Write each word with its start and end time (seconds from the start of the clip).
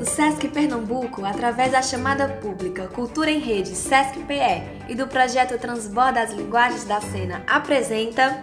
O 0.00 0.04
SESC 0.04 0.48
Pernambuco, 0.48 1.24
através 1.24 1.72
da 1.72 1.82
chamada 1.82 2.28
pública 2.28 2.88
Cultura 2.88 3.30
em 3.30 3.38
Rede 3.38 3.74
SESC-PE 3.74 4.88
e 4.88 4.94
do 4.94 5.06
projeto 5.06 5.58
Transborda 5.58 6.20
as 6.20 6.32
Linguagens 6.32 6.84
da 6.84 7.00
Cena, 7.00 7.42
apresenta 7.46 8.42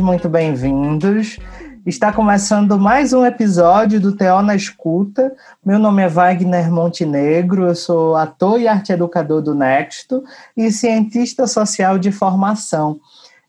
muito 0.00 0.28
bem-vindos. 0.28 1.38
Está 1.84 2.12
começando 2.12 2.78
mais 2.78 3.12
um 3.12 3.24
episódio 3.24 4.00
do 4.00 4.12
Teó 4.12 4.40
na 4.40 4.54
Escuta. 4.54 5.32
Meu 5.64 5.78
nome 5.78 6.02
é 6.02 6.08
Wagner 6.08 6.70
Montenegro, 6.70 7.66
eu 7.66 7.74
sou 7.74 8.16
ator 8.16 8.58
e 8.58 8.66
arte 8.66 8.92
educador 8.92 9.42
do 9.42 9.54
Nexto 9.54 10.24
e 10.56 10.72
cientista 10.72 11.46
social 11.46 11.98
de 11.98 12.10
formação. 12.10 12.98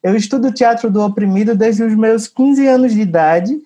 Eu 0.04 0.16
estudo 0.16 0.52
teatro 0.52 0.92
do 0.92 1.02
oprimido 1.02 1.56
desde 1.56 1.84
os 1.84 1.96
meus 1.96 2.28
15 2.28 2.68
anos 2.68 2.94
de 2.94 3.02
idade 3.02 3.58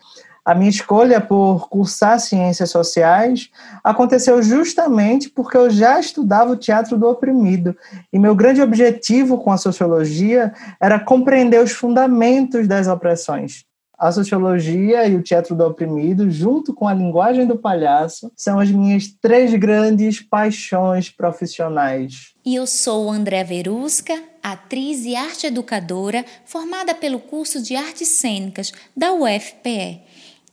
a 0.45 0.53
minha 0.53 0.69
escolha 0.69 1.19
por 1.19 1.67
cursar 1.67 2.19
ciências 2.19 2.69
sociais 2.69 3.49
aconteceu 3.83 4.43
justamente 4.43 5.27
porque 5.27 5.57
eu 5.57 5.71
já 5.71 5.99
estudava 5.99 6.51
o 6.51 6.55
teatro 6.55 6.99
do 6.99 7.09
oprimido. 7.09 7.75
E 8.13 8.19
meu 8.19 8.35
grande 8.35 8.61
objetivo 8.61 9.39
com 9.39 9.51
a 9.51 9.57
sociologia 9.57 10.53
era 10.79 10.99
compreender 10.99 11.63
os 11.63 11.71
fundamentos 11.71 12.67
das 12.67 12.87
opressões. 12.87 13.65
A 13.97 14.11
sociologia 14.11 15.07
e 15.07 15.15
o 15.15 15.23
teatro 15.23 15.55
do 15.55 15.65
oprimido, 15.65 16.29
junto 16.29 16.73
com 16.73 16.85
a 16.85 16.93
linguagem 16.93 17.47
do 17.47 17.57
palhaço, 17.57 18.29
são 18.35 18.59
as 18.59 18.69
minhas 18.69 19.07
três 19.21 19.53
grandes 19.55 20.21
paixões 20.21 21.09
profissionais. 21.09 22.33
E 22.45 22.55
eu 22.55 22.67
sou 22.67 23.09
André 23.09 23.43
Verusca, 23.45 24.21
atriz 24.43 25.05
e 25.05 25.15
arte 25.15 25.47
educadora, 25.47 26.25
formada 26.45 26.93
pelo 26.93 27.19
curso 27.19 27.63
de 27.63 27.75
Artes 27.75 28.09
Cênicas 28.09 28.73
da 28.95 29.13
UFPE. 29.13 30.04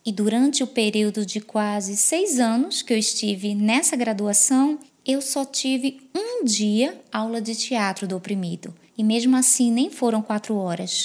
E 0.05 0.11
durante 0.11 0.61
o 0.61 0.67
período 0.67 1.25
de 1.25 1.39
quase 1.39 1.95
seis 1.95 2.37
anos 2.37 2.81
que 2.81 2.91
eu 2.91 2.97
estive 2.97 3.55
nessa 3.55 3.95
graduação, 3.95 4.77
eu 5.05 5.21
só 5.21 5.45
tive 5.45 6.01
um 6.13 6.43
dia 6.43 6.99
aula 7.09 7.39
de 7.39 7.55
teatro 7.55 8.05
do 8.05 8.17
oprimido. 8.17 8.73
E 8.97 9.03
mesmo 9.03 9.37
assim, 9.37 9.71
nem 9.71 9.89
foram 9.89 10.21
quatro 10.21 10.55
horas. 10.57 11.03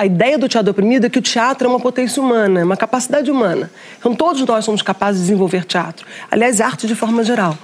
A 0.00 0.06
ideia 0.06 0.38
do 0.38 0.48
teatro 0.48 0.70
oprimido 0.70 1.04
é 1.04 1.10
que 1.10 1.18
o 1.18 1.20
teatro 1.20 1.68
é 1.68 1.70
uma 1.70 1.78
potência 1.78 2.22
humana, 2.22 2.60
é 2.60 2.64
uma 2.64 2.74
capacidade 2.74 3.30
humana. 3.30 3.70
Então 3.98 4.14
todos 4.14 4.40
nós 4.46 4.64
somos 4.64 4.80
capazes 4.80 5.20
de 5.20 5.26
desenvolver 5.26 5.62
teatro. 5.66 6.06
Aliás, 6.30 6.58
arte 6.58 6.86
de 6.86 6.94
forma 6.94 7.22
geral. 7.22 7.54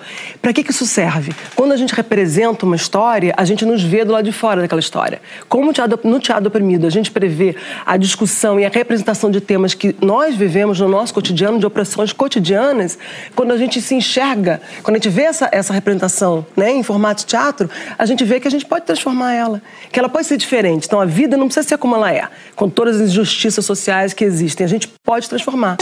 Para 0.42 0.52
que, 0.52 0.62
que 0.62 0.70
isso 0.70 0.84
serve? 0.84 1.34
Quando 1.54 1.72
a 1.72 1.78
gente 1.78 1.94
representa 1.94 2.66
uma 2.66 2.76
história, 2.76 3.32
a 3.38 3.44
gente 3.46 3.64
nos 3.64 3.82
vê 3.82 4.04
do 4.04 4.12
lado 4.12 4.26
de 4.26 4.32
fora 4.32 4.60
daquela 4.60 4.80
história. 4.80 5.18
Como 5.48 5.72
teatro, 5.72 5.98
no 6.04 6.20
teatro 6.20 6.48
oprimido 6.48 6.86
a 6.86 6.90
gente 6.90 7.10
prevê 7.10 7.56
a 7.86 7.96
discussão 7.96 8.60
e 8.60 8.66
a 8.66 8.68
representação 8.68 9.30
de 9.30 9.40
temas 9.40 9.72
que 9.72 9.96
nós 10.02 10.36
vivemos 10.36 10.78
no 10.78 10.88
nosso 10.88 11.14
cotidiano, 11.14 11.58
de 11.58 11.64
opressões 11.64 12.12
cotidianas, 12.12 12.98
quando 13.34 13.52
a 13.52 13.56
gente 13.56 13.80
se 13.80 13.94
enxerga, 13.94 14.60
quando 14.82 14.96
a 14.96 14.98
gente 14.98 15.08
vê 15.08 15.22
essa, 15.22 15.48
essa 15.50 15.72
representação 15.72 16.44
né, 16.54 16.70
em 16.70 16.82
formato 16.82 17.24
teatro, 17.24 17.70
a 17.98 18.04
gente 18.04 18.22
vê 18.24 18.38
que 18.40 18.46
a 18.46 18.50
gente 18.50 18.66
pode 18.66 18.84
transformar 18.84 19.32
ela, 19.32 19.62
que 19.90 19.98
ela 19.98 20.10
pode 20.10 20.26
ser 20.26 20.36
diferente. 20.36 20.86
Então 20.86 21.00
a 21.00 21.06
vida 21.06 21.34
não 21.34 21.46
precisa 21.46 21.66
ser 21.66 21.78
como 21.78 21.96
ela 21.96 22.12
é 22.12 22.25
com 22.54 22.68
todas 22.68 23.00
as 23.00 23.10
injustiças 23.10 23.64
sociais 23.64 24.12
que 24.12 24.24
existem. 24.24 24.64
A 24.64 24.68
gente 24.68 24.88
pode 25.04 25.28
transformar. 25.28 25.76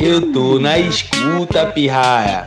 Eu 0.00 0.32
tô 0.32 0.58
na 0.58 0.78
escuta, 0.78 1.66
pirraia. 1.66 2.44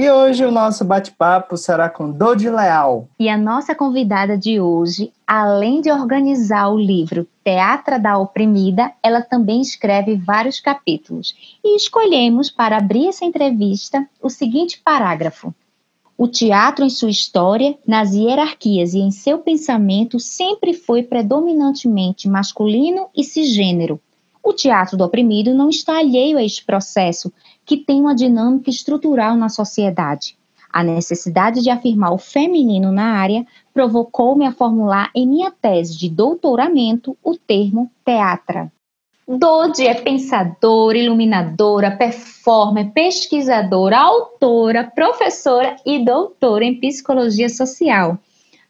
E 0.00 0.08
hoje 0.08 0.44
o 0.44 0.52
nosso 0.52 0.84
bate-papo 0.84 1.56
será 1.56 1.90
com 1.90 2.08
Dodi 2.08 2.48
Leal. 2.48 3.08
E 3.18 3.28
a 3.28 3.36
nossa 3.36 3.74
convidada 3.74 4.38
de 4.38 4.60
hoje, 4.60 5.12
além 5.26 5.80
de 5.80 5.90
organizar 5.90 6.68
o 6.68 6.78
livro 6.78 7.26
Teatra 7.42 7.98
da 7.98 8.16
Oprimida, 8.16 8.92
ela 9.02 9.22
também 9.22 9.60
escreve 9.60 10.14
vários 10.14 10.60
capítulos. 10.60 11.34
E 11.64 11.74
escolhemos 11.74 12.48
para 12.48 12.76
abrir 12.76 13.08
essa 13.08 13.24
entrevista 13.24 14.08
o 14.22 14.30
seguinte 14.30 14.80
parágrafo: 14.84 15.52
O 16.16 16.28
teatro, 16.28 16.84
em 16.84 16.90
sua 16.90 17.10
história, 17.10 17.76
nas 17.84 18.14
hierarquias 18.14 18.94
e 18.94 19.00
em 19.00 19.10
seu 19.10 19.40
pensamento, 19.40 20.20
sempre 20.20 20.74
foi 20.74 21.02
predominantemente 21.02 22.28
masculino 22.28 23.08
e 23.16 23.24
cisgênero. 23.24 24.00
O 24.40 24.52
teatro 24.52 24.96
do 24.96 25.04
oprimido 25.04 25.52
não 25.52 25.68
está 25.68 25.98
alheio 25.98 26.38
a 26.38 26.44
este 26.44 26.64
processo, 26.64 27.32
que 27.68 27.76
tem 27.76 28.00
uma 28.00 28.14
dinâmica 28.14 28.70
estrutural 28.70 29.36
na 29.36 29.50
sociedade. 29.50 30.38
A 30.72 30.82
necessidade 30.82 31.62
de 31.62 31.68
afirmar 31.68 32.14
o 32.14 32.18
feminino 32.18 32.90
na 32.90 33.12
área 33.12 33.46
provocou-me 33.74 34.46
a 34.46 34.52
formular 34.52 35.10
em 35.14 35.26
minha 35.26 35.50
tese 35.50 35.98
de 35.98 36.08
doutoramento 36.08 37.14
o 37.22 37.36
termo 37.36 37.90
teatra. 38.02 38.72
Dodi 39.28 39.86
é 39.86 39.92
pensadora, 39.92 40.96
iluminadora, 40.96 41.90
performer, 41.90 42.90
pesquisadora, 42.92 43.98
autora, 43.98 44.84
professora 44.84 45.76
e 45.84 46.02
doutora 46.02 46.64
em 46.64 46.80
psicologia 46.80 47.50
social. 47.50 48.18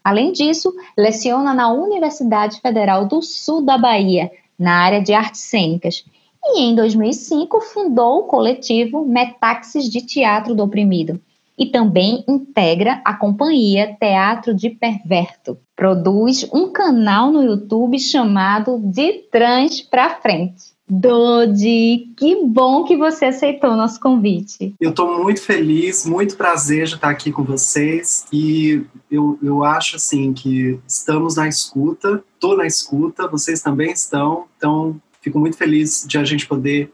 Além 0.03 0.33
disso, 0.33 0.73
leciona 0.97 1.53
na 1.53 1.71
Universidade 1.71 2.59
Federal 2.59 3.05
do 3.05 3.21
Sul 3.21 3.61
da 3.61 3.77
Bahia, 3.77 4.29
na 4.57 4.73
área 4.73 5.01
de 5.01 5.13
artes 5.13 5.41
cênicas, 5.41 6.03
e 6.43 6.61
em 6.61 6.75
2005 6.75 7.61
fundou 7.61 8.19
o 8.19 8.23
coletivo 8.23 9.05
Metáxis 9.05 9.89
de 9.89 10.01
Teatro 10.01 10.55
do 10.55 10.63
Oprimido 10.63 11.19
e 11.57 11.65
também 11.65 12.23
integra 12.27 13.01
a 13.03 13.13
companhia 13.13 13.95
Teatro 13.99 14.55
de 14.55 14.69
Perverto. 14.69 15.57
Produz 15.75 16.47
um 16.53 16.71
canal 16.71 17.31
no 17.31 17.43
YouTube 17.43 17.99
chamado 17.99 18.79
De 18.79 19.13
Trans 19.29 19.81
Pra 19.81 20.09
Frente. 20.21 20.79
Dodi, 20.91 22.11
que 22.17 22.43
bom 22.43 22.83
que 22.83 22.97
você 22.97 23.25
aceitou 23.25 23.71
o 23.71 23.75
nosso 23.75 23.99
convite. 23.99 24.73
Eu 24.79 24.89
estou 24.89 25.23
muito 25.23 25.39
feliz, 25.39 26.03
muito 26.03 26.35
prazer 26.35 26.87
de 26.87 26.95
estar 26.95 27.09
aqui 27.09 27.31
com 27.31 27.43
vocês 27.43 28.25
e 28.33 28.83
eu, 29.11 29.37
eu 29.43 29.63
acho 29.63 29.97
assim 29.97 30.33
que 30.33 30.79
estamos 30.87 31.35
na 31.35 31.47
escuta, 31.47 32.23
estou 32.33 32.57
na 32.57 32.65
escuta, 32.65 33.27
vocês 33.27 33.61
também 33.61 33.91
estão, 33.91 34.45
então 34.57 34.99
fico 35.29 35.39
muito 35.39 35.57
feliz 35.57 36.05
de 36.07 36.17
a 36.17 36.25
gente 36.25 36.47
poder 36.47 36.91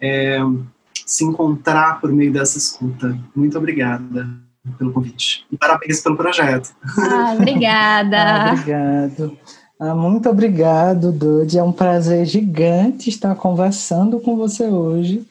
é, 0.00 0.38
se 1.06 1.24
encontrar 1.24 2.00
por 2.00 2.12
meio 2.12 2.32
dessa 2.32 2.58
escuta. 2.58 3.18
Muito 3.34 3.56
obrigada 3.56 4.28
pelo 4.76 4.92
convite. 4.92 5.46
E 5.50 5.56
parabéns 5.56 6.02
pelo 6.02 6.16
projeto. 6.16 6.74
Ah, 6.98 7.32
obrigada. 7.34 8.18
ah, 8.18 8.52
obrigado. 8.52 9.38
Ah, 9.80 9.94
muito 9.94 10.28
obrigado, 10.28 11.10
Dodi. 11.10 11.58
É 11.58 11.62
um 11.62 11.72
prazer 11.72 12.26
gigante 12.26 13.08
estar 13.08 13.34
conversando 13.34 14.20
com 14.20 14.36
você 14.36 14.66
hoje. 14.66 15.24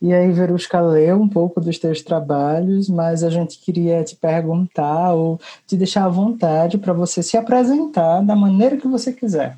E 0.00 0.12
aí, 0.12 0.32
Verusca 0.32 0.80
leu 0.80 1.20
um 1.22 1.28
pouco 1.28 1.60
dos 1.60 1.78
teus 1.78 2.02
trabalhos, 2.02 2.88
mas 2.88 3.22
a 3.22 3.30
gente 3.30 3.60
queria 3.60 4.02
te 4.02 4.16
perguntar 4.16 5.12
ou 5.12 5.40
te 5.64 5.76
deixar 5.76 6.06
à 6.06 6.08
vontade 6.08 6.76
para 6.76 6.92
você 6.92 7.22
se 7.22 7.36
apresentar 7.36 8.20
da 8.22 8.34
maneira 8.34 8.76
que 8.76 8.88
você 8.88 9.12
quiser. 9.12 9.56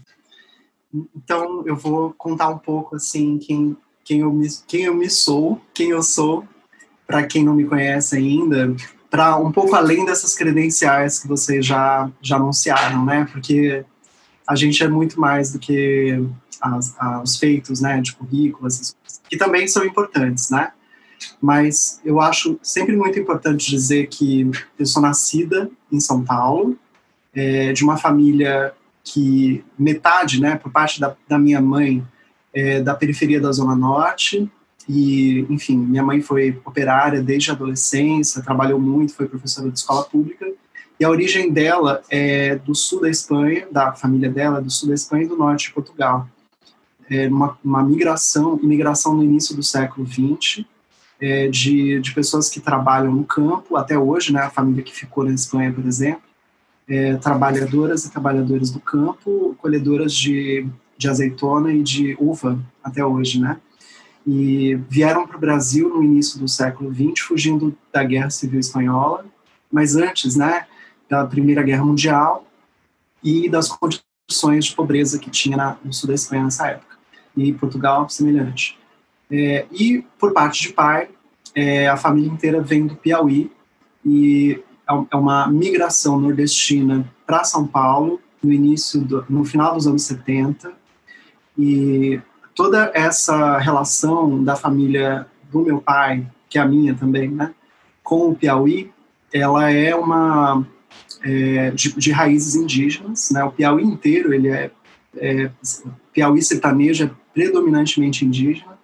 Então, 1.14 1.62
eu 1.66 1.76
vou 1.76 2.14
contar 2.16 2.48
um 2.48 2.58
pouco 2.58 2.96
assim 2.96 3.38
quem, 3.38 3.76
quem, 4.04 4.20
eu, 4.20 4.32
me, 4.32 4.48
quem 4.66 4.82
eu 4.84 4.94
me 4.94 5.10
sou, 5.10 5.60
quem 5.72 5.90
eu 5.90 6.02
sou, 6.02 6.44
para 7.06 7.26
quem 7.26 7.44
não 7.44 7.54
me 7.54 7.64
conhece 7.64 8.16
ainda, 8.16 8.74
para 9.10 9.36
um 9.36 9.50
pouco 9.50 9.74
além 9.74 10.04
dessas 10.04 10.34
credenciais 10.34 11.18
que 11.18 11.28
vocês 11.28 11.64
já, 11.64 12.10
já 12.20 12.36
anunciaram, 12.36 13.04
né? 13.04 13.26
Porque 13.30 13.84
a 14.46 14.54
gente 14.54 14.82
é 14.82 14.88
muito 14.88 15.20
mais 15.20 15.52
do 15.52 15.58
que 15.58 16.22
as, 16.60 16.94
os 17.22 17.36
feitos, 17.36 17.80
né, 17.80 18.00
de 18.00 18.14
currículo, 18.14 18.66
essas 18.66 18.92
coisas, 18.92 19.22
que 19.28 19.36
também 19.36 19.66
são 19.66 19.84
importantes, 19.84 20.50
né? 20.50 20.72
mas 21.40 22.00
eu 22.04 22.20
acho 22.20 22.58
sempre 22.62 22.96
muito 22.96 23.18
importante 23.18 23.70
dizer 23.70 24.06
que 24.08 24.50
eu 24.78 24.86
sou 24.86 25.02
nascida 25.02 25.70
em 25.90 26.00
São 26.00 26.24
Paulo, 26.24 26.76
é, 27.34 27.72
de 27.72 27.84
uma 27.84 27.96
família 27.96 28.72
que 29.04 29.62
metade, 29.78 30.40
né, 30.40 30.56
por 30.56 30.72
parte 30.72 30.98
da, 30.98 31.14
da 31.28 31.38
minha 31.38 31.60
mãe, 31.60 32.02
é 32.52 32.80
da 32.80 32.94
periferia 32.94 33.40
da 33.40 33.52
Zona 33.52 33.76
Norte, 33.76 34.50
e, 34.88 35.46
enfim, 35.50 35.76
minha 35.76 36.02
mãe 36.02 36.20
foi 36.20 36.60
operária 36.64 37.22
desde 37.22 37.50
a 37.50 37.54
adolescência, 37.54 38.42
trabalhou 38.42 38.80
muito, 38.80 39.14
foi 39.14 39.26
professora 39.26 39.70
de 39.70 39.78
escola 39.78 40.04
pública, 40.04 40.46
e 40.98 41.04
a 41.04 41.10
origem 41.10 41.52
dela 41.52 42.02
é 42.08 42.56
do 42.56 42.74
sul 42.74 43.00
da 43.00 43.10
Espanha, 43.10 43.66
da 43.70 43.92
família 43.92 44.30
dela, 44.30 44.60
do 44.60 44.70
sul 44.70 44.88
da 44.88 44.94
Espanha 44.94 45.24
e 45.24 45.28
do 45.28 45.36
norte 45.36 45.68
de 45.68 45.74
Portugal. 45.74 46.28
É 47.10 47.28
uma, 47.28 47.58
uma 47.62 47.82
migração, 47.82 48.58
imigração 48.62 49.14
no 49.14 49.24
início 49.24 49.54
do 49.54 49.62
século 49.62 50.06
XX, 50.06 50.64
é, 51.20 51.48
de, 51.48 52.00
de 52.00 52.12
pessoas 52.12 52.48
que 52.48 52.60
trabalham 52.60 53.12
no 53.12 53.24
campo, 53.24 53.76
até 53.76 53.98
hoje, 53.98 54.32
né, 54.32 54.40
a 54.40 54.50
família 54.50 54.82
que 54.82 54.94
ficou 54.94 55.24
na 55.24 55.32
Espanha, 55.32 55.72
por 55.72 55.84
exemplo, 55.84 56.22
é, 56.88 57.16
trabalhadoras 57.16 58.04
e 58.04 58.10
trabalhadores 58.10 58.70
do 58.70 58.80
campo, 58.80 59.54
colhedoras 59.58 60.14
de, 60.14 60.66
de 60.96 61.08
azeitona 61.08 61.72
e 61.72 61.82
de 61.82 62.16
uva, 62.20 62.58
até 62.82 63.04
hoje, 63.04 63.40
né? 63.40 63.58
E 64.26 64.74
vieram 64.88 65.26
para 65.26 65.36
o 65.36 65.40
Brasil 65.40 65.88
no 65.88 66.02
início 66.02 66.38
do 66.38 66.48
século 66.48 66.92
XX, 66.94 67.20
fugindo 67.26 67.76
da 67.92 68.02
Guerra 68.02 68.30
Civil 68.30 68.60
Espanhola, 68.60 69.26
mas 69.70 69.96
antes, 69.96 70.36
né, 70.36 70.66
da 71.08 71.26
Primeira 71.26 71.62
Guerra 71.62 71.84
Mundial 71.84 72.46
e 73.22 73.48
das 73.48 73.68
condições 73.68 74.66
de 74.66 74.74
pobreza 74.74 75.18
que 75.18 75.30
tinha 75.30 75.56
na, 75.56 75.76
no 75.84 75.92
sul 75.92 76.08
da 76.08 76.14
Espanha 76.14 76.44
nessa 76.44 76.68
época. 76.68 76.96
E 77.36 77.52
Portugal, 77.52 78.08
semelhante. 78.08 78.78
É, 79.30 79.66
e, 79.72 80.04
por 80.18 80.32
parte 80.32 80.62
de 80.62 80.72
pai, 80.72 81.08
é, 81.54 81.88
a 81.88 81.96
família 81.96 82.30
inteira 82.30 82.60
vem 82.60 82.86
do 82.86 82.96
Piauí 82.96 83.50
e 84.04 84.60
é, 84.88 85.04
é 85.12 85.16
uma 85.16 85.46
migração 85.48 86.20
nordestina 86.20 87.04
para 87.26 87.44
São 87.44 87.66
Paulo 87.66 88.20
no 88.42 88.52
início, 88.52 89.00
do, 89.00 89.24
no 89.28 89.44
final 89.44 89.74
dos 89.74 89.86
anos 89.86 90.02
70 90.02 90.72
e 91.58 92.20
toda 92.54 92.90
essa 92.94 93.58
relação 93.58 94.42
da 94.42 94.56
família 94.56 95.26
do 95.50 95.60
meu 95.60 95.80
pai, 95.80 96.26
que 96.48 96.58
é 96.58 96.60
a 96.60 96.66
minha 96.66 96.94
também, 96.94 97.28
né, 97.28 97.54
com 98.02 98.30
o 98.30 98.34
Piauí, 98.34 98.92
ela 99.32 99.70
é 99.70 99.94
uma 99.94 100.66
é, 101.22 101.70
de, 101.70 101.92
de, 101.94 102.12
raízes 102.12 102.54
indígenas, 102.54 103.30
né, 103.30 103.42
o 103.42 103.50
Piauí 103.50 103.82
inteiro 103.82 104.32
ele 104.32 104.48
é, 104.48 104.70
é 105.16 105.50
Piauí 106.12 106.42
sertanejo 106.42 107.04
é 107.04 107.10
predominantemente 107.32 108.24
indígena, 108.24 108.78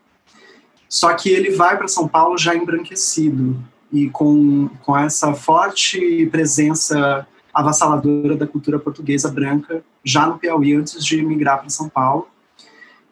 só 0.89 1.15
que 1.15 1.29
ele 1.29 1.51
vai 1.51 1.77
para 1.77 1.87
São 1.87 2.09
Paulo 2.09 2.37
já 2.37 2.55
embranquecido 2.55 3.63
e 3.93 4.09
com, 4.11 4.69
com 4.83 4.97
essa 4.97 5.35
forte 5.35 6.27
presença 6.31 7.27
avassaladora 7.53 8.37
da 8.37 8.47
cultura 8.47 8.79
portuguesa 8.79 9.31
branca 9.31 9.83
já 10.05 10.27
no 10.27 10.39
Piauí 10.39 10.75
antes 10.75 11.05
de 11.05 11.23
migrar 11.23 11.59
para 11.59 11.69
São 11.69 11.89
Paulo. 11.89 12.29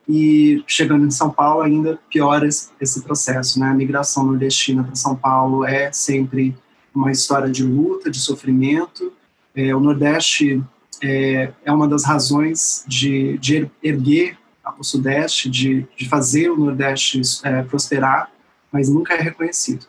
E 0.09 0.63
chegando 0.67 1.05
em 1.05 1.11
São 1.11 1.31
Paulo 1.31 1.61
ainda 1.61 1.99
piora 2.09 2.47
esse, 2.47 2.71
esse 2.81 3.03
processo, 3.03 3.61
né? 3.61 3.67
A 3.69 3.75
migração 3.75 4.25
nordestina 4.25 4.83
para 4.83 4.95
São 4.95 5.15
Paulo 5.15 5.65
é 5.67 5.93
sempre 5.93 6.57
uma 6.95 7.13
história 7.13 7.51
de 7.51 7.63
luta, 7.63 8.11
de 8.11 8.19
sofrimento. 8.19 9.13
É, 9.55 9.75
o 9.75 9.81
Nordeste 9.81 10.63
é, 11.03 11.53
é 11.63 11.73
uma 11.73 11.87
das 11.87 12.05
razões 12.05 12.85
de, 12.87 13.37
de 13.39 13.71
erguer 13.83 14.39
o 14.79 14.85
Sudeste, 14.85 15.49
de, 15.49 15.87
de 15.97 16.09
fazer 16.09 16.51
o 16.51 16.57
Nordeste 16.57 17.21
é, 17.45 17.63
prosperar, 17.63 18.31
mas 18.71 18.89
nunca 18.89 19.15
é 19.15 19.21
reconhecido. 19.21 19.87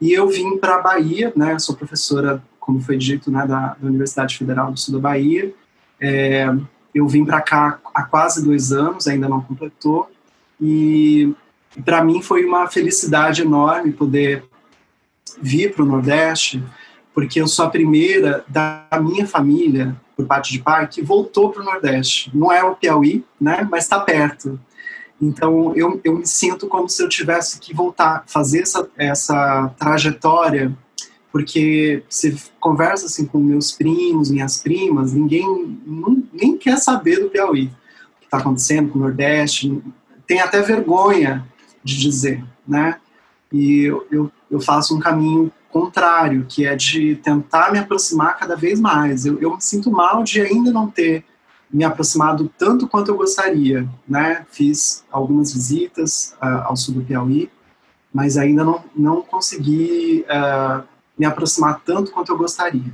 E 0.00 0.12
eu 0.12 0.28
vim 0.28 0.58
para 0.58 0.76
a 0.76 0.82
Bahia, 0.82 1.32
né, 1.34 1.58
sou 1.58 1.74
professora, 1.74 2.42
como 2.60 2.80
foi 2.80 2.96
dito, 2.96 3.30
né, 3.30 3.46
da, 3.46 3.76
da 3.80 3.86
Universidade 3.86 4.36
Federal 4.36 4.70
do 4.72 4.78
Sul 4.78 4.94
da 4.94 5.00
Bahia. 5.00 5.54
É, 6.00 6.46
eu 6.94 7.06
vim 7.06 7.24
para 7.24 7.40
cá 7.40 7.78
há 7.94 8.02
quase 8.02 8.44
dois 8.44 8.72
anos, 8.72 9.06
ainda 9.06 9.28
não 9.28 9.40
completou, 9.40 10.10
e 10.60 11.34
para 11.84 12.02
mim 12.04 12.22
foi 12.22 12.44
uma 12.44 12.66
felicidade 12.68 13.42
enorme 13.42 13.92
poder 13.92 14.44
vir 15.40 15.74
para 15.74 15.82
o 15.82 15.86
Nordeste, 15.86 16.62
porque 17.14 17.40
eu 17.40 17.46
sou 17.46 17.66
a 17.66 17.70
primeira 17.70 18.44
da 18.48 18.86
minha 19.00 19.26
família 19.26 19.96
por 20.16 20.26
parte 20.26 20.52
de 20.52 20.58
pai, 20.60 20.86
que 20.86 21.02
voltou 21.02 21.50
para 21.50 21.62
o 21.62 21.64
Nordeste. 21.64 22.30
Não 22.34 22.50
é 22.50 22.64
o 22.64 22.74
Piauí, 22.74 23.24
né, 23.38 23.66
mas 23.70 23.84
está 23.84 24.00
perto. 24.00 24.58
Então, 25.20 25.74
eu, 25.74 26.00
eu 26.04 26.18
me 26.18 26.26
sinto 26.26 26.66
como 26.66 26.88
se 26.88 27.02
eu 27.02 27.08
tivesse 27.08 27.58
que 27.58 27.74
voltar, 27.74 28.24
fazer 28.26 28.62
essa, 28.62 28.88
essa 28.96 29.68
trajetória, 29.78 30.76
porque 31.32 32.02
se 32.08 32.36
conversa 32.60 33.06
assim 33.06 33.26
com 33.26 33.38
meus 33.38 33.72
primos, 33.72 34.30
minhas 34.30 34.58
primas, 34.58 35.12
ninguém 35.12 35.78
nem 36.32 36.56
quer 36.56 36.78
saber 36.78 37.20
do 37.20 37.30
Piauí, 37.30 37.66
o 37.66 38.20
que 38.20 38.26
está 38.26 38.38
acontecendo 38.38 38.90
com 38.90 38.98
o 38.98 39.02
Nordeste, 39.02 39.82
tem 40.26 40.40
até 40.40 40.60
vergonha 40.60 41.46
de 41.82 41.98
dizer, 41.98 42.44
né? 42.66 42.98
E 43.52 43.84
eu, 43.84 44.06
eu, 44.10 44.32
eu 44.50 44.60
faço 44.60 44.94
um 44.94 44.98
caminho 44.98 45.52
contrário, 45.70 46.46
que 46.48 46.66
é 46.66 46.74
de 46.74 47.16
tentar 47.16 47.70
me 47.70 47.78
aproximar 47.78 48.36
cada 48.38 48.56
vez 48.56 48.80
mais. 48.80 49.24
Eu, 49.24 49.38
eu 49.40 49.54
me 49.54 49.62
sinto 49.62 49.90
mal 49.90 50.24
de 50.24 50.40
ainda 50.40 50.72
não 50.72 50.90
ter 50.90 51.24
me 51.72 51.84
aproximado 51.84 52.50
tanto 52.56 52.86
quanto 52.86 53.10
eu 53.10 53.16
gostaria, 53.16 53.88
né? 54.08 54.46
Fiz 54.50 55.04
algumas 55.10 55.52
visitas 55.52 56.34
uh, 56.40 56.64
ao 56.64 56.76
sul 56.76 56.94
do 56.94 57.02
Piauí, 57.02 57.50
mas 58.12 58.36
ainda 58.36 58.64
não, 58.64 58.84
não 58.94 59.22
consegui 59.22 60.24
uh, 60.28 60.82
me 61.18 61.26
aproximar 61.26 61.80
tanto 61.84 62.12
quanto 62.12 62.32
eu 62.32 62.38
gostaria, 62.38 62.92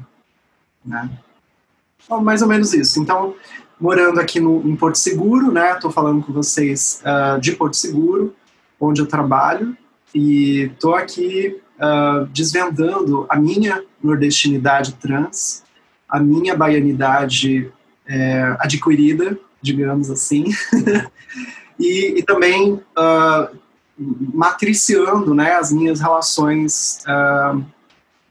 né? 0.85 1.11
Mais 2.23 2.43
ou 2.43 2.49
menos 2.49 2.73
isso. 2.73 3.01
Então, 3.01 3.35
morando 3.81 4.19
aqui 4.21 4.41
no, 4.41 4.67
em 4.67 4.75
Porto 4.75 4.97
Seguro, 4.97 5.53
né? 5.53 5.75
Estou 5.75 5.91
falando 5.91 6.25
com 6.25 6.33
vocês 6.33 7.03
uh, 7.05 7.41
de 7.41 7.53
Porto 7.53 7.77
Seguro, 7.77 8.35
onde 8.81 9.01
eu 9.01 9.07
trabalho, 9.07 9.77
e 10.15 10.71
estou 10.73 10.95
aqui 10.95 11.59
desvendando 12.31 13.27
a 13.29 13.37
minha 13.37 13.83
nordestinidade 14.01 14.95
trans, 14.95 15.65
a 16.09 16.21
minha 16.21 16.55
baianidade 16.55 17.73
é, 18.07 18.57
adquirida, 18.59 19.39
digamos 19.61 20.11
assim, 20.11 20.45
e, 21.79 22.19
e, 22.19 22.23
também 22.23 22.75
uh, 22.75 23.57
matriciando 23.99 25.35
né, 25.35 25.55
as 25.55 25.73
minhas 25.73 26.01
relações 26.01 27.03
uh, 27.07 27.65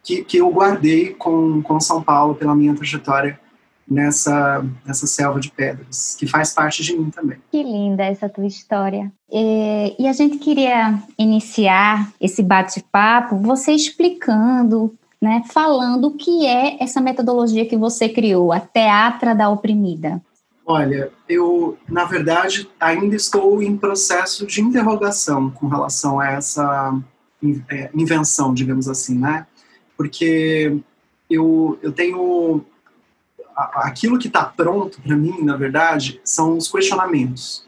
que, 0.04 0.24
que 0.24 0.38
eu 0.38 0.50
guardei 0.50 1.14
com, 1.14 1.62
com 1.62 1.80
São 1.80 2.02
Paulo 2.02 2.36
pela 2.36 2.56
minha 2.56 2.76
trajetória 2.76 3.40
nessa, 3.92 4.66
nessa 4.86 5.06
selva 5.06 5.40
de 5.40 5.52
pedras, 5.52 6.16
que 6.18 6.26
faz 6.26 6.54
parte 6.54 6.82
de 6.84 6.98
mim 6.98 7.10
também. 7.10 7.38
Que 7.52 7.62
linda 7.62 8.04
essa 8.04 8.30
tua 8.30 8.46
história. 8.46 9.12
E, 9.30 9.96
e 10.00 10.08
a 10.08 10.14
gente 10.14 10.38
queria 10.38 10.98
iniciar 11.18 12.12
esse 12.20 12.42
bate-papo 12.42 13.38
você 13.38 13.74
explicando, 13.74 14.96
né, 15.22 15.44
falando 15.52 16.08
o 16.08 16.18
que 16.18 16.46
é 16.48 16.82
essa 16.84 17.00
metodologia 17.00 17.66
que 17.66 17.78
você 17.78 18.10
criou, 18.10 18.52
a 18.52 18.60
Teatra 18.60 19.36
da 19.36 19.50
Oprimida. 19.50 20.22
Olha, 20.66 21.12
eu, 21.28 21.78
na 21.88 22.06
verdade, 22.06 22.70
ainda 22.80 23.16
estou 23.16 23.62
em 23.62 23.78
processo 23.78 24.46
de 24.46 24.62
interrogação 24.62 25.52
com 25.52 25.68
relação 25.68 26.20
a 26.20 26.32
essa 26.32 26.98
é, 27.70 27.90
invenção, 27.94 28.54
digamos 28.54 28.88
assim, 28.88 29.18
né? 29.18 29.46
Porque 29.98 30.80
eu, 31.30 31.78
eu 31.82 31.92
tenho 31.92 32.64
aquilo 33.56 34.18
que 34.18 34.28
está 34.28 34.46
pronto 34.46 35.02
para 35.02 35.16
mim, 35.16 35.44
na 35.44 35.56
verdade, 35.56 36.22
são 36.24 36.58
os 36.58 36.72
questionamentos. 36.72 37.66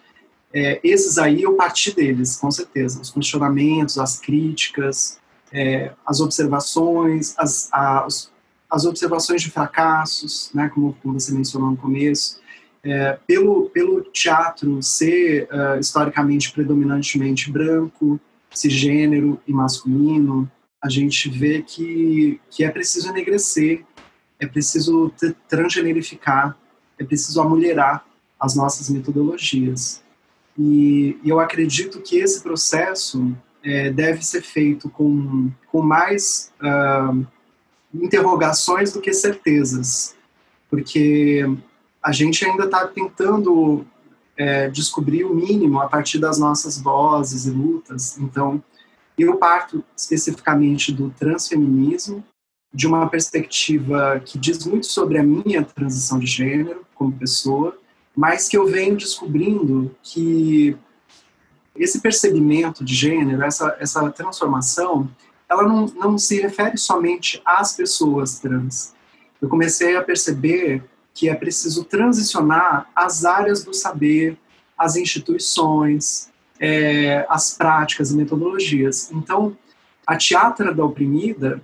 É, 0.54 0.80
esses 0.84 1.18
aí 1.18 1.44
eu 1.44 1.56
parti 1.56 1.96
deles, 1.96 2.38
com 2.38 2.50
certeza. 2.52 3.02
Os 3.02 3.10
questionamentos, 3.10 3.98
as 3.98 4.20
críticas, 4.20 5.20
é, 5.54 5.92
as 6.06 6.20
observações, 6.20 7.36
as, 7.38 7.70
as, 7.72 8.32
as, 8.70 8.86
observações 8.86 9.42
de 9.42 9.52
fracassos, 9.52 10.50
né, 10.54 10.70
como, 10.74 10.98
como 11.02 11.20
você 11.20 11.32
mencionou 11.32 11.72
no 11.72 11.78
começo. 11.78 12.42
É, 12.84 13.18
pelo, 13.26 13.70
pelo 13.70 14.02
teatro 14.02 14.84
ser 14.84 15.48
uh, 15.50 15.80
historicamente 15.80 16.52
predominantemente 16.52 17.50
branco, 17.50 18.20
cisgênero 18.52 19.40
e 19.48 19.54
masculino, 19.54 20.52
a 20.82 20.90
gente 20.90 21.30
vê 21.30 21.62
que, 21.62 22.42
que 22.50 22.66
é 22.66 22.70
preciso 22.70 23.08
enegrecer 23.08 23.86
é 24.44 24.48
preciso 24.48 25.12
transgenerificar, 25.48 26.58
é 27.00 27.04
preciso 27.04 27.42
amulherar 27.42 28.06
as 28.40 28.56
nossas 28.56 28.90
metodologias. 28.90 30.04
E, 30.58 31.18
e 31.24 31.30
eu 31.30 31.40
acredito 31.40 32.02
que 32.02 32.18
esse 32.18 32.42
processo 32.44 33.36
é, 33.64 33.90
deve 33.90 34.24
ser 34.26 34.42
feito 34.42 34.90
com, 34.90 35.50
com 35.72 35.82
mais 35.82 36.52
uh, 36.62 37.26
interrogações 37.94 38.92
do 38.92 39.00
que 39.00 39.14
certezas, 39.14 40.16
porque 40.70 41.44
a 42.02 42.12
gente 42.12 42.44
ainda 42.46 42.66
está 42.66 42.86
tentando 42.88 43.86
é, 44.36 44.70
descobrir 44.70 45.24
o 45.24 45.34
mínimo 45.34 45.80
a 45.80 45.88
partir 45.88 46.20
das 46.20 46.38
nossas 46.38 46.80
vozes 46.80 47.46
e 47.46 47.52
lutas. 47.52 48.18
Então, 48.18 48.62
Eu 49.18 49.38
parto 49.38 49.84
especificamente 49.96 50.92
do 50.92 51.12
transfeminismo, 51.12 52.24
de 52.74 52.88
uma 52.88 53.08
perspectiva 53.08 54.20
que 54.26 54.40
diz 54.40 54.66
muito 54.66 54.88
sobre 54.88 55.20
a 55.20 55.24
minha 55.24 55.64
transição 55.64 56.18
de 56.18 56.26
gênero 56.26 56.84
como 56.96 57.14
pessoa, 57.14 57.78
mas 58.16 58.48
que 58.48 58.58
eu 58.58 58.66
venho 58.66 58.98
descobrindo 58.98 59.96
que 60.02 60.76
esse 61.76 62.00
percebimento 62.00 62.84
de 62.84 62.94
gênero, 62.94 63.44
essa, 63.44 63.76
essa 63.80 64.10
transformação, 64.12 65.10
ela 65.50 65.64
não, 65.64 65.86
não 65.88 66.18
se 66.18 66.40
refere 66.42 66.78
somente 66.78 67.42
às 67.46 67.76
pessoas 67.76 68.40
trans. 68.40 68.94
Eu 69.42 69.50
comecei 69.50 69.96
a 69.96 70.02
perceber 70.02 70.84
que 71.14 71.30
é 71.30 71.36
preciso 71.36 71.84
transicionar 71.84 72.90
as 72.96 73.26
áreas 73.26 73.64
do 73.64 73.74
saber, 73.74 74.38
as 74.78 74.96
instituições, 74.96 76.30
é, 76.60 77.26
as 77.30 77.56
práticas 77.56 78.12
e 78.12 78.16
metodologias. 78.16 79.12
Então, 79.12 79.56
a 80.06 80.18
teatra 80.18 80.74
da 80.74 80.84
oprimida, 80.84 81.62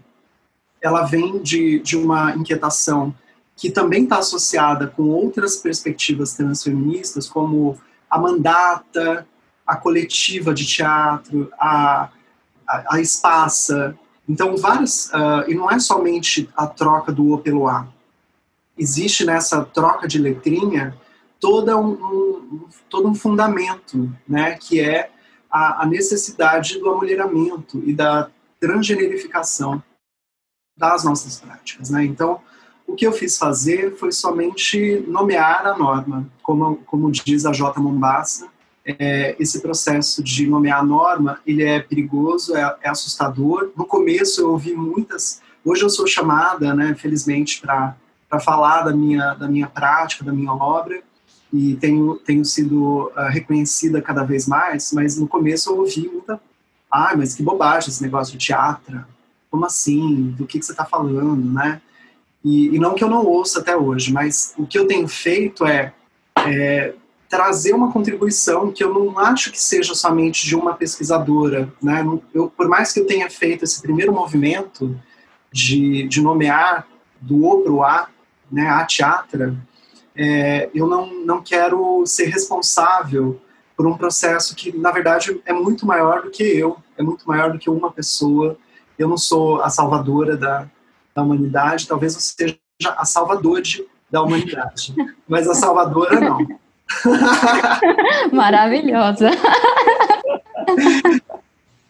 ela 0.82 1.04
vem 1.04 1.42
de, 1.42 1.80
de 1.80 1.98
uma 1.98 2.36
inquietação 2.36 3.14
que 3.56 3.70
também 3.70 4.04
está 4.04 4.20
associada 4.20 4.88
com 4.88 5.04
outras 5.04 5.58
perspectivas 5.58 6.34
transfeministas, 6.34 7.28
como 7.28 7.78
a 8.10 8.18
mandata, 8.18 9.28
a 9.70 9.76
coletiva 9.76 10.52
de 10.52 10.66
teatro, 10.66 11.48
a, 11.60 12.10
a, 12.68 12.96
a 12.96 13.00
espaça. 13.00 13.96
Então, 14.28 14.58
várias. 14.58 15.12
Uh, 15.14 15.48
e 15.48 15.54
não 15.54 15.70
é 15.70 15.78
somente 15.78 16.50
a 16.58 16.66
troca 16.66 17.12
do 17.12 17.32
O 17.32 17.38
pelo 17.38 17.68
A. 17.68 17.88
Existe 18.76 19.24
nessa 19.24 19.64
troca 19.64 20.08
de 20.08 20.18
letrinha 20.18 20.98
toda 21.40 21.78
um, 21.78 21.92
um, 21.92 22.68
todo 22.90 23.08
um 23.08 23.14
fundamento, 23.14 24.12
né, 24.28 24.56
que 24.56 24.82
é 24.82 25.12
a, 25.52 25.84
a 25.84 25.86
necessidade 25.86 26.80
do 26.80 26.90
amulheramento 26.90 27.80
e 27.86 27.94
da 27.94 28.28
transgenerificação 28.60 29.84
das 30.76 31.04
nossas 31.04 31.40
práticas. 31.40 31.92
Né? 31.92 32.06
Então, 32.06 32.42
o 32.88 32.96
que 32.96 33.06
eu 33.06 33.12
fiz 33.12 33.38
fazer 33.38 33.96
foi 33.98 34.12
somente 34.12 35.06
nomear 35.08 35.68
a 35.68 35.78
norma, 35.78 36.28
como, 36.42 36.78
como 36.78 37.12
diz 37.12 37.46
a 37.46 37.52
J. 37.52 37.80
Mombassa, 37.80 38.48
é, 38.86 39.36
esse 39.40 39.62
processo 39.62 40.24
de 40.24 40.48
nomear 40.48 40.80
a 40.80 40.84
norma, 40.84 41.40
ele 41.46 41.64
é 41.64 41.80
perigoso, 41.80 42.56
é, 42.56 42.76
é, 42.82 42.90
assustador. 42.90 43.72
No 43.76 43.86
começo 43.86 44.42
eu 44.42 44.52
ouvi 44.52 44.74
muitas, 44.74 45.42
hoje 45.64 45.84
eu 45.84 45.90
sou 45.90 46.08
chamada, 46.08 46.74
né, 46.74 46.96
felizmente, 46.96 47.62
para 47.62 47.96
falar 48.40 48.84
da 48.84 48.94
minha, 48.94 49.34
da 49.34 49.48
minha 49.48 49.68
prática, 49.68 50.24
da 50.24 50.34
minha 50.34 50.54
obra, 50.54 51.02
e 51.52 51.76
tenho, 51.76 52.16
tenho 52.18 52.46
sido 52.46 53.08
uh, 53.08 53.30
reconhecida 53.30 54.02
cada 54.02 54.24
vez 54.24 54.48
mais, 54.48 54.94
mas 54.94 55.18
no 55.18 55.28
começo 55.28 55.72
eu 55.72 55.80
ouvi 55.80 56.08
muita, 56.08 56.40
ah, 56.92 57.14
mas 57.16 57.34
que 57.34 57.44
bobagem 57.44 57.90
esse 57.90 58.04
negócio 58.04 58.38
de 58.38 58.46
teatro, 58.46 59.04
como 59.50 59.66
assim, 59.66 60.34
do 60.38 60.46
que, 60.46 60.60
que 60.60 60.66
você 60.66 60.72
está 60.72 60.86
falando, 60.86 61.52
né? 61.52 61.82
E, 62.44 62.76
e, 62.76 62.80
não 62.80 62.94
que 62.96 63.04
eu 63.04 63.10
não 63.10 63.26
ouça 63.26 63.60
até 63.60 63.76
hoje, 63.76 64.14
mas 64.14 64.54
o 64.58 64.66
que 64.66 64.78
eu 64.78 64.88
tenho 64.88 65.08
feito 65.08 65.66
é, 65.66 65.92
é 66.38 66.94
trazer 67.30 67.74
uma 67.74 67.92
contribuição 67.92 68.72
que 68.72 68.84
eu 68.84 68.92
não 68.92 69.20
acho 69.20 69.52
que 69.52 69.62
seja 69.62 69.94
somente 69.94 70.46
de 70.48 70.56
uma 70.56 70.74
pesquisadora, 70.74 71.72
né? 71.82 72.04
Eu, 72.34 72.50
por 72.50 72.68
mais 72.68 72.92
que 72.92 73.00
eu 73.00 73.06
tenha 73.06 73.30
feito 73.30 73.64
esse 73.64 73.80
primeiro 73.80 74.12
movimento 74.12 75.00
de, 75.52 76.08
de 76.08 76.22
nomear 76.22 76.88
do 77.22 77.46
O 77.46 77.62
para 77.62 77.72
o 77.72 77.84
A, 77.84 78.10
né, 78.52 78.68
a 78.68 78.84
teatra, 78.84 79.56
é, 80.16 80.70
eu 80.74 80.88
não, 80.88 81.14
não 81.24 81.44
quero 81.44 82.04
ser 82.06 82.26
responsável 82.26 83.40
por 83.78 83.86
um 83.86 83.96
processo 83.96 84.56
que, 84.56 84.76
na 84.76 84.92
verdade, 84.92 85.40
é 85.46 85.54
muito 85.54 85.86
maior 85.86 86.24
do 86.24 86.32
que 86.32 86.44
eu, 86.44 86.78
é 86.98 87.04
muito 87.04 87.28
maior 87.28 87.52
do 87.52 87.60
que 87.60 87.70
uma 87.70 87.92
pessoa. 87.92 88.58
Eu 88.98 89.08
não 89.08 89.18
sou 89.18 89.62
a 89.62 89.70
salvadora 89.70 90.36
da, 90.36 90.68
da 91.16 91.22
humanidade, 91.22 91.88
talvez 91.88 92.16
eu 92.16 92.20
seja 92.22 92.60
a 92.98 93.06
salvadora 93.06 93.62
da 94.10 94.24
humanidade, 94.24 94.96
mas 95.28 95.48
a 95.48 95.54
salvadora 95.54 96.20
não. 96.20 96.60
Maravilhosa. 98.32 99.32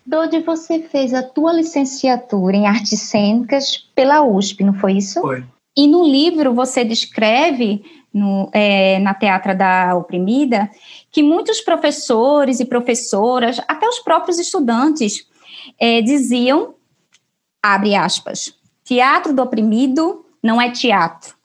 Dodi, 0.06 0.40
você 0.40 0.80
fez 0.80 1.14
a 1.14 1.22
tua 1.22 1.54
licenciatura 1.54 2.56
em 2.56 2.68
artes 2.68 3.00
cênicas 3.02 3.78
pela 3.94 4.24
USP, 4.24 4.64
não 4.64 4.74
foi 4.74 4.94
isso? 4.94 5.22
Foi. 5.22 5.44
E 5.78 5.88
no 5.88 6.04
livro 6.04 6.54
você 6.54 6.84
descreve, 6.84 7.84
no, 8.12 8.50
é, 8.52 8.98
na 9.00 9.14
Teatra 9.14 9.54
da 9.54 9.96
Oprimida, 9.96 10.70
que 11.12 11.22
muitos 11.22 11.62
professores 11.62 12.60
e 12.60 12.66
professoras, 12.66 13.62
até 13.68 13.88
os 13.88 14.00
próprios 14.00 14.40
estudantes, 14.40 15.28
é, 15.80 16.02
diziam, 16.02 16.74
abre 17.62 17.96
aspas, 17.96 18.54
teatro 18.84 19.32
do 19.32 19.44
oprimido 19.44 20.26
não 20.42 20.60
é 20.60 20.72
teatro, 20.72 21.36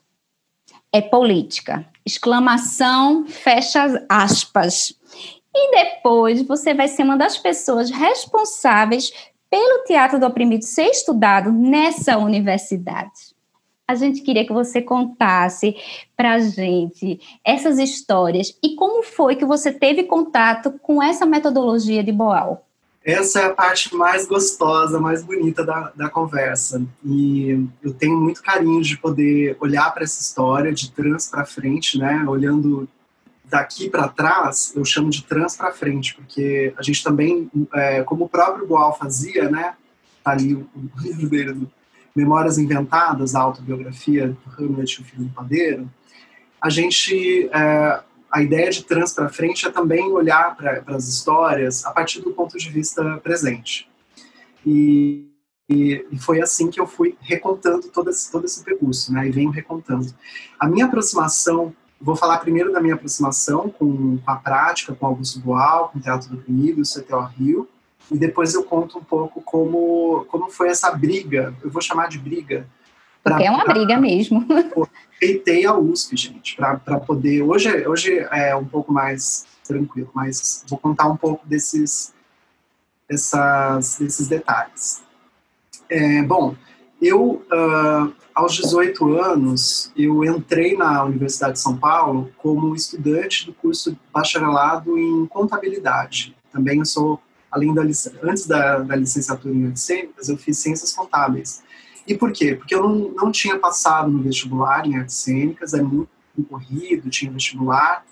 é 0.91 1.01
política 1.01 1.85
exclamação, 2.05 3.25
fecha 3.27 4.05
aspas. 4.07 4.93
E 5.53 5.71
depois 5.71 6.41
você 6.41 6.73
vai 6.73 6.87
ser 6.87 7.03
uma 7.03 7.17
das 7.17 7.37
pessoas 7.37 7.89
responsáveis 7.89 9.11
pelo 9.49 9.83
teatro 9.85 10.19
do 10.19 10.25
oprimido 10.25 10.63
ser 10.63 10.87
estudado 10.87 11.51
nessa 11.51 12.17
universidade. 12.17 13.33
A 13.87 13.95
gente 13.95 14.21
queria 14.21 14.45
que 14.45 14.51
você 14.51 14.81
contasse 14.81 15.75
para 16.17 16.33
a 16.33 16.39
gente 16.39 17.19
essas 17.43 17.77
histórias 17.77 18.57
e 18.61 18.75
como 18.75 19.03
foi 19.03 19.35
que 19.35 19.45
você 19.45 19.71
teve 19.71 20.03
contato 20.03 20.73
com 20.81 21.01
essa 21.01 21.25
metodologia 21.25 22.03
de 22.03 22.11
Boal. 22.11 22.64
Essa 23.05 23.41
é 23.41 23.45
a 23.45 23.53
parte 23.53 23.95
mais 23.95 24.25
gostosa, 24.25 24.99
mais 24.99 25.23
bonita 25.23 25.63
da, 25.63 25.91
da 25.95 26.09
conversa. 26.09 26.83
E 27.05 27.67
eu 27.83 27.93
tenho 27.93 28.19
muito 28.19 28.41
carinho 28.41 28.81
de 28.81 28.97
poder 28.97 29.55
olhar 29.59 29.93
para 29.93 30.03
essa 30.03 30.19
história 30.19 30.73
de 30.73 30.91
trans 30.91 31.29
para 31.29 31.45
frente, 31.45 31.99
né? 31.99 32.25
Olhando 32.27 32.89
daqui 33.47 33.91
para 33.91 34.07
trás, 34.07 34.73
eu 34.75 34.83
chamo 34.83 35.11
de 35.11 35.23
trans 35.23 35.55
para 35.55 35.71
frente, 35.71 36.15
porque 36.15 36.73
a 36.75 36.81
gente 36.81 37.03
também, 37.03 37.47
é, 37.75 38.01
como 38.01 38.25
o 38.25 38.29
próprio 38.29 38.65
Boal 38.65 38.97
fazia, 38.97 39.51
né? 39.51 39.75
Tá 40.23 40.31
ali 40.31 40.55
o, 40.55 40.67
livro 40.99 41.29
dele, 41.29 41.67
Memórias 42.15 42.57
Inventadas, 42.57 43.35
a 43.35 43.41
autobiografia 43.41 44.29
do 44.29 44.37
Hamlet, 44.57 45.01
o 45.01 45.05
filho 45.05 45.25
do 45.25 45.29
padeiro. 45.29 45.87
A 46.59 46.71
gente 46.71 47.47
é, 47.53 47.99
a 48.31 48.41
ideia 48.41 48.69
de 48.69 48.83
trans 48.83 49.13
para 49.13 49.29
frente 49.29 49.65
é 49.65 49.71
também 49.71 50.11
olhar 50.11 50.55
para 50.55 50.83
as 50.87 51.07
histórias 51.07 51.85
a 51.85 51.91
partir 51.91 52.21
do 52.21 52.31
ponto 52.31 52.57
de 52.57 52.69
vista 52.69 53.17
presente. 53.17 53.89
E, 54.65 55.27
e, 55.69 56.05
e, 56.11 56.17
foi 56.17 56.41
assim 56.41 56.69
que 56.69 56.79
eu 56.79 56.87
fui 56.87 57.17
recontando 57.21 57.87
todo 57.89 58.09
esse, 58.09 58.31
todo 58.31 58.45
esse 58.45 58.63
percurso, 58.63 59.13
né? 59.13 59.27
E 59.27 59.31
venho 59.31 59.51
recontando. 59.51 60.13
A 60.59 60.67
minha 60.67 60.85
aproximação, 60.85 61.73
vou 62.01 62.15
falar 62.15 62.39
primeiro 62.39 62.71
da 62.71 62.81
minha 62.81 62.95
aproximação 62.95 63.69
com, 63.69 64.17
com 64.17 64.31
a 64.31 64.35
prática, 64.35 64.93
com 64.93 65.05
Augusto 65.05 65.39
Boal, 65.39 65.89
com 65.89 65.99
o 65.99 66.01
Teatro 66.01 66.29
do 66.29 66.37
Oprimido, 66.37 66.81
o 66.81 66.83
CTO 66.83 67.21
Rio, 67.37 67.69
e 68.11 68.17
depois 68.17 68.53
eu 68.53 68.63
conto 68.63 68.97
um 68.97 69.03
pouco 69.03 69.41
como, 69.41 70.25
como 70.29 70.49
foi 70.49 70.69
essa 70.69 70.91
briga, 70.91 71.55
eu 71.63 71.69
vou 71.69 71.81
chamar 71.81 72.07
de 72.07 72.19
briga, 72.19 72.67
Pra, 73.25 73.37
Porque 73.37 73.47
é 73.47 73.51
uma 73.51 73.63
pra, 73.63 73.73
briga 73.73 73.97
mesmo. 73.97 74.45
Feitei 75.19 75.65
a 75.65 75.77
USP, 75.77 76.17
gente, 76.17 76.55
para 76.55 76.99
poder. 76.99 77.41
Hoje, 77.41 77.87
hoje 77.87 78.19
é 78.31 78.55
um 78.55 78.65
pouco 78.65 78.91
mais 78.91 79.45
tranquilo, 79.65 80.09
mas 80.13 80.63
vou 80.67 80.77
contar 80.77 81.07
um 81.07 81.17
pouco 81.17 81.47
desses, 81.47 82.13
dessas, 83.09 83.97
desses 83.97 84.27
detalhes. 84.27 85.01
É, 85.89 86.21
bom, 86.23 86.55
eu, 87.01 87.43
uh, 87.51 88.13
aos 88.33 88.55
18 88.55 89.17
anos, 89.17 89.91
eu 89.95 90.23
entrei 90.23 90.75
na 90.75 91.03
Universidade 91.03 91.53
de 91.53 91.59
São 91.59 91.77
Paulo 91.77 92.31
como 92.37 92.75
estudante 92.75 93.45
do 93.45 93.53
curso 93.53 93.97
bacharelado 94.13 94.97
em 94.97 95.25
contabilidade. 95.27 96.35
Também 96.51 96.79
eu 96.79 96.85
sou, 96.85 97.21
além 97.51 97.73
da 97.73 97.81
antes 98.23 98.47
da, 98.47 98.79
da 98.79 98.95
licenciatura 98.95 99.53
em 99.53 99.67
artes 99.67 99.89
eu 100.27 100.37
fiz 100.37 100.57
ciências 100.57 100.93
contábeis. 100.93 101.63
E 102.07 102.15
por 102.15 102.31
quê? 102.31 102.55
Porque 102.55 102.75
eu 102.75 102.83
não, 102.83 103.11
não 103.11 103.31
tinha 103.31 103.57
passado 103.57 104.09
no 104.09 104.21
vestibular 104.21 104.85
em 104.85 104.97
artes 104.97 105.15
cênicas, 105.15 105.73
é 105.73 105.81
muito 105.81 106.09
concorrido, 106.35 107.09
tinha 107.09 107.31
vestibular, 107.31 108.05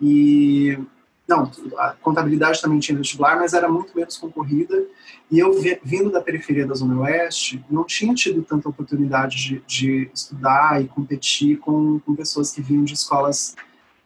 e 0.00 0.78
não, 1.26 1.50
a 1.78 1.90
contabilidade 2.00 2.62
também 2.62 2.78
tinha 2.78 2.96
vestibular, 2.96 3.36
mas 3.36 3.52
era 3.52 3.68
muito 3.68 3.96
menos 3.96 4.16
concorrida. 4.16 4.86
E 5.30 5.38
eu, 5.40 5.60
vindo 5.82 6.10
da 6.10 6.20
periferia 6.20 6.66
da 6.66 6.74
Zona 6.74 7.00
Oeste, 7.00 7.64
não 7.68 7.82
tinha 7.82 8.14
tido 8.14 8.42
tanta 8.42 8.68
oportunidade 8.68 9.36
de, 9.36 9.62
de 9.66 10.10
estudar 10.14 10.80
e 10.80 10.86
competir 10.86 11.58
com, 11.58 11.98
com, 12.00 12.14
pessoas 12.14 12.52
que 12.52 12.62
vinham 12.62 12.84
de 12.84 12.94
escolas 12.94 13.56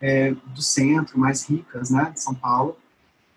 é, 0.01 0.31
do 0.33 0.63
centro, 0.63 1.19
mais 1.19 1.45
ricas, 1.45 1.91
né, 1.91 2.11
de 2.15 2.23
São 2.23 2.35
Paulo. 2.35 2.77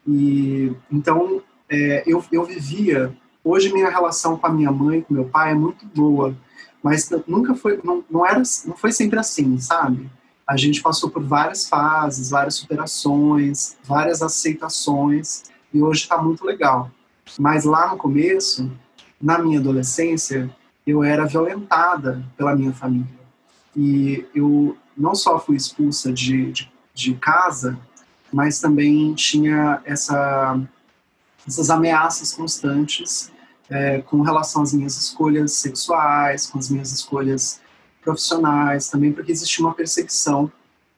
E 0.07 0.71
então 0.89 1.43
é, 1.69 2.03
eu, 2.07 2.23
eu 2.31 2.45
vivia 2.45 3.13
Hoje 3.43 3.73
minha 3.73 3.89
relação 3.89 4.38
com 4.38 4.47
a 4.47 4.50
minha 4.50 4.71
mãe, 4.71 5.01
com 5.01 5.13
meu 5.13 5.25
pai 5.25 5.51
é 5.51 5.55
muito 5.55 5.85
boa, 5.88 6.33
mas 6.81 7.09
nunca 7.27 7.53
foi, 7.53 7.79
não, 7.83 8.03
não 8.09 8.25
era, 8.25 8.41
não 8.65 8.75
foi 8.75 8.91
sempre 8.93 9.19
assim, 9.19 9.59
sabe? 9.59 10.09
A 10.47 10.55
gente 10.55 10.81
passou 10.81 11.09
por 11.09 11.21
várias 11.23 11.67
fases, 11.67 12.29
várias 12.29 12.55
superações, 12.55 13.75
várias 13.83 14.21
aceitações 14.21 15.43
e 15.73 15.81
hoje 15.81 16.03
está 16.03 16.21
muito 16.21 16.45
legal. 16.45 16.89
Mas 17.38 17.65
lá 17.65 17.91
no 17.91 17.97
começo, 17.97 18.71
na 19.21 19.38
minha 19.39 19.59
adolescência, 19.59 20.50
eu 20.88 21.03
era 21.03 21.25
violentada 21.25 22.23
pela 22.38 22.55
minha 22.55 22.73
família. 22.73 23.07
E 23.75 24.25
eu 24.33 24.77
não 24.95 25.15
só 25.15 25.39
fui 25.39 25.57
expulsa 25.57 26.13
de, 26.13 26.51
de, 26.51 26.71
de 26.93 27.13
casa, 27.15 27.77
mas 28.31 28.59
também 28.59 29.13
tinha 29.13 29.81
essa, 29.85 30.59
essas 31.47 31.69
ameaças 31.69 32.33
constantes 32.33 33.32
é, 33.70 34.01
com 34.01 34.22
relação 34.22 34.62
às 34.62 34.74
minhas 34.74 34.98
escolhas 34.98 35.53
sexuais, 35.53 36.48
com 36.48 36.60
as 36.60 36.70
minhas 36.70 36.91
escolhas 36.91 37.62
profissionais, 38.01 38.89
também 38.89 39.12
porque 39.12 39.32
existia 39.32 39.65
uma 39.65 39.74
perseguição 39.74 40.46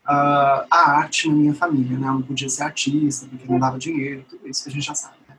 uh, 0.06 0.66
à 0.70 0.98
arte 0.98 1.28
na 1.28 1.36
minha 1.36 1.54
família, 1.54 1.98
né? 1.98 2.08
Eu 2.08 2.14
não 2.14 2.22
podia 2.22 2.50
ser 2.50 2.64
artista 2.64 3.28
porque 3.28 3.46
não 3.48 3.60
dava 3.60 3.78
dinheiro, 3.78 4.26
tudo 4.30 4.48
isso 4.48 4.64
que 4.64 4.70
a 4.70 4.72
gente 4.72 4.86
já 4.86 4.96
sabe. 4.96 5.16
Né? 5.28 5.36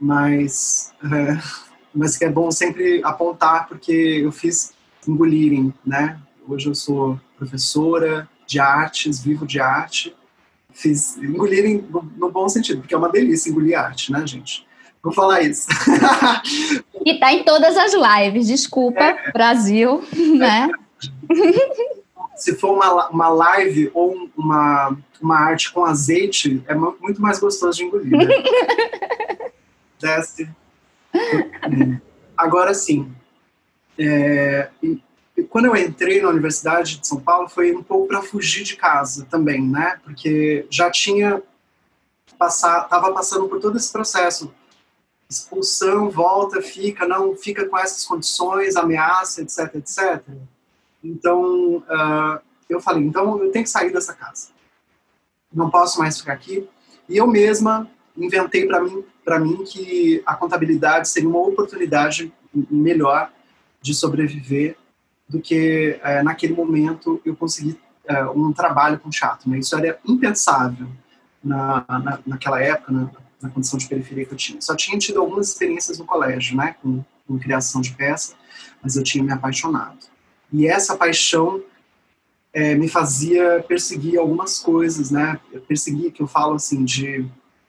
Mas, 0.00 0.92
é, 1.04 1.40
mas 1.94 2.16
que 2.16 2.24
é 2.24 2.30
bom 2.30 2.50
sempre 2.50 3.02
apontar 3.04 3.66
porque 3.68 3.92
eu 3.92 4.32
fiz 4.32 4.72
engolirem, 5.06 5.72
né? 5.84 6.20
Hoje 6.46 6.68
eu 6.68 6.74
sou 6.74 7.18
professora 7.36 8.28
de 8.46 8.58
artes, 8.58 9.20
vivo 9.20 9.46
de 9.46 9.60
arte. 9.60 10.14
Fiz 10.72 11.16
engolirem 11.16 11.84
no, 11.90 12.02
no 12.02 12.30
bom 12.30 12.48
sentido, 12.48 12.80
porque 12.80 12.94
é 12.94 12.98
uma 12.98 13.08
delícia 13.08 13.50
engolir 13.50 13.78
arte, 13.78 14.12
né, 14.12 14.26
gente? 14.26 14.66
Vou 15.02 15.12
falar 15.12 15.40
isso. 15.42 15.66
e 17.04 17.18
tá 17.18 17.32
em 17.32 17.42
todas 17.42 17.76
as 17.76 17.92
lives, 17.94 18.46
desculpa, 18.46 19.02
é. 19.02 19.32
Brasil, 19.32 20.04
né? 20.36 20.68
Se 22.36 22.54
for 22.54 22.74
uma, 22.74 23.08
uma 23.08 23.28
live 23.28 23.90
ou 23.94 24.30
uma, 24.36 24.96
uma 25.20 25.38
arte 25.38 25.72
com 25.72 25.84
azeite, 25.84 26.62
é 26.66 26.74
muito 26.74 27.20
mais 27.20 27.38
gostoso 27.38 27.78
de 27.78 27.84
engolir, 27.84 28.10
né? 28.10 28.26
Desce. 29.98 30.48
Agora 32.36 32.72
sim, 32.72 33.10
é, 33.98 34.68
quando 35.50 35.66
eu 35.66 35.76
entrei 35.76 36.22
na 36.22 36.28
Universidade 36.28 37.00
de 37.00 37.06
São 37.06 37.20
Paulo 37.20 37.48
foi 37.48 37.74
um 37.74 37.82
pouco 37.82 38.08
para 38.08 38.22
fugir 38.22 38.64
de 38.64 38.76
casa 38.76 39.26
também, 39.30 39.62
né? 39.62 39.98
Porque 40.02 40.66
já 40.70 40.90
tinha 40.90 41.42
passar, 42.38 42.84
estava 42.84 43.12
passando 43.12 43.46
por 43.48 43.60
todo 43.60 43.76
esse 43.76 43.92
processo 43.92 44.50
expulsão, 45.30 46.10
volta, 46.10 46.60
fica, 46.60 47.06
não 47.06 47.36
fica 47.36 47.64
com 47.68 47.78
essas 47.78 48.04
condições, 48.04 48.74
ameaça, 48.74 49.42
etc, 49.42 49.76
etc. 49.76 50.22
Então, 51.02 51.76
uh, 51.76 52.40
eu 52.68 52.80
falei, 52.80 53.04
então 53.04 53.40
eu 53.42 53.52
tenho 53.52 53.64
que 53.64 53.70
sair 53.70 53.92
dessa 53.92 54.12
casa. 54.12 54.48
Não 55.54 55.70
posso 55.70 56.00
mais 56.00 56.18
ficar 56.18 56.32
aqui. 56.32 56.68
E 57.08 57.16
eu 57.16 57.26
mesma 57.28 57.88
inventei 58.16 58.66
para 58.66 58.80
mim, 58.80 59.04
para 59.24 59.38
mim 59.38 59.64
que 59.64 60.20
a 60.26 60.34
contabilidade 60.34 61.08
seria 61.08 61.28
uma 61.28 61.40
oportunidade 61.40 62.32
melhor 62.52 63.32
de 63.80 63.94
sobreviver 63.94 64.76
do 65.28 65.40
que 65.40 66.00
uh, 66.02 66.24
naquele 66.24 66.54
momento 66.54 67.22
eu 67.24 67.36
conseguir 67.36 67.80
uh, 68.08 68.30
um 68.36 68.52
trabalho 68.52 68.98
com 68.98 69.08
teatro. 69.08 69.48
Né? 69.48 69.60
Isso 69.60 69.76
era 69.76 69.98
impensável 70.04 70.88
na, 71.42 71.84
na, 71.88 72.18
naquela 72.26 72.60
época, 72.60 72.92
na, 72.92 73.10
na 73.40 73.48
condição 73.48 73.78
de 73.78 73.88
periferia 73.88 74.24
que 74.24 74.32
eu 74.32 74.36
tinha. 74.36 74.60
Só 74.60 74.76
tinha 74.76 74.98
tido 74.98 75.20
algumas 75.20 75.48
experiências 75.48 75.98
no 75.98 76.04
colégio, 76.04 76.56
né, 76.56 76.74
com, 76.82 77.04
com 77.26 77.38
criação 77.38 77.80
de 77.80 77.92
peça, 77.92 78.34
mas 78.82 78.96
eu 78.96 79.02
tinha 79.02 79.24
me 79.24 79.32
apaixonado. 79.32 79.98
E 80.52 80.66
essa 80.66 80.96
paixão 80.96 81.62
é, 82.52 82.74
me 82.74 82.88
fazia 82.88 83.64
perseguir 83.66 84.18
algumas 84.18 84.58
coisas, 84.58 85.10
né? 85.10 85.38
Perseguir, 85.68 86.10
que 86.10 86.20
eu 86.22 86.26
falo 86.26 86.54
assim, 86.54 86.84
de 86.84 87.24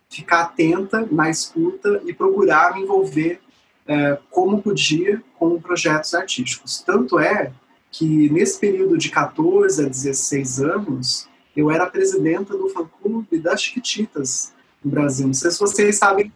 ficar 0.09 0.41
atenta 0.41 1.07
na 1.11 1.29
escuta 1.29 2.01
e 2.05 2.13
procurar 2.13 2.73
me 2.73 2.81
envolver 2.81 3.39
é, 3.87 4.17
como 4.29 4.61
podia 4.61 5.23
com 5.37 5.59
projetos 5.61 6.13
artísticos. 6.13 6.81
Tanto 6.81 7.19
é 7.19 7.51
que 7.91 8.29
nesse 8.29 8.59
período 8.59 8.97
de 8.97 9.09
14 9.09 9.85
a 9.85 9.87
16 9.87 10.61
anos, 10.61 11.27
eu 11.55 11.69
era 11.69 11.85
presidenta 11.85 12.57
do 12.57 12.69
fã-clube 12.69 13.37
das 13.37 13.61
Chiquititas, 13.61 14.53
no 14.83 14.91
Brasil. 14.91 15.27
Não 15.27 15.33
sei 15.33 15.51
se 15.51 15.59
vocês 15.59 15.97
sabem. 15.97 16.31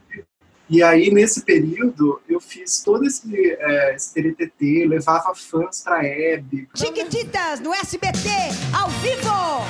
E 0.67 0.81
aí, 0.81 1.11
nesse 1.11 1.41
período, 1.41 2.19
eu 2.27 2.39
fiz 2.39 2.81
todo 2.83 3.05
esse, 3.05 3.51
é, 3.59 3.95
esse 3.95 4.13
TTT, 4.13 4.87
levava 4.87 5.33
fãs 5.35 5.81
para 5.83 5.97
a 5.97 6.05
Hebe. 6.05 6.67
Chiquititas, 6.75 7.59
no 7.59 7.73
SBT, 7.73 8.29
ao 8.73 8.89
vivo! 8.89 9.65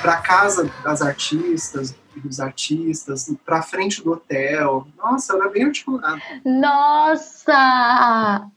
para 0.00 0.16
casa 0.22 0.70
das 0.82 1.02
artistas 1.02 1.94
dos 2.20 2.40
artistas, 2.40 3.32
para 3.44 3.62
frente 3.62 4.02
do 4.02 4.12
hotel. 4.12 4.86
Nossa, 4.96 5.34
era 5.34 5.48
bem 5.48 5.64
articulado. 5.64 6.20
Nossa! 6.44 7.52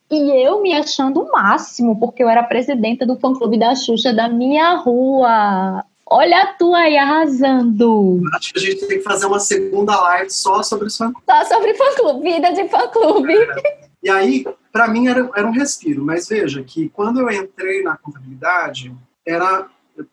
E 0.09 0.45
eu 0.45 0.61
me 0.61 0.73
achando 0.73 1.21
o 1.21 1.31
máximo, 1.31 1.99
porque 1.99 2.23
eu 2.23 2.29
era 2.29 2.43
presidenta 2.43 3.05
do 3.05 3.19
fã-clube 3.19 3.59
da 3.59 3.75
Xuxa 3.75 4.13
da 4.13 4.27
minha 4.27 4.75
rua. 4.75 5.83
Olha 6.05 6.55
tu 6.59 6.75
aí 6.75 6.97
arrasando. 6.97 8.21
Acho 8.35 8.51
que 8.53 8.59
a 8.59 8.61
gente 8.61 8.85
tem 8.85 8.97
que 8.97 9.03
fazer 9.03 9.27
uma 9.27 9.39
segunda 9.39 9.97
live 10.01 10.29
só 10.29 10.61
sobre 10.61 10.87
os 10.87 10.97
fã 10.97 11.13
Só 11.25 11.45
sobre 11.45 11.73
fã-clube, 11.73 12.33
vida 12.33 12.51
de 12.51 12.67
fã-clube. 12.67 13.33
É. 13.33 13.91
E 14.03 14.09
aí, 14.09 14.45
para 14.73 14.89
mim, 14.89 15.07
era, 15.07 15.29
era 15.33 15.47
um 15.47 15.51
respiro. 15.51 16.03
Mas 16.03 16.27
veja 16.27 16.61
que 16.63 16.89
quando 16.89 17.21
eu 17.21 17.31
entrei 17.31 17.81
na 17.81 17.95
contabilidade, 17.95 18.93
era 19.25 19.67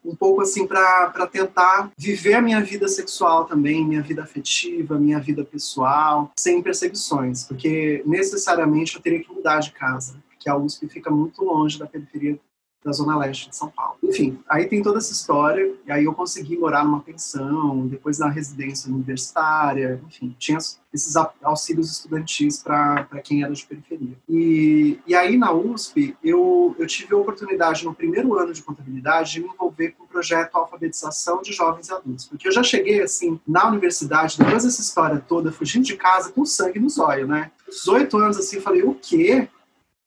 um 0.05 0.15
pouco 0.15 0.41
assim 0.41 0.67
para 0.67 1.27
tentar 1.31 1.91
viver 1.97 2.35
a 2.35 2.43
minha 2.43 2.61
vida 2.61 2.89
sexual 2.89 3.45
também, 3.45 3.87
minha 3.87 4.03
vida 4.03 4.23
afetiva, 4.23 4.99
minha 4.99 5.21
vida 5.21 5.45
pessoal, 5.45 6.33
sem 6.39 6.63
perseguições, 6.63 7.45
porque 7.45 8.03
necessariamente 8.07 8.97
eu 8.97 9.03
teria 9.03 9.23
que 9.23 9.33
mudar 9.33 9.61
de 9.61 9.73
casa, 9.73 10.17
porque 10.31 10.49
a 10.49 10.57
USP 10.57 10.89
fica 10.89 11.11
muito 11.11 11.45
longe 11.45 11.79
da 11.79 11.87
periferia 11.87 12.39
da 12.85 12.93
Zona 12.93 13.17
Leste 13.19 13.51
de 13.51 13.57
São 13.57 13.69
Paulo. 13.69 13.99
Enfim, 14.03 14.39
aí 14.49 14.67
tem 14.67 14.83
toda 14.83 14.99
essa 14.99 15.13
história, 15.13 15.75
e 15.87 15.91
aí 15.93 16.05
eu 16.05 16.15
consegui 16.15 16.57
morar 16.57 16.85
numa 16.85 17.01
pensão, 17.01 17.87
depois 17.87 18.19
na 18.19 18.29
residência 18.29 18.93
universitária, 18.93 20.01
enfim, 20.07 20.35
tinha 20.39 20.59
esses 20.93 21.15
auxílios 21.43 21.91
estudantis 21.91 22.63
para 22.63 23.05
quem 23.23 23.43
era 23.43 23.53
de 23.53 23.67
periferia. 23.67 24.17
E, 24.29 24.99
e 25.07 25.15
aí 25.15 25.37
na 25.37 25.53
USP, 25.53 26.17
eu, 26.23 26.75
eu 26.79 26.87
tive 26.87 27.15
a 27.15 27.19
oportunidade 27.19 27.85
no 27.85 27.95
primeiro 27.95 28.39
ano 28.39 28.53
de 28.53 28.63
contabilidade 28.63 29.33
de 29.33 29.41
me 29.41 29.49
envolver 29.49 29.91
com 29.93 30.05
o 30.05 30.07
projeto 30.07 30.57
Alfabetização 30.57 31.43
de 31.43 31.53
Jovens 31.53 31.89
e 31.89 31.93
Adultos, 31.93 32.27
porque 32.27 32.49
eu 32.49 32.53
já 32.53 32.63
cheguei 32.63 33.03
assim 33.03 33.39
na 33.47 33.69
universidade, 33.69 34.39
depois 34.39 34.65
dessa 34.65 34.81
história 34.81 35.23
toda, 35.27 35.53
fugindo 35.53 35.85
de 35.85 35.97
casa 35.97 36.33
com 36.33 36.45
sangue 36.45 36.79
nos 36.79 36.99
olhos, 36.99 37.29
né? 37.29 37.51
18 37.69 38.17
anos 38.17 38.39
assim, 38.39 38.61
falei, 38.61 38.83
o 38.83 38.95
quê? 38.95 39.49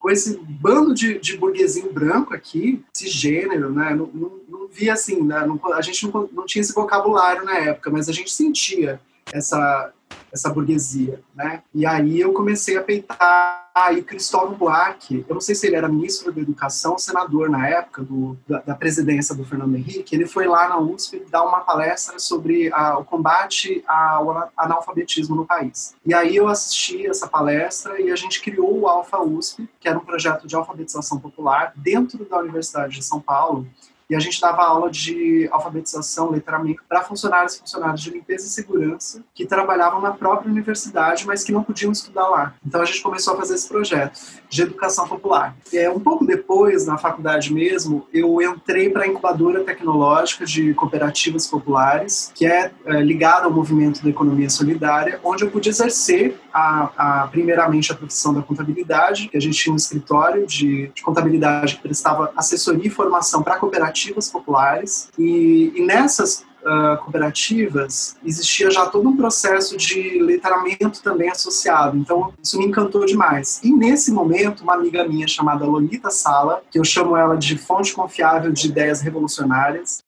Com 0.01 0.09
esse 0.09 0.35
bando 0.37 0.95
de, 0.95 1.19
de 1.19 1.37
burguesinho 1.37 1.93
branco 1.93 2.33
aqui, 2.33 2.83
esse 2.93 3.07
gênero, 3.07 3.71
né? 3.71 3.93
Não, 3.93 4.07
não, 4.07 4.31
não 4.49 4.67
via 4.67 4.93
assim, 4.93 5.21
né? 5.21 5.45
não, 5.45 5.59
a 5.73 5.81
gente 5.81 6.11
não, 6.11 6.27
não 6.33 6.45
tinha 6.45 6.61
esse 6.61 6.73
vocabulário 6.73 7.45
na 7.45 7.55
época, 7.59 7.91
mas 7.91 8.09
a 8.09 8.11
gente 8.11 8.31
sentia 8.31 8.99
essa, 9.31 9.93
essa 10.33 10.49
burguesia, 10.49 11.21
né? 11.35 11.61
E 11.73 11.85
aí 11.85 12.19
eu 12.19 12.33
comecei 12.33 12.77
a 12.77 12.81
peitar 12.81 13.60
aí 13.73 14.03
Cristóvão 14.03 14.55
Buarque, 14.55 15.25
eu 15.27 15.33
não 15.33 15.41
sei 15.41 15.55
se 15.55 15.67
ele 15.67 15.75
era 15.75 15.87
ministro 15.87 16.31
da 16.31 16.41
Educação, 16.41 16.97
senador 16.97 17.49
na 17.49 17.67
época 17.67 18.03
do, 18.03 18.37
da, 18.47 18.59
da 18.59 18.75
presidência 18.75 19.33
do 19.33 19.45
Fernando 19.45 19.75
Henrique, 19.75 20.15
ele 20.15 20.25
foi 20.25 20.47
lá 20.47 20.67
na 20.67 20.79
USP 20.79 21.25
dar 21.29 21.43
uma 21.43 21.61
palestra 21.61 22.19
sobre 22.19 22.71
a, 22.73 22.97
o 22.97 23.05
combate 23.05 23.83
ao 23.87 24.51
analfabetismo 24.57 25.35
no 25.35 25.45
país. 25.45 25.95
E 26.05 26.13
aí 26.13 26.35
eu 26.35 26.47
assisti 26.47 27.07
essa 27.07 27.27
palestra 27.27 27.99
e 28.01 28.11
a 28.11 28.15
gente 28.15 28.41
criou 28.41 28.79
o 28.79 28.87
Alfa 28.87 29.19
USP, 29.21 29.69
que 29.79 29.87
era 29.87 29.97
um 29.97 30.05
projeto 30.05 30.47
de 30.47 30.55
alfabetização 30.55 31.19
popular 31.19 31.73
dentro 31.75 32.25
da 32.25 32.39
Universidade 32.39 32.95
de 32.95 33.03
São 33.03 33.19
Paulo, 33.19 33.67
e 34.11 34.15
a 34.15 34.19
gente 34.19 34.41
dava 34.41 34.61
aula 34.61 34.91
de 34.91 35.47
alfabetização, 35.53 36.31
letramento, 36.31 36.83
para 36.87 37.01
funcionários 37.01 37.55
e 37.55 37.59
funcionários 37.59 38.01
de 38.01 38.09
limpeza 38.09 38.45
e 38.45 38.49
segurança 38.49 39.23
que 39.33 39.45
trabalhavam 39.45 40.01
na 40.01 40.11
própria 40.11 40.51
universidade, 40.51 41.25
mas 41.25 41.45
que 41.45 41.53
não 41.53 41.63
podiam 41.63 41.93
estudar 41.93 42.27
lá. 42.27 42.53
Então 42.67 42.81
a 42.81 42.85
gente 42.85 43.01
começou 43.01 43.35
a 43.35 43.37
fazer 43.37 43.55
esse 43.55 43.69
projeto 43.69 44.19
de 44.49 44.63
educação 44.63 45.07
popular. 45.07 45.55
É, 45.73 45.89
um 45.89 45.99
pouco 45.99 46.25
depois, 46.25 46.85
na 46.85 46.97
faculdade 46.97 47.53
mesmo, 47.53 48.05
eu 48.13 48.41
entrei 48.41 48.89
para 48.89 49.05
a 49.05 49.07
incubadora 49.07 49.63
tecnológica 49.63 50.45
de 50.45 50.73
cooperativas 50.73 51.47
populares, 51.47 52.33
que 52.35 52.45
é, 52.45 52.69
é 52.85 53.01
ligada 53.01 53.45
ao 53.45 53.51
movimento 53.51 54.03
da 54.03 54.09
economia 54.09 54.49
solidária, 54.49 55.21
onde 55.23 55.45
eu 55.45 55.49
pude 55.49 55.69
exercer 55.69 56.37
a, 56.53 57.21
a, 57.23 57.27
primeiramente 57.27 57.93
a 57.93 57.95
profissão 57.95 58.33
da 58.33 58.41
contabilidade, 58.41 59.29
que 59.29 59.37
a 59.37 59.41
gente 59.41 59.57
tinha 59.57 59.71
um 59.71 59.77
escritório 59.77 60.45
de, 60.45 60.91
de 60.93 61.01
contabilidade 61.01 61.77
que 61.77 61.81
prestava 61.81 62.33
assessoria 62.35 62.87
e 62.87 62.89
formação 62.89 63.41
para 63.41 63.55
cooperativas 63.55 64.00
populares, 64.29 65.09
e, 65.17 65.71
e 65.75 65.85
nessas 65.85 66.45
uh, 66.61 66.97
cooperativas, 67.03 68.15
existia 68.23 68.69
já 68.71 68.85
todo 68.85 69.07
um 69.07 69.15
processo 69.15 69.77
de 69.77 70.21
letramento 70.21 71.01
também 71.01 71.29
associado. 71.29 71.97
Então, 71.97 72.33
isso 72.41 72.57
me 72.57 72.65
encantou 72.65 73.05
demais. 73.05 73.59
E 73.63 73.71
nesse 73.71 74.11
momento, 74.11 74.63
uma 74.63 74.75
amiga 74.75 75.07
minha 75.07 75.27
chamada 75.27 75.65
Lolita 75.65 76.09
Sala, 76.09 76.61
que 76.71 76.79
eu 76.79 76.83
chamo 76.83 77.15
ela 77.15 77.35
de 77.35 77.57
fonte 77.57 77.93
confiável 77.93 78.51
de 78.51 78.67
ideias 78.67 79.01
revolucionárias, 79.01 79.99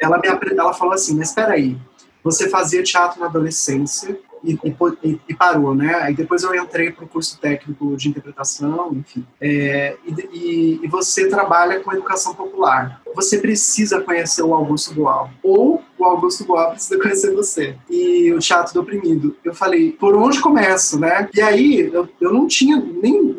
ela, 0.00 0.18
me, 0.18 0.28
ela 0.28 0.74
falou 0.74 0.94
assim: 0.94 1.16
Mas 1.16 1.28
espera 1.28 1.54
aí, 1.54 1.78
você 2.22 2.48
fazia 2.48 2.82
teatro 2.82 3.20
na 3.20 3.26
adolescência, 3.26 4.18
e, 4.44 4.58
e, 5.02 5.20
e, 5.28 5.34
parou, 5.34 5.74
né? 5.74 5.94
Aí 5.94 6.14
depois 6.14 6.42
eu 6.42 6.54
entrei 6.54 6.90
para 6.90 7.04
o 7.04 7.08
curso 7.08 7.38
técnico 7.40 7.96
de 7.96 8.08
interpretação, 8.08 8.92
enfim. 8.92 9.26
É, 9.40 9.96
e, 10.06 10.80
e, 10.82 10.88
você 10.88 11.28
trabalha 11.28 11.80
com 11.80 11.92
educação 11.92 12.34
popular. 12.34 13.00
Você 13.14 13.38
precisa 13.38 14.00
conhecer 14.00 14.42
o 14.42 14.54
Augusto 14.54 14.94
Boal. 14.94 15.30
Ou 15.42 15.82
o 15.98 16.04
Augusto 16.04 16.44
Boal 16.44 16.72
precisa 16.72 17.00
conhecer 17.00 17.34
você. 17.34 17.76
E 17.88 18.32
o 18.32 18.38
Teatro 18.38 18.74
do 18.74 18.80
Oprimido. 18.82 19.36
Eu 19.42 19.54
falei, 19.54 19.92
por 19.92 20.14
onde 20.14 20.40
começo, 20.40 21.00
né? 21.00 21.28
E 21.34 21.40
aí 21.40 21.90
eu, 21.92 22.08
eu 22.20 22.32
não 22.32 22.46
tinha 22.46 22.76
nem, 22.76 23.34